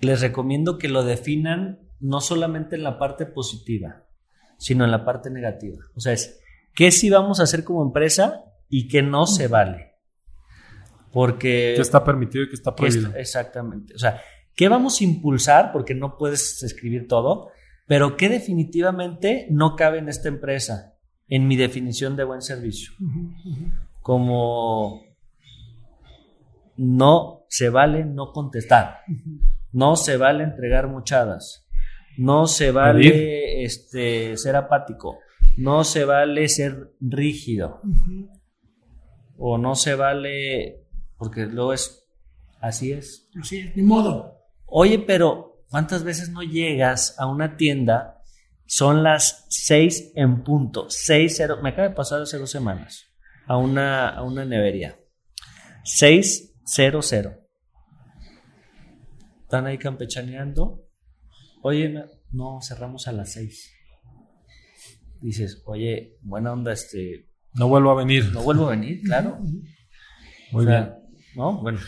les 0.00 0.20
recomiendo 0.20 0.78
que 0.78 0.88
lo 0.88 1.04
definan 1.04 1.88
no 2.00 2.20
solamente 2.20 2.76
en 2.76 2.82
la 2.82 2.98
parte 2.98 3.26
positiva, 3.26 4.06
sino 4.58 4.84
en 4.84 4.90
la 4.90 5.04
parte 5.04 5.30
negativa. 5.30 5.78
O 5.94 6.00
sea, 6.00 6.12
es 6.12 6.40
qué 6.74 6.90
sí 6.90 7.10
vamos 7.10 7.40
a 7.40 7.44
hacer 7.44 7.64
como 7.64 7.82
empresa 7.82 8.44
y 8.68 8.88
qué 8.88 9.02
no 9.02 9.26
se 9.26 9.48
vale. 9.48 9.94
Porque... 11.12 11.74
¿Qué 11.76 11.82
está 11.82 12.02
permitido 12.04 12.44
y 12.44 12.48
qué 12.48 12.54
está 12.54 12.74
prohibido? 12.74 13.14
exactamente. 13.16 13.94
O 13.94 13.98
sea, 13.98 14.20
¿qué 14.54 14.68
vamos 14.68 15.00
a 15.00 15.04
impulsar? 15.04 15.72
Porque 15.72 15.94
no 15.94 16.16
puedes 16.18 16.62
escribir 16.62 17.06
todo, 17.06 17.50
pero 17.86 18.16
¿qué 18.16 18.28
definitivamente 18.28 19.46
no 19.50 19.76
cabe 19.76 19.98
en 19.98 20.08
esta 20.08 20.28
empresa? 20.28 20.96
En 21.28 21.46
mi 21.46 21.56
definición 21.56 22.16
de 22.16 22.24
buen 22.24 22.42
servicio. 22.42 22.92
Como 24.00 25.02
no 26.76 27.44
se 27.48 27.68
vale 27.68 28.04
no 28.04 28.32
contestar, 28.32 29.00
no 29.72 29.96
se 29.96 30.16
vale 30.16 30.44
entregar 30.44 30.88
mochadas, 30.88 31.66
no 32.18 32.46
se 32.46 32.72
vale 32.72 33.64
este, 33.64 34.36
ser 34.36 34.56
apático, 34.56 35.18
no 35.56 35.84
se 35.84 36.04
vale 36.04 36.48
ser 36.48 36.94
rígido, 37.00 37.80
o 39.36 39.58
no 39.58 39.74
se 39.74 39.94
vale, 39.94 40.86
porque 41.16 41.46
luego 41.46 41.72
es, 41.72 42.06
así 42.60 42.92
es. 42.92 43.28
Así 43.40 43.58
es, 43.58 43.76
ni 43.76 43.82
modo. 43.82 44.38
Oye, 44.66 44.98
pero 44.98 45.64
¿cuántas 45.70 46.04
veces 46.04 46.30
no 46.30 46.42
llegas 46.42 47.16
a 47.18 47.26
una 47.26 47.56
tienda? 47.56 48.22
Son 48.66 49.02
las 49.02 49.46
seis 49.50 50.12
en 50.14 50.42
punto, 50.42 50.86
seis, 50.88 51.34
cero, 51.36 51.58
me 51.62 51.70
acaba 51.70 51.88
de 51.88 51.94
pasar 51.94 52.22
hace 52.22 52.38
dos 52.38 52.50
semanas 52.50 53.14
a 53.46 53.58
una, 53.58 54.08
a 54.08 54.22
una 54.22 54.44
nevería. 54.44 54.98
Seis 55.84 56.54
0-0. 56.64 57.40
Están 59.42 59.66
ahí 59.66 59.78
campechaneando. 59.78 60.88
Oye, 61.62 61.94
no, 62.32 62.60
cerramos 62.62 63.06
a 63.06 63.12
las 63.12 63.32
6. 63.32 63.73
Dices, 65.24 65.62
oye, 65.64 66.18
buena 66.20 66.52
onda, 66.52 66.72
este. 66.72 67.28
No 67.54 67.68
vuelvo 67.68 67.90
a 67.90 67.94
venir. 67.94 68.30
No 68.32 68.42
vuelvo 68.42 68.66
a 68.66 68.70
venir, 68.70 69.00
claro. 69.02 69.38
Muy 70.52 70.66
bien. 70.66 70.92
¿No? 71.34 71.62
Bueno. 71.62 71.78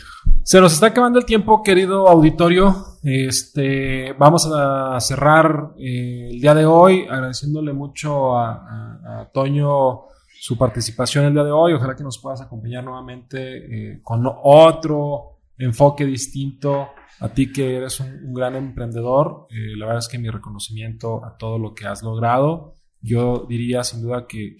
Se 0.43 0.59
nos 0.59 0.73
está 0.73 0.87
acabando 0.87 1.19
el 1.19 1.25
tiempo, 1.25 1.61
querido 1.61 2.07
auditorio. 2.07 2.75
Este, 3.03 4.13
vamos 4.13 4.49
a 4.51 4.99
cerrar 4.99 5.73
eh, 5.77 6.29
el 6.31 6.41
día 6.41 6.53
de 6.55 6.65
hoy 6.65 7.05
agradeciéndole 7.09 7.73
mucho 7.73 8.35
a, 8.37 9.21
a 9.21 9.29
Toño 9.31 10.07
su 10.39 10.57
participación 10.57 11.25
el 11.25 11.33
día 11.33 11.43
de 11.43 11.51
hoy. 11.51 11.73
Ojalá 11.73 11.95
que 11.95 12.03
nos 12.03 12.19
puedas 12.19 12.41
acompañar 12.41 12.83
nuevamente 12.83 13.91
eh, 13.91 14.01
con 14.01 14.23
otro 14.25 15.39
enfoque 15.57 16.05
distinto. 16.05 16.89
A 17.19 17.29
ti 17.29 17.51
que 17.51 17.77
eres 17.77 17.99
un, 17.99 18.33
gran 18.33 18.55
emprendedor, 18.55 19.47
eh, 19.49 19.75
la 19.75 19.87
verdad 19.87 19.99
es 19.99 20.07
que 20.07 20.19
mi 20.19 20.29
reconocimiento 20.29 21.25
a 21.25 21.35
todo 21.35 21.57
lo 21.57 21.73
que 21.73 21.87
has 21.87 22.03
logrado. 22.03 22.75
Yo 23.07 23.45
diría 23.47 23.85
sin 23.85 24.01
duda 24.01 24.27
que, 24.27 24.57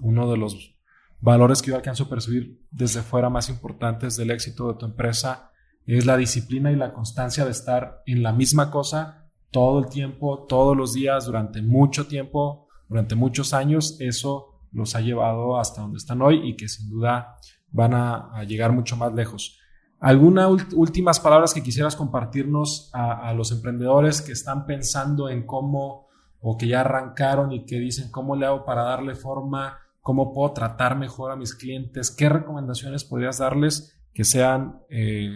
uno 0.00 0.30
de 0.30 0.36
los 0.36 0.76
valores 1.20 1.62
que 1.62 1.70
yo 1.70 1.76
alcanzo 1.76 2.04
a 2.04 2.08
percibir 2.08 2.60
desde 2.70 3.02
fuera 3.02 3.30
más 3.30 3.48
importantes 3.48 4.16
del 4.16 4.30
éxito 4.30 4.68
de 4.68 4.78
tu 4.78 4.86
empresa 4.86 5.52
es 5.86 6.04
la 6.04 6.16
disciplina 6.16 6.70
y 6.72 6.76
la 6.76 6.92
constancia 6.92 7.44
de 7.44 7.52
estar 7.52 8.02
en 8.06 8.22
la 8.22 8.32
misma 8.32 8.70
cosa 8.70 9.30
todo 9.50 9.78
el 9.78 9.86
tiempo, 9.88 10.44
todos 10.46 10.76
los 10.76 10.92
días, 10.92 11.26
durante 11.26 11.62
mucho 11.62 12.06
tiempo, 12.06 12.68
durante 12.88 13.14
muchos 13.14 13.54
años, 13.54 13.96
eso 14.00 14.60
los 14.72 14.94
ha 14.94 15.00
llevado 15.00 15.58
hasta 15.58 15.80
donde 15.80 15.98
están 15.98 16.20
hoy 16.20 16.48
y 16.48 16.56
que 16.56 16.68
sin 16.68 16.90
duda 16.90 17.36
van 17.70 17.94
a, 17.94 18.42
llegar 18.44 18.72
mucho 18.72 18.96
más 18.96 19.14
lejos. 19.14 19.58
¿Algunas 20.00 20.72
últimas 20.74 21.20
palabras 21.20 21.54
que 21.54 21.62
quisieras 21.62 21.96
compartirnos 21.96 22.90
a, 22.92 23.32
los 23.34 23.50
emprendedores 23.52 24.20
que 24.20 24.32
están 24.32 24.66
pensando 24.66 25.28
en 25.28 25.46
cómo 25.46 26.07
o 26.40 26.56
que 26.56 26.68
ya 26.68 26.80
arrancaron 26.80 27.52
y 27.52 27.64
que 27.64 27.78
dicen 27.78 28.10
cómo 28.10 28.36
le 28.36 28.46
hago 28.46 28.64
para 28.64 28.82
darle 28.82 29.14
forma, 29.14 29.78
cómo 30.00 30.32
puedo 30.32 30.52
tratar 30.52 30.96
mejor 30.96 31.32
a 31.32 31.36
mis 31.36 31.54
clientes? 31.54 32.10
¿Qué 32.10 32.28
recomendaciones 32.28 33.04
podrías 33.04 33.38
darles 33.38 33.96
que 34.14 34.24
sean, 34.24 34.80
eh, 34.90 35.30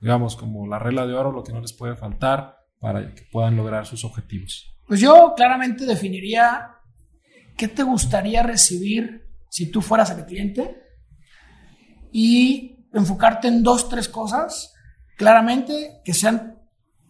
digamos, 0.00 0.36
como 0.36 0.66
la 0.66 0.78
regla 0.78 1.06
de 1.06 1.14
oro, 1.14 1.32
lo 1.32 1.44
que 1.44 1.52
no 1.52 1.60
les 1.60 1.72
puede 1.72 1.96
faltar 1.96 2.56
para 2.80 3.14
que 3.14 3.22
puedan 3.30 3.56
lograr 3.56 3.86
sus 3.86 4.04
objetivos? 4.04 4.74
Pues 4.86 5.00
yo 5.00 5.34
claramente 5.36 5.84
definiría 5.84 6.78
qué 7.56 7.68
te 7.68 7.82
gustaría 7.82 8.42
recibir 8.42 9.28
si 9.50 9.70
tú 9.70 9.82
fueras 9.82 10.10
el 10.10 10.24
cliente 10.24 10.82
y 12.12 12.86
enfocarte 12.92 13.48
en 13.48 13.62
dos, 13.62 13.88
tres 13.88 14.08
cosas, 14.08 14.74
claramente 15.16 16.00
que 16.04 16.14
sean, 16.14 16.57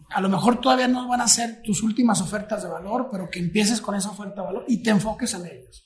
a 0.09 0.21
lo 0.21 0.29
mejor 0.29 0.59
todavía 0.59 0.87
no 0.87 1.07
van 1.07 1.21
a 1.21 1.27
ser 1.27 1.61
tus 1.63 1.83
últimas 1.83 2.21
ofertas 2.21 2.63
de 2.63 2.69
valor, 2.69 3.09
pero 3.11 3.29
que 3.29 3.39
empieces 3.39 3.81
con 3.81 3.95
esa 3.95 4.09
oferta 4.09 4.41
de 4.41 4.47
valor 4.47 4.65
y 4.67 4.81
te 4.81 4.89
enfoques 4.89 5.33
en 5.33 5.45
ellos. 5.45 5.85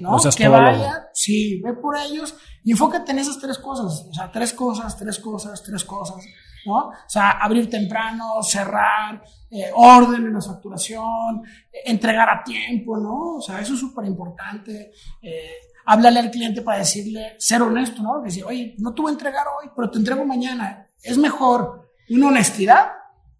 ¿no? 0.00 0.16
que 0.36 0.48
vaya, 0.48 1.08
sí, 1.12 1.60
ve 1.62 1.74
por 1.74 1.96
ellos 1.96 2.34
y 2.64 2.72
enfócate 2.72 3.12
en 3.12 3.18
esas 3.18 3.38
tres 3.38 3.58
cosas, 3.58 4.06
o 4.08 4.14
sea, 4.14 4.30
tres 4.30 4.52
cosas, 4.52 4.96
tres 4.96 5.18
cosas, 5.18 5.62
tres 5.62 5.84
cosas, 5.84 6.16
¿no? 6.64 6.88
O 6.88 6.92
sea, 7.06 7.32
abrir 7.32 7.68
temprano, 7.68 8.42
cerrar, 8.42 9.22
eh, 9.50 9.70
orden 9.74 10.26
en 10.26 10.32
la 10.32 10.40
facturación, 10.40 11.42
entregar 11.84 12.28
a 12.28 12.42
tiempo, 12.42 12.96
¿no? 12.96 13.36
O 13.36 13.40
sea, 13.40 13.60
eso 13.60 13.74
es 13.74 13.80
súper 13.80 14.06
importante. 14.06 14.92
Eh, 15.22 15.50
háblale 15.84 16.20
al 16.20 16.30
cliente 16.30 16.62
para 16.62 16.78
decirle, 16.78 17.36
ser 17.38 17.62
honesto, 17.62 18.02
¿no? 18.02 18.20
Decir, 18.20 18.44
oye, 18.44 18.74
no 18.78 18.94
te 18.94 19.02
voy 19.02 19.10
a 19.10 19.12
entregar 19.12 19.46
hoy, 19.60 19.70
pero 19.74 19.90
te 19.90 19.98
entrego 19.98 20.24
mañana. 20.24 20.88
Es 21.02 21.18
mejor 21.18 21.88
una 22.08 22.28
honestidad 22.28 22.88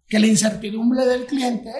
que 0.07 0.19
la 0.19 0.27
incertidumbre 0.27 1.05
del 1.05 1.25
cliente 1.25 1.71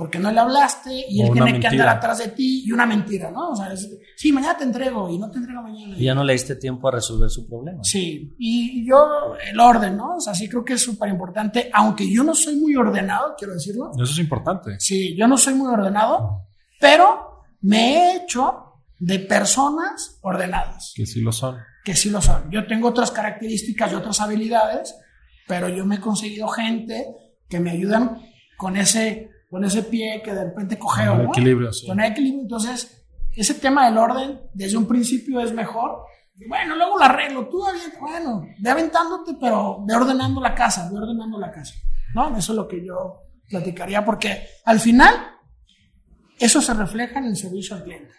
porque 0.00 0.18
no 0.18 0.32
le 0.32 0.40
hablaste 0.40 1.04
y 1.10 1.20
él 1.20 1.30
tiene 1.30 1.60
que 1.60 1.66
andar 1.66 1.88
atrás 1.88 2.16
de 2.16 2.28
ti 2.28 2.62
y 2.64 2.72
una 2.72 2.86
mentira, 2.86 3.30
¿no? 3.30 3.50
O 3.50 3.54
sea, 3.54 3.70
sí, 4.16 4.32
mañana 4.32 4.56
te 4.56 4.64
entrego 4.64 5.10
y 5.10 5.18
no 5.18 5.30
te 5.30 5.36
entrego 5.36 5.60
mañana. 5.60 5.94
Y 5.94 6.04
ya 6.04 6.14
no 6.14 6.24
le 6.24 6.32
diste 6.32 6.56
tiempo 6.56 6.88
a 6.88 6.92
resolver 6.92 7.28
su 7.28 7.46
problema. 7.46 7.84
Sí, 7.84 8.34
y 8.38 8.88
yo, 8.88 9.34
el 9.46 9.60
orden, 9.60 9.98
¿no? 9.98 10.16
O 10.16 10.20
sea, 10.20 10.34
sí 10.34 10.48
creo 10.48 10.64
que 10.64 10.72
es 10.72 10.82
súper 10.82 11.10
importante, 11.10 11.70
aunque 11.74 12.10
yo 12.10 12.24
no 12.24 12.34
soy 12.34 12.56
muy 12.56 12.74
ordenado, 12.76 13.34
quiero 13.36 13.52
decirlo. 13.52 13.90
Eso 13.94 14.10
es 14.10 14.18
importante. 14.18 14.80
Sí, 14.80 15.14
yo 15.14 15.28
no 15.28 15.36
soy 15.36 15.52
muy 15.52 15.70
ordenado, 15.70 16.46
pero 16.80 17.42
me 17.60 17.96
he 17.96 18.16
hecho 18.16 18.84
de 18.98 19.18
personas 19.18 20.18
ordenadas. 20.22 20.94
Que 20.96 21.04
sí 21.04 21.20
lo 21.20 21.30
son. 21.30 21.58
Que 21.84 21.94
sí 21.94 22.08
lo 22.08 22.22
son. 22.22 22.50
Yo 22.50 22.66
tengo 22.66 22.88
otras 22.88 23.10
características 23.10 23.92
y 23.92 23.96
otras 23.96 24.18
habilidades, 24.22 24.94
pero 25.46 25.68
yo 25.68 25.84
me 25.84 25.96
he 25.96 26.00
conseguido 26.00 26.48
gente 26.48 27.06
que 27.50 27.60
me 27.60 27.72
ayudan 27.72 28.22
con 28.56 28.76
ese 28.76 29.28
con 29.50 29.64
ese 29.64 29.82
pie 29.82 30.22
que 30.24 30.32
de 30.32 30.44
repente 30.44 30.78
cogeo, 30.78 31.16
¿no? 31.16 31.24
equilibrio, 31.24 31.72
sí. 31.72 31.88
Con 31.88 31.98
el 31.98 32.12
equilibrio. 32.12 32.42
Entonces, 32.42 33.04
ese 33.34 33.54
tema 33.54 33.86
del 33.86 33.98
orden, 33.98 34.40
desde 34.54 34.76
un 34.76 34.86
principio 34.86 35.40
es 35.40 35.52
mejor. 35.52 36.04
bueno, 36.48 36.76
luego 36.76 36.96
lo 36.96 37.04
arreglo. 37.04 37.48
Tú, 37.48 37.60
bueno, 38.00 38.46
ve 38.58 38.70
aventándote, 38.70 39.36
pero 39.40 39.84
ve 39.84 39.94
ordenando 39.94 40.40
la 40.40 40.54
casa, 40.54 40.88
ve 40.88 40.98
ordenando 40.98 41.36
la 41.38 41.50
casa. 41.50 41.74
¿No? 42.14 42.36
Eso 42.36 42.52
es 42.52 42.56
lo 42.56 42.68
que 42.68 42.84
yo 42.84 43.22
platicaría, 43.48 44.04
porque 44.04 44.46
al 44.64 44.78
final, 44.78 45.14
eso 46.38 46.62
se 46.62 46.72
refleja 46.72 47.18
en 47.18 47.24
el 47.26 47.36
servicio 47.36 47.74
al 47.74 47.82
cliente. 47.82 48.12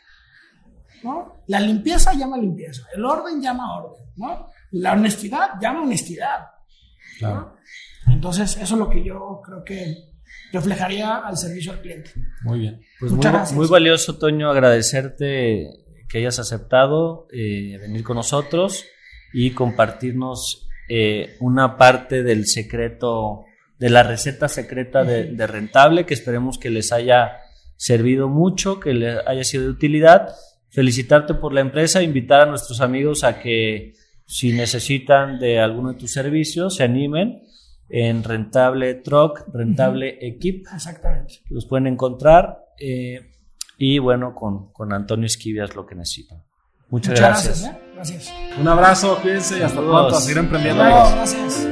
¿no? 1.04 1.44
La 1.48 1.60
limpieza 1.60 2.14
llama 2.14 2.38
limpieza, 2.38 2.84
el 2.94 3.04
orden 3.06 3.42
llama 3.42 3.80
orden, 3.80 4.06
¿no? 4.18 4.50
La 4.72 4.94
honestidad 4.94 5.60
llama 5.60 5.82
honestidad. 5.82 6.48
Claro. 7.18 7.56
Entonces, 8.12 8.58
eso 8.58 8.76
es 8.76 8.80
lo 8.80 8.90
que 8.90 9.04
yo 9.04 9.42
creo 9.44 9.64
que 9.64 10.12
reflejaría 10.52 11.18
al 11.18 11.38
servicio 11.38 11.72
al 11.72 11.82
cliente. 11.82 12.12
Muy 12.44 12.60
bien. 12.60 12.82
Pues 13.00 13.12
Muchas 13.12 13.32
muy, 13.32 13.40
gracias. 13.40 13.58
muy 13.58 13.68
valioso, 13.68 14.18
Toño, 14.18 14.50
agradecerte 14.50 15.68
que 16.08 16.18
hayas 16.18 16.40
aceptado 16.40 17.28
eh, 17.32 17.78
venir 17.80 18.04
con 18.04 18.18
nosotros 18.18 18.86
y 19.34 19.52
compartirnos 19.52 20.68
eh, 20.90 21.38
una 21.40 21.78
parte 21.78 22.22
del 22.22 22.48
secreto, 22.48 23.46
de 23.80 23.90
la 23.90 24.04
receta 24.04 24.50
secreta 24.50 25.04
de, 25.04 25.26
de, 25.32 25.48
Rentable, 25.48 26.06
que 26.06 26.14
esperemos 26.14 26.58
que 26.58 26.70
les 26.70 26.92
haya 26.92 27.38
servido 27.78 28.28
mucho, 28.28 28.80
que 28.80 28.94
les 28.94 29.26
haya 29.26 29.44
sido 29.44 29.64
de 29.64 29.70
utilidad. 29.70 30.30
Felicitarte 30.70 31.34
por 31.34 31.54
la 31.54 31.62
empresa, 31.62 32.04
invitar 32.04 32.42
a 32.42 32.46
nuestros 32.46 32.82
amigos 32.82 33.24
a 33.24 33.40
que 33.40 33.94
si 34.26 34.54
necesitan 34.54 35.40
de 35.40 35.60
alguno 35.60 35.94
de 35.94 36.00
tus 36.00 36.12
servicios, 36.12 36.76
se 36.76 36.84
animen 36.84 37.42
en 37.92 38.24
Rentable 38.24 38.96
Truck, 38.96 39.44
Rentable 39.54 40.18
Equip. 40.22 40.66
Exactamente. 40.74 41.42
Los 41.50 41.66
pueden 41.66 41.88
encontrar. 41.88 42.66
Eh, 42.80 43.32
y 43.78 44.00
bueno, 44.00 44.34
con, 44.34 44.72
con 44.72 44.94
Antonio 44.94 45.26
Esquivias 45.26 45.76
lo 45.76 45.86
que 45.86 45.96
necesitan. 45.96 46.42
Muchas, 46.90 47.20
gracias. 47.20 47.64
gracias, 47.64 47.76
¿eh? 47.76 47.92
gracias. 47.96 48.34
Un 48.60 48.68
abrazo, 48.68 49.20
cuídense 49.22 49.60
y 49.60 49.62
hasta 49.62 49.80
pronto. 49.80 50.16
A 50.16 50.22
seguir 50.22 50.38
emprendiendo. 50.38 50.84
gracias. 50.84 51.68